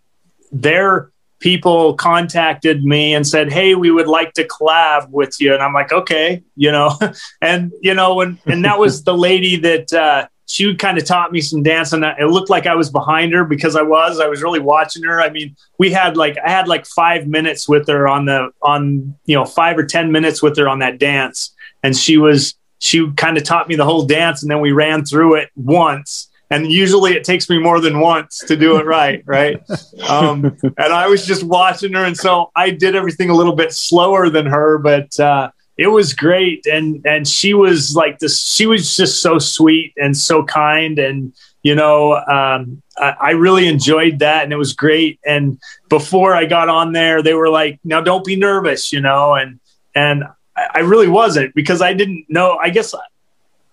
they're 0.52 1.10
people 1.44 1.92
contacted 1.92 2.86
me 2.86 3.12
and 3.14 3.26
said, 3.26 3.52
"Hey, 3.52 3.74
we 3.74 3.90
would 3.90 4.08
like 4.08 4.32
to 4.32 4.44
collab 4.44 5.10
with 5.10 5.38
you," 5.42 5.52
and 5.52 5.62
I'm 5.62 5.74
like, 5.74 5.92
"Okay," 5.92 6.42
you 6.56 6.72
know, 6.72 6.98
and 7.42 7.70
you 7.82 7.92
know, 7.92 8.22
and 8.22 8.38
and 8.46 8.64
that 8.64 8.78
was 8.78 9.04
the 9.04 9.14
lady 9.14 9.56
that 9.56 9.92
uh, 9.92 10.26
she 10.46 10.74
kind 10.74 10.96
of 10.96 11.04
taught 11.04 11.32
me 11.32 11.42
some 11.42 11.62
dance, 11.62 11.92
and 11.92 12.02
it 12.02 12.28
looked 12.28 12.48
like 12.48 12.66
I 12.66 12.74
was 12.74 12.88
behind 12.88 13.34
her 13.34 13.44
because 13.44 13.76
I 13.76 13.82
was. 13.82 14.20
I 14.20 14.26
was 14.26 14.42
really 14.42 14.58
watching 14.58 15.02
her. 15.02 15.20
I 15.20 15.28
mean, 15.28 15.54
we 15.78 15.92
had 15.92 16.16
like 16.16 16.38
I 16.42 16.48
had 16.48 16.66
like 16.66 16.86
five 16.86 17.26
minutes 17.26 17.68
with 17.68 17.86
her 17.88 18.08
on 18.08 18.24
the 18.24 18.48
on 18.62 19.14
you 19.26 19.36
know 19.36 19.44
five 19.44 19.76
or 19.76 19.84
ten 19.84 20.10
minutes 20.10 20.42
with 20.42 20.56
her 20.56 20.66
on 20.66 20.78
that 20.78 20.98
dance, 20.98 21.54
and 21.82 21.94
she 21.94 22.16
was 22.16 22.54
she 22.78 23.12
kind 23.18 23.36
of 23.36 23.44
taught 23.44 23.68
me 23.68 23.76
the 23.76 23.84
whole 23.84 24.06
dance, 24.06 24.40
and 24.40 24.50
then 24.50 24.60
we 24.60 24.72
ran 24.72 25.04
through 25.04 25.34
it 25.34 25.50
once 25.56 26.30
and 26.54 26.70
usually 26.70 27.12
it 27.12 27.24
takes 27.24 27.48
me 27.48 27.58
more 27.58 27.80
than 27.80 28.00
once 28.00 28.38
to 28.38 28.56
do 28.56 28.76
it 28.76 28.86
right 28.86 29.22
right? 29.26 29.60
Um, 30.08 30.56
and 30.62 30.92
i 30.92 31.06
was 31.06 31.26
just 31.26 31.42
watching 31.42 31.92
her 31.94 32.04
and 32.04 32.16
so 32.16 32.50
i 32.54 32.70
did 32.70 32.94
everything 32.94 33.30
a 33.30 33.34
little 33.34 33.54
bit 33.54 33.72
slower 33.72 34.28
than 34.28 34.46
her 34.46 34.78
but 34.78 35.18
uh, 35.20 35.50
it 35.76 35.88
was 35.88 36.14
great. 36.14 36.66
And 36.66 37.04
and 37.04 37.26
she 37.26 37.54
was 37.54 37.96
like 37.96 38.18
this 38.18 38.40
she 38.40 38.66
was 38.66 38.96
just 38.96 39.20
so 39.20 39.38
sweet 39.38 39.92
and 39.96 40.16
so 40.16 40.44
kind. 40.44 40.98
And 40.98 41.32
you 41.62 41.74
know 41.74 42.14
um, 42.14 42.82
I, 42.98 43.16
I, 43.20 43.30
really 43.30 43.66
enjoyed 43.66 44.18
that 44.20 44.44
and 44.44 44.52
it 44.52 44.56
was 44.56 44.72
great. 44.72 45.18
And 45.26 45.58
before 45.88 46.34
i 46.34 46.44
got 46.44 46.68
on 46.68 46.92
there 46.92 47.22
they 47.22 47.34
were 47.34 47.48
like 47.48 47.80
now 47.84 48.00
don't 48.00 48.24
be 48.24 48.36
nervous 48.36 48.92
you 48.92 49.00
know? 49.00 49.34
And 49.34 49.60
and 49.94 50.24
I 50.56 50.80
really 50.80 51.08
wasn't 51.08 51.54
because 51.54 51.82
I 51.82 51.94
didn't 51.94 52.26
know. 52.28 52.56
I 52.56 52.70
guess 52.70 52.94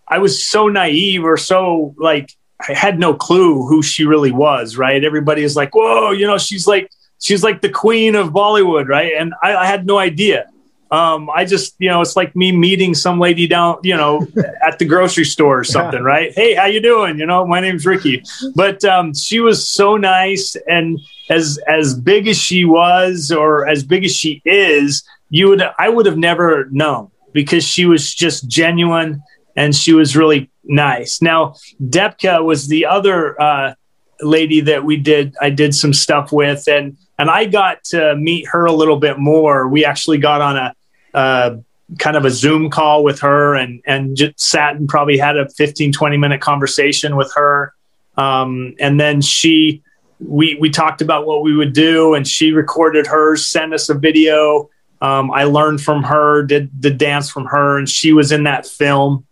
I 0.08 0.17
was 0.17 0.44
so 0.44 0.67
naive 0.67 1.24
or 1.24 1.38
so 1.38 1.94
like 1.98 2.32
I 2.67 2.74
had 2.74 3.00
no 3.00 3.13
clue 3.13 3.65
who 3.67 3.82
she 3.82 4.06
really 4.06 4.32
was, 4.32 4.78
right? 4.78 5.04
Everybody 5.04 5.43
is 5.43 5.56
like, 5.56 5.74
whoa, 5.76 6.12
you 6.12 6.28
know, 6.28 6.38
she's 6.38 6.67
like, 6.67 6.91
she's 7.19 7.43
like 7.43 7.62
the 7.62 7.69
queen 7.69 8.15
of 8.15 8.30
Bollywood, 8.30 8.88
right? 8.88 9.13
And 9.17 9.34
I, 9.41 9.56
I 9.56 9.65
had 9.65 9.86
no 9.86 9.97
idea. 9.97 10.47
Um, 10.91 11.30
I 11.30 11.45
just, 11.45 11.76
you 11.80 11.89
know, 11.89 12.02
it's 12.02 12.17
like 12.17 12.36
me 12.36 12.52
meeting 12.52 12.93
some 12.93 13.17
lady 13.17 13.47
down, 13.47 13.80
you 13.82 13.95
know, 13.95 14.28
at 14.62 14.78
the 14.78 14.86
grocery 14.86 15.24
store 15.24 15.60
or 15.60 15.63
something, 15.63 16.02
right? 16.04 16.34
Hey, 16.34 16.54
how 16.54 16.65
you 16.65 16.82
doing? 16.82 17.17
You 17.17 17.26
know, 17.26 17.47
my 17.47 17.62
name's 17.62 17.86
Ricky. 17.86 18.24
But 18.56 18.84
um, 18.84 19.13
she 19.13 19.39
was 19.39 19.65
so 19.65 19.95
nice, 19.95 20.58
and 20.67 21.00
as 21.30 21.58
as 21.65 21.93
big 21.93 22.28
as 22.28 22.38
she 22.38 22.65
was, 22.65 23.32
or 23.32 23.69
as 23.69 23.84
big 23.84 24.04
as 24.04 24.13
she 24.13 24.41
is, 24.43 25.04
you 25.30 25.47
would 25.47 25.63
I 25.80 25.88
would 25.88 26.06
have 26.06 26.17
never 26.17 26.67
known 26.71 27.10
because 27.32 27.63
she 27.63 27.86
was 27.86 28.13
just 28.13 28.50
genuine 28.50 29.24
and 29.56 29.74
she 29.74 29.93
was 29.93 30.15
really 30.17 30.51
nice. 30.72 31.22
Now, 31.22 31.56
Depka 31.84 32.44
was 32.44 32.68
the 32.68 32.86
other 32.86 33.40
uh, 33.40 33.74
lady 34.22 34.62
that 34.62 34.84
we 34.84 34.98
did. 34.98 35.36
I 35.42 35.50
did 35.50 35.76
some 35.76 35.94
stuff 35.94 36.32
with, 36.32 36.68
and 36.68 36.98
and 37.20 37.30
I 37.30 37.46
got 37.46 37.84
to 37.86 38.16
meet 38.16 38.48
her 38.48 38.66
a 38.66 38.72
little 38.72 38.98
bit 38.98 39.20
more. 39.20 39.68
We 39.68 39.86
actually 39.86 40.18
got 40.18 40.42
on 40.42 40.58
a 40.58 40.74
uh, 41.14 41.58
kind 42.00 42.16
of 42.16 42.26
a 42.26 42.32
Zoom 42.32 42.70
call 42.70 43.04
with 43.04 43.20
her, 43.20 43.56
and 43.56 43.82
and 43.86 44.16
just 44.16 44.40
sat 44.40 44.76
and 44.76 44.88
probably 44.88 45.18
had 45.18 45.38
a 45.38 45.50
15, 45.50 45.92
20 45.92 46.18
minute 46.18 46.42
conversation 46.42 47.16
with 47.16 47.32
her. 47.36 47.74
Um, 48.18 48.76
and 48.80 49.00
then 49.00 49.22
she, 49.22 49.84
we 50.20 50.56
we 50.60 50.70
talked 50.70 51.02
about 51.02 51.26
what 51.26 51.44
we 51.44 51.56
would 51.56 51.74
do, 51.74 52.14
and 52.14 52.28
she 52.28 52.52
recorded 52.52 53.08
hers, 53.08 53.46
sent 53.46 53.74
us 53.74 53.90
a 53.90 53.94
video. 53.94 54.70
Um, 55.02 55.32
I 55.32 55.46
learned 55.46 55.82
from 55.82 56.04
her, 56.04 56.44
did 56.44 56.70
the 56.80 56.92
dance 56.92 57.30
from 57.30 57.46
her, 57.46 57.78
and 57.78 57.90
she 57.90 58.14
was 58.14 58.32
in 58.32 58.44
that 58.44 58.68
film 58.68 59.26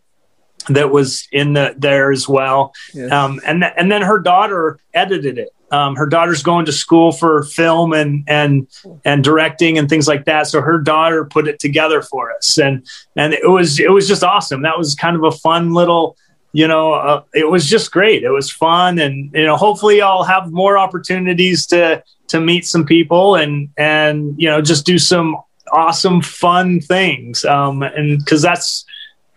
that 0.70 0.92
was 0.92 1.28
in 1.32 1.54
the 1.54 1.76
there 1.78 2.12
as 2.12 2.28
well. 2.28 2.74
Yes. 2.94 3.12
Um, 3.12 3.40
and 3.46 3.62
th- 3.62 3.74
and 3.78 3.92
then 3.92 4.02
her 4.02 4.20
daughter 4.20 4.80
edited 4.94 5.38
it. 5.38 5.50
Um, 5.72 5.96
her 5.96 6.08
daughter's 6.08 6.42
going 6.42 6.66
to 6.66 6.72
school 6.72 7.12
for 7.12 7.44
film 7.44 7.94
and 7.94 8.24
and 8.28 8.68
and 9.06 9.24
directing 9.24 9.78
and 9.78 9.88
things 9.88 10.08
like 10.08 10.26
that. 10.26 10.48
So 10.48 10.62
her 10.62 10.80
daughter 10.80 11.26
put 11.26 11.48
it 11.48 11.60
together 11.60 12.02
for 12.02 12.32
us, 12.32 12.58
and 12.58 12.86
and 13.16 13.34
it 13.34 13.50
was 13.50 13.80
it 13.80 13.92
was 13.92 14.08
just 14.08 14.24
awesome. 14.24 14.64
That 14.64 14.78
was 14.78 14.96
kind 14.96 15.16
of 15.16 15.24
a 15.24 15.32
fun 15.32 15.74
little, 15.74 16.18
you 16.54 16.68
know, 16.68 16.94
uh, 16.94 17.24
it 17.34 17.50
was 17.50 17.68
just 17.68 17.92
great. 17.92 18.24
It 18.24 18.32
was 18.32 18.52
fun, 18.52 18.98
and 19.00 19.32
you 19.34 19.46
know, 19.46 19.56
hopefully 19.56 20.02
I'll 20.02 20.24
have 20.24 20.52
more 20.52 20.78
opportunities 20.78 21.68
to 21.68 22.04
to 22.30 22.40
meet 22.40 22.66
some 22.66 22.86
people 22.86 23.36
and 23.36 23.70
and 23.78 24.40
you 24.40 24.48
know 24.48 24.62
just 24.62 24.86
do 24.86 24.98
some 24.98 25.38
awesome 25.72 26.22
fun 26.22 26.80
things. 26.80 27.46
Um, 27.46 27.84
and 27.84 28.20
because 28.20 28.42
that's 28.42 28.86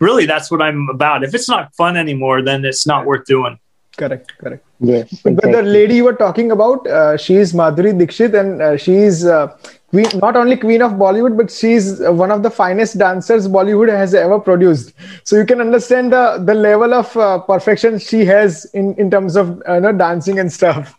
really 0.07 0.25
that's 0.31 0.49
what 0.51 0.61
I'm 0.67 0.81
about. 0.97 1.23
If 1.27 1.31
it's 1.37 1.49
not 1.55 1.63
fun 1.81 1.93
anymore, 2.05 2.37
then 2.49 2.59
it's 2.71 2.85
not 2.93 3.01
worth 3.09 3.25
doing. 3.25 3.55
Correct, 4.01 4.27
correct. 4.39 4.63
Yes. 4.79 5.07
But, 5.23 5.35
but 5.39 5.51
the 5.51 5.61
lady 5.61 5.95
you 5.99 6.05
were 6.09 6.19
talking 6.25 6.51
about, 6.51 6.85
uh, 6.87 7.15
she's 7.25 7.53
Madhuri 7.53 7.97
Dixit, 7.97 8.33
and 8.41 8.61
uh, 8.61 8.75
she's 8.85 9.17
uh, 9.23 9.55
queen, 9.91 10.07
not 10.15 10.35
only 10.35 10.57
queen 10.57 10.81
of 10.81 10.93
Bollywood, 11.03 11.37
but 11.37 11.51
she's 11.59 11.85
one 12.23 12.31
of 12.31 12.41
the 12.45 12.49
finest 12.49 12.97
dancers 12.97 13.47
Bollywood 13.47 13.89
has 14.03 14.15
ever 14.15 14.39
produced. 14.49 14.93
So 15.23 15.37
you 15.37 15.45
can 15.45 15.61
understand 15.67 16.11
the 16.11 16.25
the 16.49 16.55
level 16.55 16.91
of 17.01 17.15
uh, 17.15 17.39
perfection 17.53 17.99
she 18.09 18.25
has 18.25 18.65
in 18.73 18.95
in 18.95 19.11
terms 19.11 19.35
of 19.35 19.61
uh, 19.69 19.75
you 19.75 19.81
know, 19.81 19.93
dancing 20.05 20.39
and 20.39 20.51
stuff. 20.59 20.95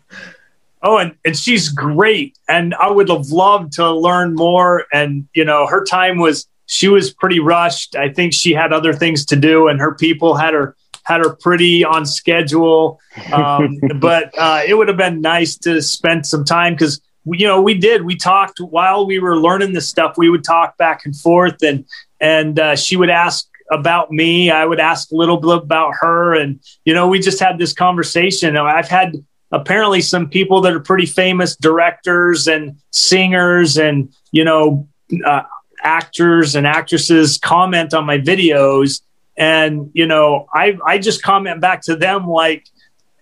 Oh, 0.86 0.98
and, 0.98 1.16
and 1.24 1.34
she's 1.34 1.70
great. 1.70 2.38
And 2.46 2.74
I 2.74 2.90
would 2.90 3.08
have 3.08 3.28
loved 3.28 3.72
to 3.74 3.90
learn 3.90 4.34
more. 4.34 4.84
And, 4.92 5.26
you 5.32 5.44
know, 5.50 5.66
her 5.66 5.82
time 5.82 6.18
was 6.18 6.46
she 6.66 6.88
was 6.88 7.12
pretty 7.12 7.40
rushed. 7.40 7.96
I 7.96 8.08
think 8.08 8.32
she 8.32 8.52
had 8.52 8.72
other 8.72 8.92
things 8.92 9.24
to 9.26 9.36
do, 9.36 9.68
and 9.68 9.80
her 9.80 9.94
people 9.94 10.34
had 10.34 10.54
her 10.54 10.76
had 11.04 11.20
her 11.20 11.36
pretty 11.36 11.84
on 11.84 12.06
schedule. 12.06 12.98
Um, 13.32 13.78
but 14.00 14.36
uh, 14.38 14.62
it 14.66 14.74
would 14.74 14.88
have 14.88 14.96
been 14.96 15.20
nice 15.20 15.56
to 15.58 15.82
spend 15.82 16.26
some 16.26 16.44
time 16.44 16.74
because 16.74 17.00
you 17.26 17.46
know 17.46 17.60
we 17.60 17.74
did 17.74 18.04
we 18.04 18.16
talked 18.16 18.58
while 18.58 19.06
we 19.06 19.18
were 19.18 19.38
learning 19.38 19.72
this 19.72 19.88
stuff. 19.88 20.16
We 20.16 20.30
would 20.30 20.44
talk 20.44 20.76
back 20.76 21.04
and 21.04 21.16
forth, 21.16 21.62
and 21.62 21.84
and 22.20 22.58
uh, 22.58 22.76
she 22.76 22.96
would 22.96 23.10
ask 23.10 23.48
about 23.70 24.10
me. 24.10 24.50
I 24.50 24.64
would 24.64 24.80
ask 24.80 25.10
a 25.10 25.16
little 25.16 25.38
bit 25.38 25.50
about 25.50 25.94
her, 26.00 26.34
and 26.34 26.60
you 26.84 26.94
know 26.94 27.08
we 27.08 27.20
just 27.20 27.40
had 27.40 27.58
this 27.58 27.72
conversation. 27.72 28.56
I've 28.56 28.88
had 28.88 29.14
apparently 29.52 30.00
some 30.00 30.28
people 30.28 30.60
that 30.62 30.72
are 30.72 30.80
pretty 30.80 31.06
famous 31.06 31.54
directors 31.56 32.48
and 32.48 32.76
singers 32.90 33.78
and 33.78 34.12
you 34.32 34.42
know 34.42 34.88
uh, 35.24 35.42
actors 35.84 36.56
and 36.56 36.66
actresses 36.66 37.38
comment 37.38 37.94
on 37.94 38.04
my 38.04 38.18
videos. 38.18 39.02
And 39.36 39.90
you 39.94 40.06
know 40.06 40.46
i 40.54 40.78
i 40.86 40.96
just 40.96 41.22
comment 41.24 41.60
back 41.60 41.82
to 41.82 41.96
them 41.96 42.28
like 42.28 42.68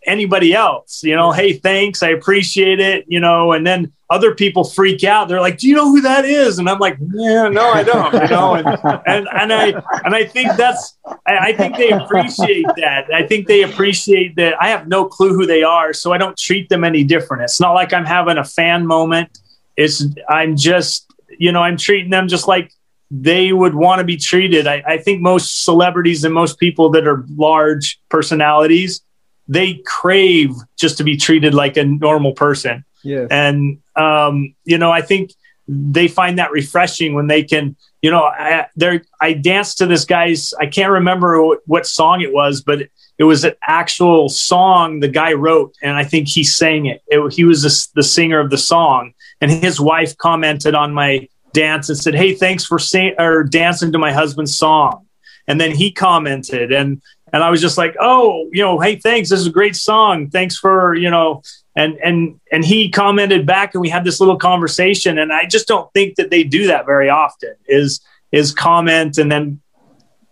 anybody 0.05 0.53
else 0.53 1.03
you 1.03 1.17
know 1.17 1.31
hey 1.33 1.55
thanks 1.55 2.03
i 2.03 2.09
appreciate 2.09 2.81
it 2.81 3.07
you 3.09 3.21
know. 3.21 3.53
And 3.53 3.67
then 3.67 3.93
other 4.11 4.35
people 4.35 4.63
freak 4.63 5.05
out. 5.05 5.29
They're 5.29 5.41
like 5.41 5.57
do 5.57 5.69
you 5.69 5.75
know 5.75 5.89
who 5.89 6.03
that 6.03 6.27
is? 6.27 6.59
And 6.59 6.69
i'm 6.69 6.79
like 6.79 6.99
yeah 7.15 7.49
no 7.49 7.71
i 7.71 7.83
don't 7.83 8.13
you 8.13 8.29
know. 8.29 8.57
And 8.57 8.67
and, 9.07 9.29
and 9.33 9.53
i 9.55 9.69
and 10.05 10.15
i 10.15 10.25
think 10.27 10.55
that's 10.59 10.99
I, 11.27 11.39
I 11.39 11.53
think 11.55 11.77
they 11.77 11.91
appreciate 11.91 12.67
that. 12.77 13.07
I 13.11 13.27
think 13.27 13.47
they 13.47 13.63
appreciate 13.63 14.37
that 14.37 14.61
i 14.61 14.69
have 14.69 14.89
no 14.89 15.07
clue 15.07 15.33
who 15.33 15.47
they 15.47 15.63
are 15.63 15.95
so 15.95 16.13
i 16.13 16.19
don't 16.19 16.37
treat 16.37 16.69
them 16.69 16.85
any 16.85 17.05
different. 17.05 17.43
It's 17.45 17.59
not 17.59 17.73
like 17.73 17.95
i'm 17.95 18.05
having 18.05 18.37
a 18.37 18.45
fan 18.45 18.87
moment. 18.87 19.39
It's 19.79 20.05
i'm 20.29 20.57
just 20.57 21.12
you 21.39 21.53
know, 21.53 21.63
I'm 21.63 21.77
treating 21.77 22.11
them 22.11 22.29
just 22.29 22.49
like 22.49 22.73
they 23.11 23.53
would 23.53 23.75
want 23.75 23.99
to 23.99 24.05
be 24.05 24.17
treated. 24.17 24.67
I, 24.67 24.83
I, 24.87 24.97
think 24.97 25.21
most 25.21 25.65
celebrities 25.65 26.25
and 26.25 26.33
most 26.33 26.59
people 26.59 26.89
that 26.91 27.07
are 27.07 27.27
large 27.37 28.01
personalities, 28.09 29.03
they 29.47 29.83
crave 29.85 30.55
just 30.79 30.97
to 30.97 31.05
be 31.05 31.19
treated 31.19 31.53
like 31.53 31.77
a 31.77 31.85
normal 31.85 32.33
person. 32.33 32.87
Yes. 33.05 33.29
And, 33.31 33.81
um, 33.97 34.55
you 34.65 34.79
know, 34.79 34.91
I 34.91 35.03
think 35.03 35.33
they 35.69 36.09
find 36.09 36.39
that 36.39 36.53
refreshing 36.53 37.13
when 37.13 37.27
they 37.27 37.43
can, 37.43 37.77
you 38.01 38.11
know, 38.11 38.25
I, 38.25 38.69
there, 38.77 39.03
I 39.21 39.35
danced 39.35 39.79
to 39.79 39.87
this 39.87 40.07
guy's, 40.07 40.55
I 40.55 40.67
can't 40.67 40.93
remember 40.93 41.43
what, 41.45 41.61
what 41.67 41.87
song 41.87 42.23
it 42.23 42.33
was, 42.33 42.63
but 42.63 42.83
it, 42.83 42.93
it 43.19 43.25
was 43.25 43.45
an 43.45 43.53
actual 43.67 44.31
song 44.31 45.01
the 45.01 45.09
guy 45.09 45.35
wrote. 45.35 45.77
And 45.83 45.97
I 45.97 46.05
think 46.05 46.29
he 46.29 46.45
sang 46.45 46.87
it. 46.87 47.03
it 47.09 47.33
he 47.35 47.45
was 47.45 47.63
the, 47.63 48.01
the 48.01 48.03
singer 48.03 48.41
of 48.41 48.49
the 48.49 48.59
song 48.59 49.13
and 49.43 49.51
his 49.51 49.81
wife 49.81 50.17
commented 50.17 50.75
on 50.75 50.95
my 50.95 51.29
dance 51.53 51.89
and 51.89 51.99
said, 51.99 52.15
"Hey, 52.15 52.33
thanks 52.33 52.65
for 52.65 52.79
sing- 52.79 53.15
or 53.19 53.45
dancing 53.45 53.93
to 53.93 53.99
my 53.99 54.13
husband's 54.13 54.57
song." 54.57 55.07
And 55.47 55.61
then 55.61 55.73
he 55.73 55.91
commented, 55.91 56.73
and 56.73 57.03
and 57.33 57.43
I 57.43 57.51
was 57.51 57.61
just 57.61 57.77
like, 57.77 57.95
"Oh, 58.01 58.49
you 58.53 58.63
know, 58.63 58.79
hey, 58.79 58.97
thanks. 58.97 59.29
This 59.29 59.41
is 59.41 59.49
a 59.49 59.51
great 59.51 59.77
song. 59.77 60.31
Thanks 60.31 60.57
for 60.57 60.95
you 60.95 61.11
know." 61.11 61.43
And 61.75 61.99
and 62.05 62.41
and 62.53 62.65
he 62.65 62.89
commented 62.89 63.45
back, 63.45 63.75
and 63.75 63.81
we 63.81 63.89
had 63.89 64.05
this 64.05 64.21
little 64.21 64.37
conversation. 64.37 65.19
And 65.19 65.33
I 65.33 65.47
just 65.47 65.67
don't 65.67 65.93
think 65.93 66.17
that 66.17 66.31
they 66.31 66.45
do 66.45 66.69
that 66.69 66.87
very 66.87 67.11
often. 67.11 67.55
Is 67.67 68.01
is 68.31 68.53
comment 68.53 69.19
and 69.19 69.31
then 69.31 69.61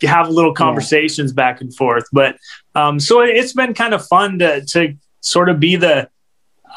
have 0.02 0.30
little 0.30 0.54
conversations 0.54 1.32
yeah. 1.32 1.36
back 1.36 1.60
and 1.60 1.74
forth. 1.74 2.04
But 2.12 2.36
um, 2.74 3.00
so 3.00 3.20
it's 3.20 3.52
been 3.52 3.74
kind 3.74 3.92
of 3.92 4.06
fun 4.06 4.38
to 4.38 4.64
to 4.66 4.94
sort 5.20 5.48
of 5.48 5.58
be 5.60 5.76
the 5.76 6.08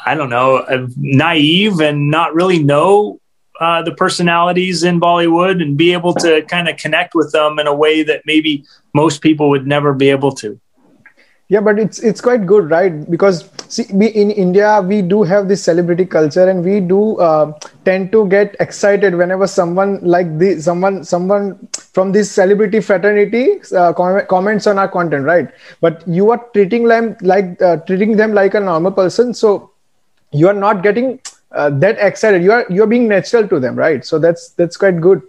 I 0.04 0.14
don't 0.14 0.30
know, 0.30 0.64
naive 0.96 1.80
and 1.80 2.10
not 2.10 2.34
really 2.34 2.62
know 2.62 3.20
uh, 3.60 3.82
the 3.82 3.92
personalities 3.92 4.82
in 4.82 5.00
Bollywood 5.00 5.62
and 5.62 5.76
be 5.76 5.92
able 5.92 6.14
to 6.16 6.42
kind 6.42 6.68
of 6.68 6.76
connect 6.76 7.14
with 7.14 7.32
them 7.32 7.58
in 7.58 7.66
a 7.66 7.74
way 7.74 8.02
that 8.02 8.22
maybe 8.26 8.64
most 8.92 9.22
people 9.22 9.48
would 9.50 9.66
never 9.66 9.92
be 9.94 10.10
able 10.10 10.32
to. 10.32 10.60
yeah 11.48 11.60
but 11.60 11.78
it's 11.78 11.98
it's 12.00 12.20
quite 12.20 12.46
good 12.46 12.70
right 12.70 13.10
because 13.10 13.50
see 13.68 13.84
we 13.92 14.06
in 14.22 14.30
india 14.30 14.80
we 14.90 15.00
do 15.02 15.22
have 15.22 15.48
this 15.48 15.62
celebrity 15.62 16.04
culture 16.04 16.48
and 16.48 16.64
we 16.64 16.80
do 16.80 17.16
uh, 17.28 17.52
tend 17.84 18.10
to 18.12 18.26
get 18.28 18.56
excited 18.60 19.14
whenever 19.14 19.46
someone 19.46 19.92
like 20.14 20.30
this 20.38 20.64
someone 20.64 21.04
someone 21.04 21.68
from 21.96 22.12
this 22.12 22.30
celebrity 22.30 22.80
fraternity 22.80 23.44
uh, 23.76 23.92
com- 23.92 24.24
comments 24.34 24.66
on 24.66 24.78
our 24.78 24.88
content 24.88 25.24
right 25.24 25.50
but 25.80 26.02
you 26.06 26.30
are 26.30 26.40
treating 26.54 26.88
them 26.94 27.14
like 27.20 27.60
uh, 27.62 27.76
treating 27.88 28.16
them 28.16 28.32
like 28.32 28.54
a 28.54 28.60
normal 28.60 28.92
person 28.92 29.34
so 29.34 29.70
you 30.34 30.48
are 30.48 30.54
not 30.54 30.82
getting 30.82 31.20
uh, 31.52 31.70
that 31.70 31.96
excited. 31.98 32.42
You 32.42 32.52
are 32.52 32.66
you're 32.68 32.86
being 32.86 33.08
natural 33.08 33.46
to 33.48 33.60
them 33.60 33.76
right? 33.76 34.04
So 34.04 34.18
that's 34.18 34.50
that's 34.50 34.76
quite 34.76 35.00
good. 35.00 35.22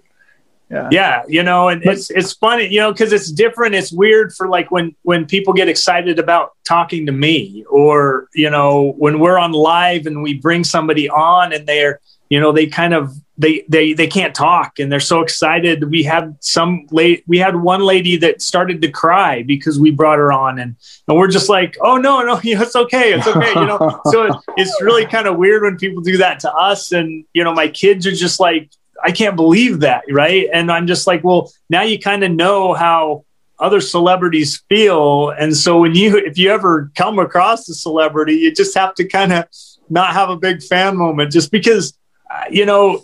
Yeah. 0.72 0.90
yeah 0.92 1.24
you 1.28 1.44
know 1.44 1.70
and 1.70 1.86
it's 1.86 2.10
it's 2.10 2.34
funny 2.34 2.66
you 2.66 2.80
know 2.80 2.92
because 2.92 3.14
it's 3.14 3.32
different. 3.32 3.76
It's 3.76 3.92
weird 3.92 4.34
for 4.34 4.50
like 4.50 4.72
when 4.72 4.96
when 5.04 5.26
people 5.26 5.54
get 5.54 5.70
excited 5.70 6.18
about 6.18 6.54
talking 6.64 7.06
to 7.06 7.12
me 7.12 7.64
or 7.70 8.30
you 8.34 8.50
know 8.50 8.94
when 8.98 9.20
we're 9.20 9.38
on 9.38 9.52
live 9.52 10.08
and 10.08 10.24
we 10.24 10.34
bring 10.34 10.64
somebody 10.64 11.08
on 11.08 11.54
and 11.54 11.68
they're 11.68 12.00
you 12.30 12.40
know 12.40 12.52
they 12.52 12.66
kind 12.66 12.96
of 12.96 13.14
they 13.38 13.66
they 13.68 13.94
they 13.94 14.08
can't 14.08 14.34
talk 14.34 14.80
and 14.80 14.92
they're 14.92 15.00
so 15.00 15.22
excited. 15.22 15.90
We 15.90 16.04
had 16.04 16.38
some 16.40 16.88
late 16.92 17.24
we 17.28 17.38
had 17.38 17.56
one 17.56 17.82
lady 17.82 18.18
that 18.18 18.42
started 18.42 18.82
to 18.82 18.90
cry 18.90 19.44
because 19.44 19.80
we 19.80 19.92
brought 19.92 20.20
her 20.20 20.32
on 20.32 20.60
and 20.60 20.76
and 21.08 21.18
we're 21.18 21.28
just 21.28 21.50
like 21.50 21.78
oh 21.82 21.98
no 21.98 22.22
no 22.22 22.40
it's 22.44 22.76
okay 22.76 23.14
it's 23.14 23.28
okay 23.28 23.50
you 23.50 23.66
know? 23.66 24.02
So 24.12 24.42
it's 24.56 24.82
really 24.82 25.06
kind 25.06 25.28
of 25.28 25.38
weird 25.38 25.64
when 25.64 25.78
people 25.78 26.02
do 26.02 26.18
that 26.18 26.40
to 26.42 26.54
us 26.54 26.92
and 26.92 27.26
you 27.34 27.44
know 27.44 27.54
my 27.54 27.68
kids 27.68 28.08
are 28.08 28.12
just 28.12 28.40
like 28.40 28.70
I 29.04 29.12
can't 29.12 29.36
believe 29.36 29.82
that, 29.82 30.04
right? 30.10 30.48
And 30.52 30.72
I'm 30.72 30.88
just 30.88 31.06
like, 31.06 31.24
well, 31.24 31.52
now 31.70 31.84
you 31.84 32.00
kind 32.00 32.24
of 32.24 32.32
know 32.32 32.74
how 32.74 33.26
other 33.60 33.80
celebrities 33.80 34.64
feel, 34.68 35.30
and 35.30 35.56
so 35.56 35.80
when 35.80 35.96
you, 35.96 36.18
if 36.18 36.38
you 36.38 36.52
ever 36.52 36.92
come 36.96 37.20
across 37.20 37.70
a 37.70 37.74
celebrity, 37.74 38.34
you 38.34 38.54
just 38.54 38.76
have 38.76 38.96
to 38.96 39.08
kind 39.08 39.32
of 39.32 39.46
not 39.90 40.14
have 40.14 40.30
a 40.30 40.38
big 40.38 40.64
fan 40.64 40.98
moment, 40.98 41.32
just 41.32 41.52
because, 41.52 41.98
uh, 42.34 42.46
you 42.50 42.66
know, 42.66 43.04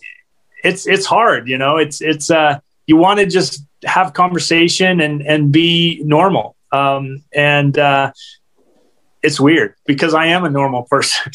it's 0.64 0.88
it's 0.88 1.06
hard, 1.06 1.48
you 1.48 1.58
know, 1.58 1.78
it's 1.78 2.02
it's 2.02 2.30
uh, 2.30 2.60
you 2.88 2.98
want 2.98 3.20
to 3.20 3.26
just 3.26 3.64
have 3.86 4.14
conversation 4.14 5.02
and 5.02 5.22
and 5.22 5.52
be 5.52 6.02
normal, 6.04 6.56
um, 6.72 7.24
and 7.34 7.78
uh, 7.78 8.12
it's 9.24 9.40
weird 9.40 9.76
because 9.86 10.14
I 10.14 10.28
am 10.28 10.44
a 10.44 10.50
normal 10.50 10.84
person. 10.84 11.32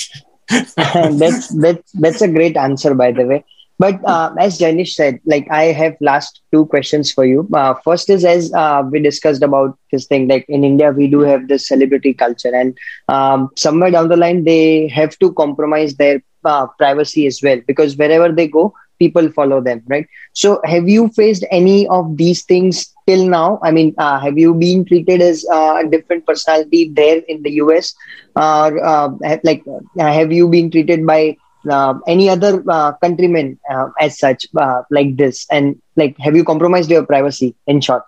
that's 0.77 1.49
that's 1.49 1.93
that's 1.93 2.23
a 2.23 2.29
great 2.29 2.57
answer, 2.57 2.95
by 2.95 3.13
the 3.13 3.25
way. 3.25 3.45
But 3.79 4.03
uh, 4.09 4.35
as 4.39 4.59
Jainish 4.59 4.95
said, 4.95 5.21
like 5.27 5.47
I 5.51 5.65
have 5.65 5.97
last 6.01 6.41
two 6.51 6.65
questions 6.67 7.13
for 7.13 7.27
you. 7.27 7.47
Uh, 7.53 7.75
first 7.85 8.09
is 8.09 8.25
as 8.25 8.53
uh, 8.55 8.83
we 8.91 9.01
discussed 9.01 9.43
about 9.43 9.79
this 9.93 10.07
thing, 10.07 10.29
like 10.29 10.47
in 10.49 10.65
India 10.65 10.93
we 10.93 11.09
do 11.09 11.21
have 11.21 11.49
this 11.49 11.69
celebrity 11.69 12.15
culture, 12.15 12.55
and 12.55 12.77
um, 13.09 13.51
somewhere 13.57 13.91
down 13.91 14.09
the 14.09 14.17
line 14.17 14.45
they 14.45 14.89
have 14.89 15.19
to 15.19 15.33
compromise 15.35 15.97
their 15.97 16.23
uh, 16.45 16.67
privacy 16.79 17.27
as 17.27 17.41
well 17.43 17.61
because 17.67 17.97
wherever 17.97 18.33
they 18.33 18.49
go, 18.49 18.73
people 18.99 19.31
follow 19.31 19.61
them, 19.61 19.83
right? 19.87 20.07
So 20.33 20.61
have 20.65 20.89
you 20.89 21.09
faced 21.09 21.45
any 21.51 21.87
of 21.89 22.17
these 22.17 22.45
things 22.45 22.93
till 23.07 23.29
now? 23.29 23.59
I 23.63 23.71
mean, 23.71 23.95
uh, 23.99 24.19
have 24.21 24.39
you 24.39 24.55
been 24.55 24.85
treated 24.85 25.21
as 25.21 25.45
uh, 25.53 25.83
a 25.85 25.89
different 25.89 26.27
personality 26.27 26.91
there 26.93 27.23
in 27.29 27.43
the 27.43 27.53
US, 27.63 27.95
or 28.35 29.19
like 29.45 29.63
have 29.99 30.33
you 30.33 30.49
been 30.49 30.71
treated 30.71 31.07
by 31.07 31.37
uh, 31.69 31.95
any 32.07 32.29
other 32.29 32.63
uh, 32.69 32.93
countrymen 33.03 33.59
uh, 33.71 33.89
as 34.01 34.19
such 34.19 34.47
uh, 34.57 34.83
like 34.91 35.17
this 35.17 35.47
and 35.51 35.81
like 35.97 36.17
have 36.19 36.37
you 36.37 36.45
compromised 36.45 36.91
your 36.91 37.05
privacy 37.05 37.55
in 37.67 37.81
short 37.81 38.03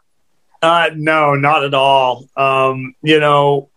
uh, 0.62 0.90
no 0.94 1.34
not 1.34 1.64
at 1.64 1.74
all 1.74 2.28
um, 2.36 2.94
you 3.02 3.20
know 3.20 3.68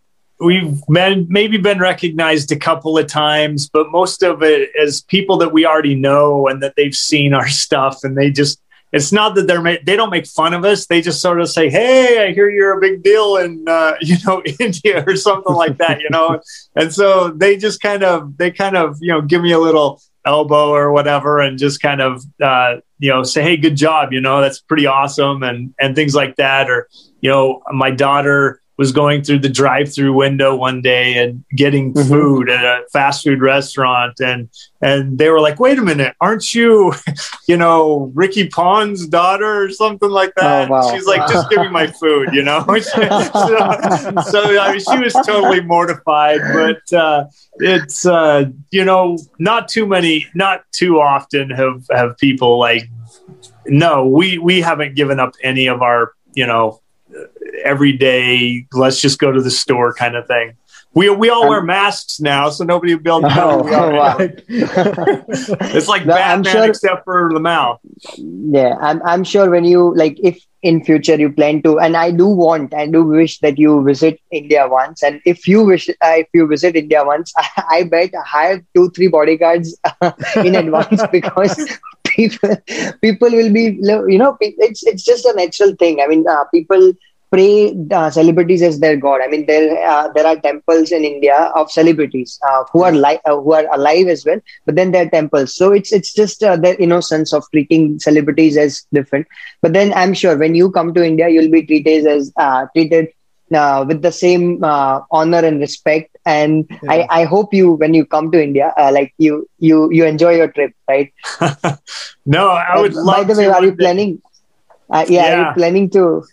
we've 0.41 0.81
been 0.87 1.25
maybe 1.29 1.57
been 1.57 1.79
recognized 1.79 2.51
a 2.51 2.55
couple 2.55 2.97
of 2.97 3.07
times 3.07 3.69
but 3.69 3.89
most 3.91 4.23
of 4.23 4.41
it 4.43 4.69
is 4.75 5.01
people 5.03 5.37
that 5.37 5.53
we 5.53 5.65
already 5.65 5.95
know 5.95 6.47
and 6.47 6.61
that 6.61 6.73
they've 6.75 6.95
seen 6.95 7.33
our 7.33 7.47
stuff 7.63 8.03
and 8.03 8.17
they 8.17 8.29
just 8.29 8.61
it's 8.91 9.11
not 9.11 9.35
that 9.35 9.47
they're 9.47 9.61
they 9.61 9.95
don't 9.95 10.09
make 10.09 10.27
fun 10.27 10.53
of 10.53 10.65
us. 10.65 10.85
They 10.85 11.01
just 11.01 11.21
sort 11.21 11.39
of 11.39 11.49
say, 11.49 11.69
"Hey, 11.69 12.27
I 12.27 12.33
hear 12.33 12.49
you're 12.49 12.77
a 12.77 12.81
big 12.81 13.03
deal 13.03 13.37
in 13.37 13.63
uh, 13.67 13.93
you 14.01 14.17
know 14.25 14.43
India 14.59 15.03
or 15.05 15.15
something 15.15 15.53
like 15.53 15.77
that," 15.77 16.01
you 16.01 16.09
know. 16.09 16.41
and 16.75 16.93
so 16.93 17.29
they 17.29 17.57
just 17.57 17.81
kind 17.81 18.03
of 18.03 18.37
they 18.37 18.51
kind 18.51 18.75
of 18.75 18.97
you 18.99 19.11
know 19.11 19.21
give 19.21 19.41
me 19.41 19.51
a 19.53 19.59
little 19.59 20.01
elbow 20.25 20.69
or 20.69 20.91
whatever, 20.91 21.39
and 21.39 21.57
just 21.57 21.81
kind 21.81 22.01
of 22.01 22.23
uh, 22.41 22.77
you 22.99 23.09
know 23.09 23.23
say, 23.23 23.43
"Hey, 23.43 23.57
good 23.57 23.77
job," 23.77 24.11
you 24.11 24.19
know, 24.19 24.41
that's 24.41 24.59
pretty 24.59 24.85
awesome, 24.85 25.43
and 25.43 25.73
and 25.79 25.95
things 25.95 26.13
like 26.13 26.35
that. 26.35 26.69
Or 26.69 26.89
you 27.21 27.29
know, 27.29 27.61
my 27.71 27.91
daughter 27.91 28.60
was 28.81 28.91
going 28.91 29.21
through 29.21 29.37
the 29.37 29.47
drive-through 29.47 30.11
window 30.11 30.55
one 30.55 30.81
day 30.81 31.15
and 31.19 31.45
getting 31.55 31.93
mm-hmm. 31.93 32.09
food 32.09 32.49
at 32.49 32.65
a 32.65 32.81
fast 32.91 33.23
food 33.23 33.39
restaurant 33.39 34.19
and 34.19 34.49
and 34.81 35.19
they 35.19 35.29
were 35.29 35.39
like 35.39 35.59
wait 35.59 35.77
a 35.77 35.83
minute 35.83 36.15
aren't 36.19 36.55
you 36.55 36.91
you 37.47 37.55
know 37.55 38.11
ricky 38.15 38.47
pond's 38.49 39.05
daughter 39.05 39.65
or 39.65 39.69
something 39.69 40.09
like 40.09 40.33
that 40.33 40.67
oh, 40.67 40.71
wow. 40.71 40.91
she's 40.91 41.05
like 41.05 41.21
just 41.29 41.47
give 41.51 41.61
me 41.61 41.67
my 41.67 41.85
food 41.85 42.29
you 42.33 42.41
know 42.41 42.65
so, 42.81 42.81
so 42.81 44.59
I 44.59 44.71
mean, 44.71 44.79
she 44.79 44.97
was 44.97 45.13
totally 45.27 45.61
mortified 45.61 46.41
but 46.51 46.97
uh, 46.97 47.25
it's 47.57 48.07
uh, 48.07 48.45
you 48.71 48.83
know 48.83 49.15
not 49.37 49.67
too 49.67 49.85
many 49.85 50.25
not 50.33 50.63
too 50.71 50.99
often 50.99 51.51
have 51.51 51.85
have 51.91 52.17
people 52.17 52.57
like 52.57 52.89
no 53.67 54.07
we 54.07 54.39
we 54.39 54.59
haven't 54.59 54.95
given 54.95 55.19
up 55.19 55.35
any 55.43 55.67
of 55.67 55.83
our 55.83 56.13
you 56.33 56.47
know 56.47 56.81
every 57.63 57.93
day, 57.93 58.67
let's 58.73 58.99
just 58.99 59.19
go 59.19 59.31
to 59.31 59.41
the 59.41 59.51
store 59.51 59.93
kind 59.93 60.15
of 60.15 60.27
thing. 60.27 60.57
We, 60.93 61.09
we 61.09 61.29
all 61.29 61.47
wear 61.47 61.61
masks 61.61 62.19
now, 62.19 62.49
so 62.49 62.65
nobody 62.65 62.93
will 62.95 63.01
be 63.01 63.09
able 63.09 63.21
to 63.21 63.35
know. 63.35 63.63
Oh, 63.65 63.91
wow. 63.91 64.17
it's 64.19 65.87
like 65.87 66.05
no, 66.05 66.15
Batman, 66.15 66.53
sure, 66.53 66.65
except 66.65 67.05
for 67.05 67.31
the 67.33 67.39
mouth. 67.39 67.79
Yeah, 68.17 68.75
I'm, 68.81 69.01
I'm 69.03 69.23
sure 69.23 69.49
when 69.49 69.63
you 69.63 69.95
like, 69.95 70.19
if 70.21 70.45
in 70.63 70.83
future 70.83 71.15
you 71.15 71.31
plan 71.31 71.61
to, 71.63 71.79
and 71.79 71.95
I 71.95 72.11
do 72.11 72.27
want, 72.27 72.73
I 72.73 72.87
do 72.87 73.03
wish 73.03 73.39
that 73.39 73.57
you 73.57 73.83
visit 73.83 74.19
India 74.31 74.67
once. 74.67 75.01
And 75.01 75.21
if 75.25 75.47
you 75.47 75.63
wish, 75.63 75.89
uh, 75.89 75.93
if 76.01 76.27
you 76.33 76.45
visit 76.45 76.75
India 76.75 77.03
once, 77.05 77.33
I, 77.37 77.63
I 77.69 77.83
bet 77.83 78.11
hire 78.25 78.61
two, 78.75 78.89
three 78.91 79.07
bodyguards 79.07 79.77
in 80.43 80.55
advance 80.55 81.03
because 81.11 81.79
people, 82.05 82.57
people 83.01 83.31
will 83.31 83.51
be, 83.51 83.79
you 83.81 84.17
know, 84.17 84.37
it's 84.41 84.83
it's 84.83 85.03
just 85.03 85.25
a 85.25 85.33
natural 85.35 85.73
thing. 85.75 86.01
I 86.01 86.07
mean, 86.07 86.25
uh, 86.27 86.43
people 86.53 86.93
pray 87.31 87.75
uh, 87.91 88.09
celebrities 88.09 88.61
as 88.61 88.79
their 88.79 88.97
god. 88.97 89.21
I 89.23 89.27
mean, 89.27 89.45
there 89.45 89.87
uh, 89.87 90.09
there 90.13 90.27
are 90.27 90.35
temples 90.35 90.91
in 90.91 91.03
India 91.03 91.51
of 91.55 91.71
celebrities 91.71 92.39
uh, 92.47 92.63
who 92.71 92.83
are 92.83 92.91
li- 92.91 93.19
uh, 93.25 93.37
who 93.37 93.53
are 93.53 93.65
alive 93.73 94.07
as 94.07 94.25
well, 94.25 94.39
but 94.65 94.75
then 94.75 94.91
there 94.91 95.05
are 95.05 95.09
temples. 95.09 95.55
So 95.55 95.71
it's 95.71 95.91
it's 95.91 96.13
just 96.13 96.43
uh, 96.43 96.57
their 96.57 96.75
innocence 96.75 97.33
of 97.33 97.43
treating 97.51 97.99
celebrities 97.99 98.57
as 98.57 98.85
different. 98.93 99.27
But 99.61 99.73
then 99.73 99.93
I'm 99.93 100.13
sure 100.13 100.37
when 100.37 100.55
you 100.55 100.71
come 100.71 100.93
to 100.93 101.05
India, 101.05 101.29
you'll 101.29 101.51
be 101.51 101.65
treated 101.65 102.05
as 102.07 102.31
uh, 102.37 102.65
treated. 102.75 103.07
with 103.89 103.97
the 104.03 104.11
same 104.15 104.43
honor 105.17 105.39
and 105.47 105.59
respect, 105.63 106.17
and 106.33 106.69
yeah. 106.81 106.91
I, 106.93 106.97
I 107.15 107.23
hope 107.31 107.55
you 107.57 107.71
when 107.81 107.95
you 107.97 108.05
come 108.13 108.27
to 108.35 108.41
India, 108.43 108.67
like 108.97 109.09
you 109.25 109.33
you 109.69 109.79
you 109.97 110.05
enjoy 110.11 110.31
your 110.41 110.47
trip, 110.57 110.71
right? 110.91 111.11
no, 112.25 112.47
I 112.47 112.79
would. 112.79 112.95
By 113.11 113.23
the 113.31 113.35
way, 113.41 113.47
are 113.47 113.63
you 113.69 113.73
planning? 113.81 114.13
yeah, 114.93 115.03
yeah, 115.09 115.27
are 115.27 115.37
you 115.39 115.45
planning 115.57 115.89
to 115.97 116.23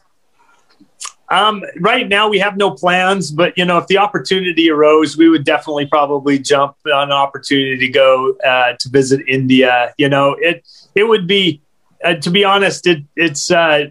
um, 1.30 1.62
right 1.80 2.08
now, 2.08 2.28
we 2.28 2.38
have 2.38 2.56
no 2.56 2.70
plans, 2.70 3.30
but 3.30 3.56
you 3.58 3.64
know, 3.64 3.78
if 3.78 3.86
the 3.86 3.98
opportunity 3.98 4.70
arose, 4.70 5.16
we 5.16 5.28
would 5.28 5.44
definitely 5.44 5.86
probably 5.86 6.38
jump 6.38 6.76
on 6.86 7.08
an 7.08 7.12
opportunity 7.12 7.76
to 7.78 7.88
go 7.88 8.34
uh, 8.46 8.74
to 8.78 8.88
visit 8.88 9.20
India. 9.28 9.92
You 9.98 10.08
know, 10.08 10.32
it 10.32 10.66
it 10.94 11.04
would 11.04 11.26
be, 11.26 11.60
uh, 12.02 12.14
to 12.14 12.30
be 12.30 12.44
honest, 12.44 12.86
it 12.86 13.02
it's 13.14 13.50
uh, 13.50 13.88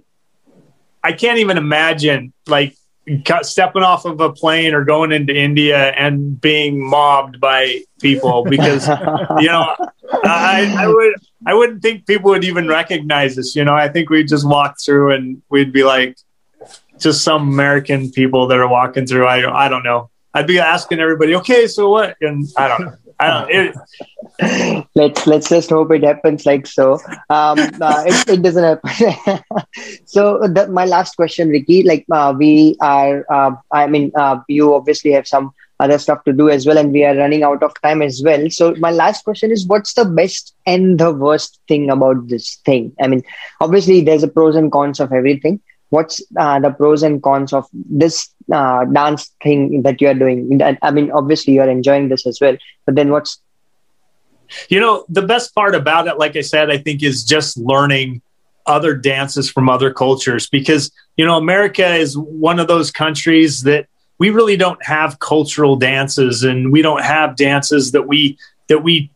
I 1.04 1.12
can't 1.13 1.38
even 1.38 1.58
imagine 1.58 2.34
like 2.47 2.76
stepping 3.43 3.84
off 3.84 4.06
of 4.06 4.19
a 4.19 4.34
plane 4.34 4.73
or 4.73 4.84
going 4.84 5.12
into 5.12 5.34
India 5.34 5.91
and 5.91 6.41
being 6.41 6.84
mobbed 6.84 7.39
by 7.39 7.82
people 8.02 8.43
because 8.50 8.88
you 9.39 9.47
know 9.47 9.76
I, 10.23 10.76
I 10.78 10.88
would 10.88 11.13
I 11.45 11.54
wouldn't 11.54 11.84
think 11.84 12.08
people 12.08 12.32
would 12.32 12.43
even 12.43 12.67
recognize 12.67 13.38
us. 13.38 13.56
You 13.56 13.63
know, 13.63 13.76
I 13.76 13.89
think 13.89 14.10
we'd 14.10 14.28
just 14.28 14.47
walk 14.47 14.78
through 14.84 15.13
and 15.13 15.42
we'd 15.50 15.71
be 15.71 15.83
like 15.83 16.17
just 17.00 17.23
some 17.23 17.48
American 17.48 18.12
people 18.12 18.48
that 18.48 18.58
are 18.58 18.67
walking 18.67 19.06
through. 19.06 19.25
I 19.25 19.65
I 19.65 19.69
don't 19.69 19.83
know. 19.83 20.10
I'd 20.33 20.48
be 20.48 20.60
asking 20.60 21.00
everybody, 21.00 21.35
okay, 21.35 21.67
so 21.67 21.89
what? 21.89 22.15
And 22.21 22.45
I 22.58 22.67
don't 22.67 22.81
know. 22.81 22.93
It, 23.19 23.75
let's 24.95 25.25
let's 25.25 25.50
just 25.50 25.71
hope 25.71 25.91
it 25.91 26.04
happens 26.04 26.45
like 26.45 26.67
so. 26.67 27.00
Um, 27.29 27.58
uh, 27.81 28.04
it, 28.06 28.29
it 28.29 28.41
doesn't 28.43 28.63
happen. 28.63 29.43
so 30.06 30.39
the, 30.41 30.67
my 30.67 30.85
last 30.85 31.15
question, 31.15 31.50
Ricky. 31.50 31.83
Like 31.83 32.06
uh, 32.12 32.35
we 32.37 32.75
are. 32.81 33.25
Uh, 33.31 33.56
I 33.71 33.87
mean, 33.87 34.12
uh, 34.15 34.39
you 34.48 34.75
obviously 34.75 35.12
have 35.12 35.27
some 35.27 35.52
other 35.79 35.98
stuff 35.98 36.23
to 36.25 36.33
do 36.33 36.50
as 36.50 36.65
well, 36.65 36.77
and 36.77 36.91
we 36.91 37.04
are 37.04 37.15
running 37.15 37.43
out 37.43 37.63
of 37.63 37.73
time 37.81 38.02
as 38.02 38.21
well. 38.23 38.50
So 38.50 38.75
my 38.75 38.91
last 38.91 39.23
question 39.23 39.52
is, 39.52 39.65
what's 39.65 39.93
the 39.93 40.06
best 40.06 40.56
and 40.65 41.00
the 41.00 41.12
worst 41.12 41.60
thing 41.67 41.89
about 41.89 42.27
this 42.27 42.58
thing? 42.65 42.95
I 43.02 43.08
mean, 43.08 43.23
obviously 43.62 44.02
there's 44.02 44.23
a 44.23 44.27
pros 44.27 44.56
and 44.56 44.71
cons 44.71 45.00
of 45.00 45.12
everything 45.12 45.62
what's 45.90 46.21
uh, 46.38 46.60
the 46.60 46.69
pros 46.71 47.04
and 47.04 47.21
cons 47.23 47.54
of 47.54 47.67
this 47.73 48.29
uh, 48.52 48.85
dance 48.85 49.31
thing 49.42 49.81
that 49.83 50.02
you 50.02 50.08
are 50.08 50.13
doing 50.13 50.60
i 50.81 50.92
mean 50.92 51.12
obviously 51.12 51.54
you're 51.54 51.69
enjoying 51.69 52.10
this 52.10 52.25
as 52.25 52.40
well 52.42 52.58
but 52.85 52.96
then 52.96 53.12
what's 53.12 53.42
you 54.69 54.79
know 54.79 55.06
the 55.10 55.21
best 55.21 55.54
part 55.54 55.75
about 55.75 56.08
it 56.08 56.17
like 56.17 56.35
i 56.35 56.42
said 56.42 56.69
i 56.69 56.77
think 56.77 57.04
is 57.04 57.23
just 57.23 57.58
learning 57.58 58.21
other 58.65 58.96
dances 58.96 59.50
from 59.50 59.69
other 59.69 59.94
cultures 59.94 60.48
because 60.50 60.92
you 61.15 61.25
know 61.25 61.38
america 61.38 61.96
is 61.96 62.17
one 62.17 62.60
of 62.60 62.67
those 62.67 62.92
countries 62.92 63.63
that 63.63 63.88
we 64.19 64.29
really 64.29 64.58
don't 64.58 64.83
have 64.83 65.19
cultural 65.19 65.75
dances 65.75 66.44
and 66.44 66.71
we 66.71 66.81
don't 66.81 67.04
have 67.04 67.35
dances 67.35 67.92
that 67.92 68.08
we 68.08 68.38
that 68.67 68.83
we 68.83 69.12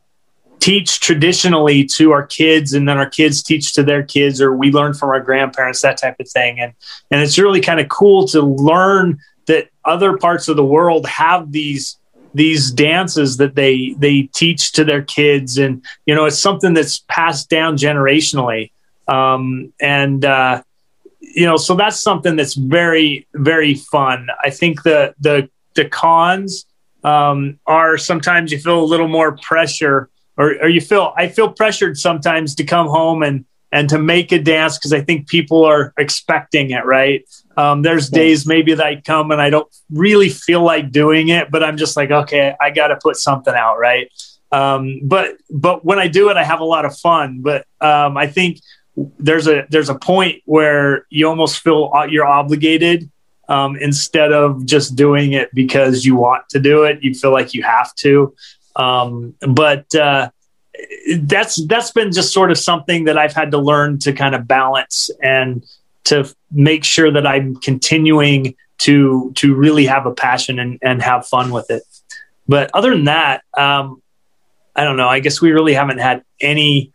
teach 0.62 1.00
traditionally 1.00 1.84
to 1.84 2.12
our 2.12 2.26
kids 2.26 2.74
and 2.74 2.88
then 2.88 2.98
our 2.98 3.10
kids 3.10 3.42
teach 3.42 3.74
to 3.74 3.84
their 3.84 4.04
kids 4.04 4.40
or 4.40 4.56
we 4.56 4.72
learn 4.72 4.94
from 4.94 5.10
our 5.10 5.20
grandparents 5.20 5.82
that 5.82 5.98
type 5.98 6.16
of 6.20 6.30
thing. 6.30 6.60
And 6.60 6.74
and 7.10 7.22
it's 7.22 7.38
really 7.38 7.60
kind 7.60 7.80
of 7.80 7.90
cool 7.90 8.28
to 8.30 8.42
learn 8.42 9.20
that 9.48 9.70
other 9.84 10.18
parts 10.18 10.48
of 10.48 10.56
the 10.56 10.64
world 10.64 11.06
have 11.08 11.52
these 11.52 11.98
these 12.34 12.72
dances 12.72 13.38
that 13.38 13.56
they 13.56 13.96
they 13.98 14.24
teach 14.34 14.72
to 14.74 14.86
their 14.86 15.02
kids. 15.02 15.58
And 15.58 15.84
you 16.06 16.14
know 16.14 16.26
it's 16.26 16.40
something 16.40 16.74
that's 16.74 17.00
passed 17.10 17.50
down 17.50 17.76
generationally. 17.76 18.72
Um, 19.08 19.74
and 19.82 20.24
uh, 20.24 20.62
you 21.20 21.48
know 21.48 21.58
so 21.58 21.74
that's 21.74 22.00
something 22.00 22.36
that's 22.36 22.54
very 22.54 23.28
very 23.34 23.74
fun. 23.74 24.28
I 24.44 24.52
think 24.52 24.84
the 24.84 25.16
the 25.20 25.50
the 25.74 25.86
cons 25.86 26.68
um, 27.04 27.60
are 27.66 27.98
sometimes 27.98 28.52
you 28.52 28.60
feel 28.60 28.80
a 28.80 28.86
little 28.86 29.08
more 29.08 29.36
pressure 29.38 30.08
or, 30.42 30.56
or 30.64 30.70
you 30.70 30.82
feel 30.82 31.14
I 31.16 31.28
feel 31.28 31.50
pressured 31.52 31.98
sometimes 31.98 32.56
to 32.56 32.64
come 32.64 32.88
home 32.88 33.22
and 33.22 33.46
and 33.72 33.88
to 33.90 34.00
make 34.00 34.32
a 34.32 34.40
dance 34.40 34.78
because 34.78 34.92
I 34.92 35.02
think 35.02 35.30
people 35.30 35.64
are 35.64 35.94
expecting 35.98 36.72
it, 36.72 36.84
right? 36.84 37.24
Um, 37.56 37.84
there's 37.84 38.10
days 38.10 38.46
maybe 38.46 38.74
that 38.74 38.86
I 38.86 39.00
come 39.00 39.32
and 39.32 39.42
I 39.42 39.50
don't 39.50 39.68
really 39.90 40.28
feel 40.30 40.62
like 40.62 40.92
doing 40.92 41.30
it, 41.30 41.52
but 41.52 41.64
I'm 41.64 41.78
just 41.78 41.96
like, 41.96 42.12
okay, 42.12 42.54
I 42.60 42.72
got 42.72 42.88
to 42.88 42.98
put 43.02 43.16
something 43.16 43.54
out, 43.54 43.78
right? 43.78 44.12
Um, 44.52 45.02
but 45.04 45.38
but 45.50 45.86
when 45.86 46.00
I 46.00 46.08
do 46.08 46.30
it, 46.30 46.38
I 46.38 46.44
have 46.44 46.60
a 46.60 46.66
lot 46.66 46.86
of 46.86 46.98
fun. 46.98 47.42
But 47.42 47.66
um, 47.80 48.18
I 48.18 48.28
think 48.28 48.60
there's 48.96 49.48
a 49.48 49.66
there's 49.70 49.90
a 49.90 49.96
point 49.96 50.42
where 50.46 51.06
you 51.10 51.28
almost 51.28 51.60
feel 51.60 51.92
uh, 51.96 52.06
you're 52.06 52.28
obligated 52.28 53.10
um, 53.48 53.78
instead 53.78 54.34
of 54.34 54.66
just 54.66 54.96
doing 54.96 55.34
it 55.34 55.50
because 55.54 56.04
you 56.04 56.16
want 56.16 56.50
to 56.50 56.60
do 56.60 56.84
it. 56.84 57.04
You 57.04 57.14
feel 57.14 57.32
like 57.32 57.54
you 57.54 57.64
have 57.64 57.94
to. 57.96 58.36
Um, 58.76 59.36
but 59.42 59.94
uh, 59.96 60.30
that's 61.20 61.64
that's 61.66 61.92
been 61.92 62.12
just 62.12 62.34
sort 62.34 62.52
of 62.52 62.58
something 62.58 63.06
that 63.06 63.18
I've 63.18 63.34
had 63.34 63.52
to 63.52 63.58
learn 63.58 64.00
to 64.00 64.14
kind 64.14 64.36
of 64.36 64.48
balance 64.48 65.10
and 65.22 65.66
to 66.06 66.34
make 66.52 66.84
sure 66.84 67.12
that 67.12 67.28
I'm 67.28 67.56
continuing 67.58 68.56
to 68.80 69.32
to 69.36 69.54
really 69.54 69.86
have 69.86 70.06
a 70.06 70.14
passion 70.14 70.60
and, 70.60 70.80
and 70.82 71.02
have 71.02 71.28
fun 71.28 71.52
with 71.52 71.70
it. 71.70 71.84
But 72.48 72.72
other 72.74 72.92
than 72.92 73.06
that, 73.06 73.44
um, 73.58 74.02
I 74.76 74.84
don't 74.84 74.98
know. 74.98 75.08
I 75.08 75.20
guess 75.20 75.42
we 75.42 75.52
really 75.52 75.74
haven't 75.74 76.00
had 76.00 76.24
any 76.40 76.92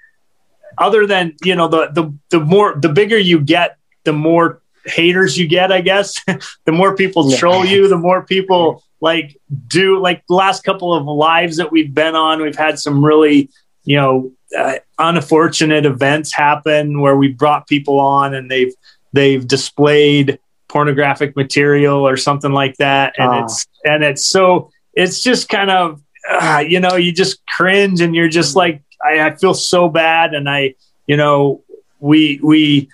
other 0.79 1.07
than 1.07 1.37
you 1.45 1.55
know 1.55 1.69
the 1.69 1.89
the 1.93 2.13
the 2.31 2.41
more 2.41 2.75
the 2.75 2.89
bigger 2.89 3.19
you 3.19 3.41
get, 3.41 3.77
the 4.05 4.13
more 4.13 4.61
haters 4.85 5.37
you 5.37 5.47
get. 5.47 5.71
I 5.71 5.81
guess 5.81 6.21
the 6.65 6.73
more 6.73 6.97
people 6.97 7.31
troll 7.33 7.65
you, 7.65 7.89
the 7.89 7.99
more 7.99 8.23
people 8.25 8.83
like 9.01 9.37
do 9.67 10.01
like 10.01 10.27
the 10.27 10.35
last 10.35 10.65
couple 10.65 10.95
of 10.95 11.05
lives 11.05 11.57
that 11.57 11.71
we've 11.71 11.95
been 11.95 12.15
on 12.15 12.41
we've 12.41 12.57
had 12.57 12.79
some 12.79 13.05
really 13.05 13.51
you 13.85 13.97
know 13.97 14.33
uh, 14.57 14.75
unfortunate 14.99 15.85
events 15.85 16.33
happen 16.33 17.01
where 17.01 17.17
we 17.17 17.29
brought 17.29 17.67
people 17.67 17.99
on 17.99 18.35
and 18.35 18.51
they've 18.51 18.73
they've 19.13 19.47
displayed 19.47 20.39
pornographic 20.69 21.37
material 21.37 22.07
or 22.07 22.17
something 22.17 22.53
like 22.53 22.77
that. 22.77 23.15
And 23.19 23.29
ah. 23.29 23.45
it's 23.45 23.67
and 23.85 24.05
it's 24.05 24.25
so 24.25 24.71
it's 24.95 25.23
just 25.23 25.49
kind 25.49 25.71
of 25.71 26.01
uh, 26.29 26.63
you 26.67 26.81
know 26.81 26.97
you 26.97 27.13
just 27.13 27.45
cringe 27.47 28.01
and 28.01 28.15
you're 28.15 28.29
just 28.29 28.57
like 28.57 28.83
I, 29.03 29.21
I 29.21 29.35
feel 29.37 29.55
so 29.55 29.89
bad. 29.89 30.35
And 30.35 30.49
i 30.49 30.75
you 31.07 31.17
know 31.17 31.63
we 32.01 32.41
we 32.43 32.89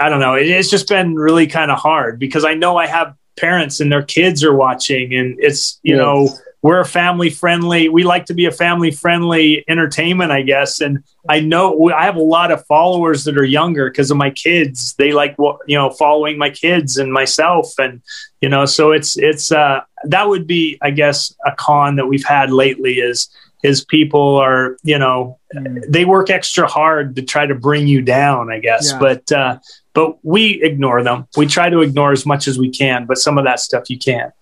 i 0.00 0.08
don't 0.08 0.20
know. 0.20 0.34
It, 0.34 0.48
it's 0.48 0.70
just 0.70 0.88
been 0.88 1.14
really 1.14 1.46
kind 1.46 1.70
of 1.70 1.78
hard 1.78 2.18
because 2.18 2.44
i 2.44 2.54
know 2.54 2.76
i 2.76 2.86
have 2.86 3.14
parents 3.36 3.80
and 3.80 3.90
their 3.90 4.02
kids 4.02 4.42
are 4.42 4.54
watching 4.54 5.14
and 5.14 5.36
it's 5.38 5.78
you 5.82 5.94
yes. 5.94 6.00
know 6.00 6.28
we're 6.62 6.80
a 6.80 6.84
family 6.84 7.30
friendly 7.30 7.88
we 7.88 8.02
like 8.02 8.26
to 8.26 8.34
be 8.34 8.46
a 8.46 8.50
family 8.50 8.90
friendly 8.90 9.64
entertainment 9.68 10.32
i 10.32 10.42
guess 10.42 10.80
and 10.80 11.02
i 11.28 11.38
know 11.38 11.90
i 11.90 12.04
have 12.04 12.16
a 12.16 12.22
lot 12.22 12.50
of 12.50 12.64
followers 12.66 13.24
that 13.24 13.36
are 13.38 13.44
younger 13.44 13.90
because 13.90 14.10
of 14.10 14.16
my 14.16 14.30
kids 14.30 14.94
they 14.94 15.12
like 15.12 15.36
you 15.66 15.76
know 15.76 15.90
following 15.90 16.38
my 16.38 16.50
kids 16.50 16.96
and 16.96 17.12
myself 17.12 17.72
and 17.78 18.02
you 18.40 18.48
know 18.48 18.64
so 18.64 18.92
it's 18.92 19.16
it's 19.18 19.52
uh 19.52 19.80
that 20.04 20.28
would 20.28 20.46
be 20.46 20.78
i 20.82 20.90
guess 20.90 21.34
a 21.44 21.52
con 21.52 21.96
that 21.96 22.06
we've 22.06 22.24
had 22.24 22.50
lately 22.50 22.94
is 22.94 23.28
is 23.62 23.84
people 23.84 24.36
are 24.36 24.76
you 24.82 24.98
know 24.98 25.38
mm. 25.54 25.82
they 25.88 26.04
work 26.04 26.30
extra 26.30 26.66
hard 26.66 27.16
to 27.16 27.22
try 27.22 27.46
to 27.46 27.54
bring 27.54 27.86
you 27.86 28.00
down 28.02 28.50
i 28.50 28.58
guess 28.58 28.92
yeah. 28.92 28.98
but 28.98 29.32
uh 29.32 29.58
but 29.96 30.22
we 30.22 30.62
ignore 30.62 31.02
them. 31.02 31.26
We 31.38 31.46
try 31.46 31.70
to 31.70 31.80
ignore 31.80 32.12
as 32.12 32.26
much 32.26 32.46
as 32.46 32.58
we 32.58 32.68
can, 32.68 33.06
but 33.06 33.16
some 33.16 33.38
of 33.38 33.44
that 33.44 33.60
stuff 33.60 33.88
you 33.88 33.98
can't. 33.98 34.34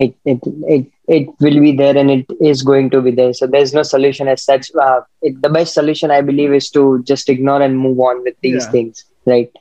It, 0.00 0.16
it, 0.24 0.40
it, 0.66 0.86
it 1.06 1.28
will 1.38 1.60
be 1.60 1.70
there 1.76 1.96
and 1.96 2.10
it 2.10 2.26
is 2.40 2.62
going 2.62 2.90
to 2.90 3.00
be 3.00 3.12
there. 3.12 3.32
So 3.32 3.46
there's 3.46 3.72
no 3.72 3.84
solution 3.84 4.26
as 4.26 4.42
such. 4.42 4.74
Uh, 4.74 5.02
it, 5.22 5.40
the 5.40 5.48
best 5.48 5.74
solution, 5.74 6.10
I 6.10 6.20
believe, 6.20 6.52
is 6.52 6.68
to 6.70 7.00
just 7.04 7.28
ignore 7.28 7.62
and 7.62 7.78
move 7.78 8.00
on 8.00 8.24
with 8.24 8.34
these 8.40 8.64
yeah. 8.64 8.70
things, 8.72 9.04
right? 9.24 9.52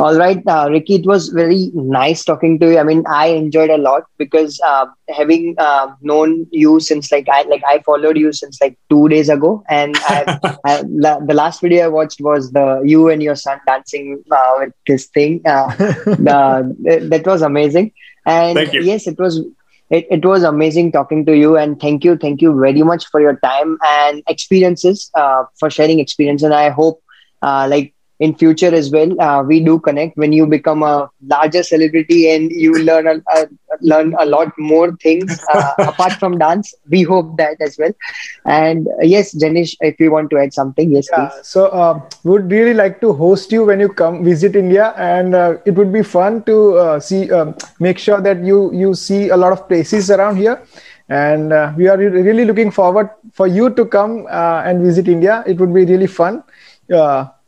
All 0.00 0.16
right, 0.16 0.42
uh, 0.46 0.68
Ricky, 0.70 0.94
it 0.96 1.06
was 1.06 1.28
very 1.28 1.70
nice 1.74 2.24
talking 2.24 2.58
to 2.60 2.70
you. 2.70 2.78
I 2.78 2.82
mean, 2.82 3.04
I 3.08 3.26
enjoyed 3.28 3.70
a 3.70 3.76
lot 3.78 4.02
because 4.18 4.60
uh, 4.66 4.86
having 5.08 5.54
uh, 5.58 5.88
known 6.02 6.46
you 6.50 6.80
since 6.80 7.12
like 7.12 7.28
I 7.30 7.42
like 7.42 7.62
I 7.68 7.78
followed 7.80 8.16
you 8.16 8.32
since 8.32 8.60
like 8.60 8.76
two 8.90 9.08
days 9.08 9.28
ago, 9.28 9.62
and 9.68 10.00
I, 10.04 10.26
I, 10.64 10.82
la- 10.88 11.20
the 11.20 11.34
last 11.34 11.60
video 11.60 11.84
I 11.84 11.88
watched 11.88 12.20
was 12.20 12.50
the 12.52 12.82
you 12.84 13.08
and 13.08 13.22
your 13.22 13.36
son 13.36 13.58
dancing 13.66 14.22
uh, 14.30 14.52
with 14.58 14.72
this 14.86 15.06
thing. 15.06 15.42
Uh, 15.46 15.68
the, 15.78 17.06
that 17.10 17.26
was 17.26 17.42
amazing, 17.42 17.92
and 18.26 18.72
yes, 18.76 19.06
it 19.06 19.18
was 19.18 19.40
it, 19.90 20.06
it 20.10 20.24
was 20.24 20.42
amazing 20.42 20.92
talking 20.92 21.24
to 21.26 21.36
you. 21.36 21.56
And 21.56 21.80
thank 21.80 22.04
you 22.04 22.16
thank 22.16 22.42
you 22.42 22.58
very 22.58 22.82
much 22.82 23.06
for 23.10 23.20
your 23.20 23.36
time 23.36 23.78
and 23.84 24.22
experiences 24.28 25.10
uh, 25.14 25.44
for 25.58 25.70
sharing 25.70 26.00
experience. 26.00 26.42
And 26.42 26.54
i 26.54 26.70
hope 26.70 27.00
uh, 27.42 27.66
like 27.70 27.93
in 28.20 28.34
future 28.34 28.74
as 28.74 28.90
well 28.90 29.20
uh, 29.20 29.42
we 29.42 29.60
do 29.60 29.78
connect. 29.78 30.16
When 30.16 30.32
you 30.32 30.46
become 30.46 30.82
a 30.82 31.08
larger 31.26 31.62
celebrity 31.62 32.30
and 32.30 32.50
you 32.50 32.78
learn 32.78 33.06
a, 33.06 33.14
a 33.36 33.46
learn 33.80 34.14
a 34.18 34.26
lot 34.26 34.52
more 34.58 34.94
things 35.02 35.38
uh, 35.52 35.72
apart 35.86 36.18
from 36.18 36.38
dance 36.38 36.74
we 36.88 37.02
hope 37.02 37.36
that 37.38 37.56
as 37.60 37.76
well. 37.78 37.90
And 38.44 38.86
uh, 38.88 39.02
yes 39.02 39.34
jainish 39.34 39.74
if 39.80 39.98
you 39.98 40.10
want 40.12 40.30
to 40.30 40.38
add 40.38 40.52
something 40.52 40.92
yes 40.92 41.08
yeah, 41.10 41.28
please. 41.28 41.40
so 41.42 41.66
uh, 41.66 42.00
would 42.24 42.50
really 42.50 42.74
like 42.74 43.00
to 43.00 43.12
host 43.12 43.52
you 43.52 43.64
when 43.64 43.80
you 43.80 43.88
come 43.88 44.24
visit 44.24 44.56
india. 44.56 44.94
And 44.96 45.34
uh, 45.34 45.56
it 45.64 45.74
would 45.74 45.92
be 45.92 46.02
fun 46.02 46.42
to 46.44 46.76
uh, 46.76 47.00
see 47.00 47.30
um, 47.30 47.54
make 47.80 47.98
sure 47.98 48.20
that 48.20 48.44
you 48.44 48.72
you 48.72 48.94
see 48.94 49.28
a 49.28 49.36
lot 49.36 49.52
of 49.52 49.68
places 49.68 50.10
around 50.10 50.36
here. 50.36 50.62
And 51.08 51.52
uh, 51.52 51.72
we 51.76 51.88
are 51.88 51.98
really 51.98 52.44
looking 52.46 52.70
forward 52.70 53.10
for 53.32 53.46
you 53.46 53.68
to 53.70 53.84
come 53.84 54.26
and 54.30 54.82
visit 54.82 55.08
india. 55.08 55.42
It 55.46 55.58
would 55.58 55.74
be 55.74 55.84
really 55.84 56.06
fun 56.06 56.42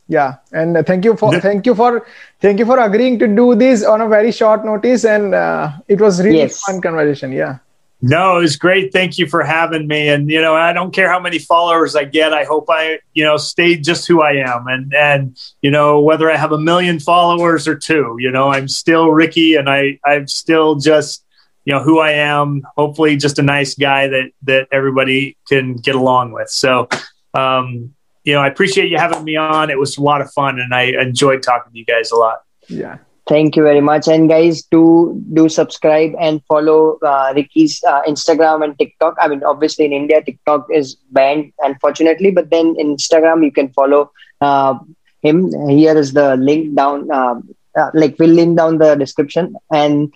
yeah. 0.07 0.35
And 0.51 0.85
thank 0.85 1.05
you 1.05 1.15
for 1.15 1.39
thank 1.39 1.65
you 1.65 1.75
for 1.75 2.05
thank 2.39 2.59
you 2.59 2.65
for 2.65 2.79
agreeing 2.79 3.19
to 3.19 3.27
do 3.27 3.55
this 3.55 3.83
on 3.83 4.01
a 4.01 4.07
very 4.07 4.31
short 4.31 4.65
notice. 4.65 5.05
And 5.05 5.35
uh, 5.35 5.71
it 5.87 5.99
was 5.99 6.21
really 6.21 6.39
yes. 6.39 6.59
fun 6.61 6.81
conversation. 6.81 7.31
Yeah. 7.31 7.59
No 8.01 8.37
it 8.37 8.41
was 8.41 8.57
great. 8.57 8.93
Thank 8.93 9.17
you 9.17 9.27
for 9.27 9.43
having 9.43 9.87
me. 9.87 10.07
And 10.07 10.29
you 10.29 10.39
know 10.39 10.55
i 10.55 10.71
don't 10.71 10.93
care 10.93 11.09
how 11.09 11.19
many 11.19 11.39
followers 11.39 11.95
i 11.95 12.03
get. 12.03 12.31
I 12.31 12.43
hope 12.43 12.65
i 12.69 12.99
you 13.13 13.23
know 13.23 13.37
stay 13.37 13.75
just 13.75 14.07
who 14.07 14.21
i 14.21 14.33
am. 14.33 14.67
And 14.67 14.93
and 14.93 15.37
you 15.61 15.71
know 15.71 15.99
whether 15.99 16.31
i 16.31 16.37
have 16.37 16.51
a 16.51 16.59
million 16.59 16.99
followers 16.99 17.67
or 17.67 17.75
two 17.75 18.15
you 18.19 18.31
know 18.31 18.49
i'm 18.49 18.67
still 18.67 19.09
ricky 19.09 19.55
and 19.55 19.69
i 19.69 19.99
i'm 20.05 20.27
still 20.27 20.75
just 20.75 21.25
you 21.65 21.73
know 21.73 21.83
who 21.83 21.99
i 21.99 22.11
am. 22.11 22.61
Hopefully 22.77 23.17
just 23.17 23.39
a 23.39 23.43
nice 23.43 23.73
guy 23.73 24.07
that 24.07 24.31
that 24.43 24.67
everybody 24.71 25.35
can 25.49 25.75
get 25.75 25.95
along 25.95 26.31
with. 26.31 26.49
So 26.49 26.87
um 27.33 27.95
you 28.27 28.33
know, 28.33 28.41
I 28.41 28.47
appreciate 28.47 28.91
you 28.91 28.97
having 28.97 29.23
me 29.23 29.37
on. 29.37 29.69
It 29.69 29.79
was 29.79 29.97
a 29.97 30.01
lot 30.01 30.19
of 30.19 30.29
fun, 30.33 30.59
and 30.59 30.73
I 30.75 30.91
enjoyed 31.01 31.41
talking 31.41 31.71
to 31.71 31.79
you 31.79 31.85
guys 31.85 32.11
a 32.11 32.17
lot. 32.17 32.39
Yeah. 32.67 32.97
Thank 33.25 33.55
you 33.55 33.63
very 33.63 33.79
much, 33.81 34.07
and 34.07 34.27
guys, 34.27 34.63
do 34.63 35.21
do 35.33 35.47
subscribe 35.47 36.11
and 36.19 36.41
follow 36.45 36.97
uh, 37.11 37.33
Ricky's 37.35 37.81
uh, 37.87 38.01
Instagram 38.03 38.63
and 38.65 38.77
TikTok. 38.77 39.15
I 39.21 39.29
mean, 39.29 39.43
obviously 39.43 39.85
in 39.85 39.93
India, 39.93 40.21
TikTok 40.21 40.67
is 40.73 40.95
banned, 41.11 41.53
unfortunately, 41.59 42.31
but 42.31 42.49
then 42.49 42.75
in 42.77 42.95
Instagram 42.95 43.45
you 43.45 43.51
can 43.51 43.69
follow 43.69 44.11
uh, 44.41 44.77
him. 45.21 45.51
Here 45.69 45.97
is 45.97 46.11
the 46.13 46.35
link 46.37 46.75
down. 46.75 47.09
Um, 47.11 47.55
uh, 47.77 47.91
like 47.93 48.15
we'll 48.19 48.37
link 48.41 48.57
down 48.57 48.77
the 48.77 48.95
description. 48.95 49.55
And 49.71 50.13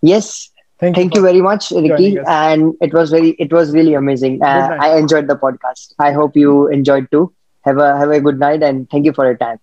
yes, 0.00 0.50
Thank, 0.78 0.96
Thank 0.96 1.14
you, 1.14 1.20
you 1.20 1.26
very 1.26 1.42
much, 1.42 1.72
Ricky. 1.72 2.16
And 2.26 2.74
it 2.80 2.94
was 2.94 3.10
very, 3.10 3.30
it 3.38 3.52
was 3.52 3.72
really 3.72 3.92
amazing. 3.92 4.42
Uh, 4.42 4.78
I 4.80 4.96
enjoyed 4.96 5.28
the 5.28 5.36
podcast. 5.36 5.92
I 5.98 6.12
hope 6.12 6.34
you 6.34 6.68
enjoyed 6.68 7.10
too 7.10 7.34
have 7.62 7.78
a 7.78 7.96
have 7.96 8.10
a 8.10 8.20
good 8.20 8.38
night 8.38 8.62
and 8.62 8.88
thank 8.90 9.04
you 9.04 9.12
for 9.12 9.24
your 9.24 9.36
time 9.36 9.58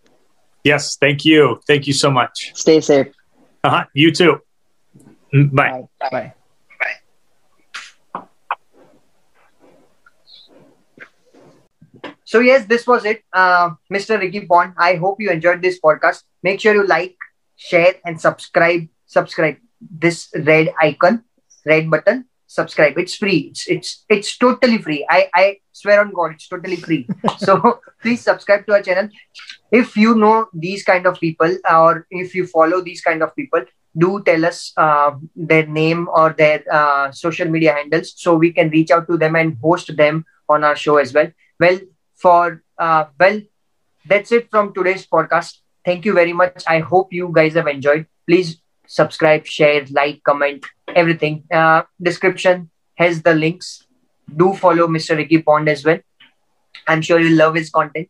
Yes, 0.68 0.98
thank 1.00 1.24
you. 1.24 1.62
Thank 1.66 1.88
you 1.88 1.94
so 1.94 2.12
much. 2.12 2.52
Stay 2.54 2.82
safe. 2.82 3.08
Uh-huh. 3.64 3.86
You 3.94 4.12
too. 4.12 4.42
Mm, 5.34 5.56
Bye. 5.56 5.88
Bye. 6.00 6.10
Bye. 6.12 6.34
So 12.26 12.40
yes, 12.44 12.66
this 12.68 12.86
was 12.86 13.06
it, 13.06 13.24
uh, 13.32 13.70
Mr. 13.90 14.20
Ricky 14.20 14.46
Pond. 14.46 14.74
I 14.78 14.96
hope 14.96 15.22
you 15.22 15.32
enjoyed 15.32 15.62
this 15.62 15.80
podcast. 15.80 16.24
Make 16.44 16.60
sure 16.60 16.74
you 16.76 16.86
like, 16.86 17.16
share, 17.56 17.96
and 18.04 18.20
subscribe. 18.20 18.90
Subscribe 19.06 19.56
this 19.80 20.28
red 20.36 20.74
icon, 20.82 21.24
red 21.66 21.90
button. 21.90 22.26
Subscribe. 22.48 22.98
It's 22.98 23.16
free. 23.16 23.50
It's 23.52 23.68
it's 23.68 24.06
it's 24.10 24.38
totally 24.38 24.78
free. 24.78 25.06
I 25.10 25.30
I 25.34 25.58
swear 25.74 26.02
on 26.02 26.14
God, 26.14 26.32
it's 26.34 26.48
totally 26.48 26.78
free. 26.78 27.08
so 27.38 27.80
please 28.02 28.22
subscribe 28.22 28.66
to 28.68 28.74
our 28.74 28.82
channel. 28.82 29.10
If 29.72 29.98
you 29.98 30.16
know 30.16 30.48
these 30.54 30.84
kind 30.84 31.06
of 31.06 31.20
people, 31.20 31.58
or 31.70 32.08
if 32.10 32.34
you 32.34 32.48
follow 32.48 32.82
these 32.82 33.02
kind 33.02 33.22
of 33.22 33.36
people, 33.36 33.66
do 33.98 34.24
tell 34.24 34.46
us 34.46 34.72
uh, 34.78 35.12
their 35.36 35.68
name 35.68 36.08
or 36.14 36.34
their 36.34 36.64
uh, 36.72 37.12
social 37.12 37.50
media 37.50 37.74
handles 37.74 38.14
so 38.16 38.36
we 38.36 38.54
can 38.54 38.70
reach 38.70 38.92
out 38.92 39.08
to 39.08 39.18
them 39.18 39.36
and 39.36 39.58
host 39.62 39.96
them 39.98 40.24
on 40.48 40.64
our 40.64 40.76
show 40.76 40.98
as 40.98 41.14
well. 41.14 41.30
Well, 41.60 41.80
for 42.18 42.64
uh, 42.78 43.06
well 43.20 43.42
that's 44.06 44.32
it 44.32 44.50
from 44.50 44.74
today's 44.74 45.06
podcast 45.06 45.58
thank 45.86 46.06
you 46.06 46.14
very 46.14 46.34
much 46.34 46.64
i 46.68 46.80
hope 46.80 47.14
you 47.14 47.32
guys 47.34 47.54
have 47.54 47.68
enjoyed 47.68 48.06
please 48.28 48.58
subscribe 48.88 49.46
share 49.46 49.86
like 49.92 50.22
comment 50.24 50.66
everything. 50.98 51.44
Uh, 51.52 51.84
description 52.02 52.70
has 52.96 53.22
the 53.22 53.34
links. 53.34 53.86
Do 54.36 54.54
follow 54.54 54.88
mr 54.88 55.16
ricky 55.16 55.42
pond 55.42 55.70
as 55.70 55.86
well. 55.86 56.00
I'm 56.88 57.02
sure 57.02 57.20
you 57.20 57.36
love 57.36 57.56
his 57.56 57.70
content. 57.70 58.10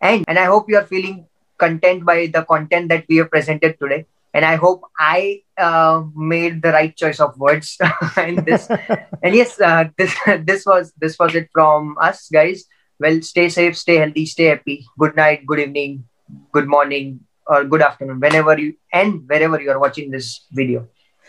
And 0.00 0.24
and 0.28 0.38
i 0.38 0.44
hope 0.52 0.70
you 0.70 0.78
are 0.78 0.86
feeling 0.92 1.26
content 1.58 2.04
by 2.04 2.30
the 2.32 2.44
content 2.44 2.88
that 2.94 3.04
we 3.08 3.16
have 3.16 3.30
presented 3.30 3.78
today. 3.82 4.06
And 4.32 4.44
i 4.44 4.56
hope 4.56 4.82
i 4.98 5.42
uh, 5.58 6.02
made 6.14 6.62
the 6.62 6.72
right 6.72 6.96
choice 6.96 7.20
of 7.20 7.38
words 7.38 7.76
in 8.16 8.44
this. 8.44 8.68
And 9.22 9.34
yes 9.34 9.60
uh, 9.60 9.88
this 9.98 10.14
this 10.50 10.66
was 10.72 10.92
this 11.04 11.18
was 11.18 11.34
it 11.34 11.48
from 11.52 11.96
us 12.00 12.28
guys. 12.40 12.64
Well 13.00 13.22
stay 13.22 13.48
safe 13.48 13.76
stay 13.76 13.96
healthy 13.96 14.26
stay 14.26 14.52
happy. 14.54 14.84
Good 14.98 15.16
night 15.16 15.46
good 15.46 15.60
evening 15.66 16.04
good 16.52 16.68
morning 16.68 17.20
or 17.46 17.64
good 17.64 17.82
afternoon 17.82 18.20
whenever 18.20 18.58
you 18.58 18.74
and 18.92 19.26
wherever 19.28 19.60
you 19.60 19.70
are 19.70 19.80
watching 19.80 20.10
this 20.10 20.46
video 20.52 20.86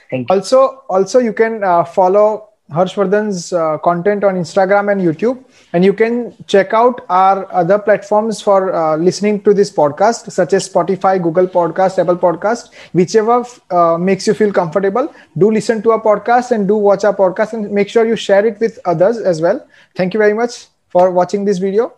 thank 0.09 0.29
you 0.29 0.35
Also, 0.35 0.83
also 0.89 1.19
you 1.19 1.33
can 1.33 1.63
uh, 1.63 1.83
follow 1.83 2.49
Harshverdhan's 2.71 3.51
uh, 3.51 3.79
content 3.79 4.23
on 4.23 4.35
Instagram 4.35 4.91
and 4.91 5.01
YouTube, 5.01 5.43
and 5.73 5.83
you 5.83 5.91
can 5.91 6.35
check 6.45 6.71
out 6.71 7.03
our 7.09 7.51
other 7.51 7.79
platforms 7.79 8.41
for 8.41 8.73
uh, 8.73 8.95
listening 8.95 9.41
to 9.41 9.55
this 9.55 9.71
podcast, 9.71 10.31
such 10.31 10.53
as 10.53 10.69
Spotify, 10.69 11.21
Google 11.21 11.47
Podcast, 11.47 11.97
Apple 11.97 12.17
Podcast, 12.17 12.71
whichever 12.93 13.43
uh, 13.71 13.97
makes 13.97 14.27
you 14.27 14.35
feel 14.35 14.53
comfortable. 14.53 15.11
Do 15.37 15.49
listen 15.51 15.81
to 15.81 15.91
our 15.93 16.01
podcast 16.01 16.51
and 16.51 16.67
do 16.67 16.75
watch 16.75 17.03
our 17.03 17.15
podcast, 17.15 17.53
and 17.53 17.71
make 17.71 17.89
sure 17.89 18.05
you 18.05 18.15
share 18.15 18.45
it 18.45 18.59
with 18.59 18.79
others 18.85 19.17
as 19.17 19.41
well. 19.41 19.65
Thank 19.95 20.13
you 20.13 20.19
very 20.19 20.33
much 20.35 20.67
for 20.89 21.09
watching 21.09 21.45
this 21.45 21.57
video. 21.57 21.93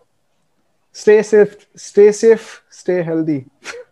Stay 0.93 1.22
safe, 1.22 1.68
stay 1.76 2.12
safe, 2.14 2.64
stay 2.70 3.03
healthy. 3.03 3.45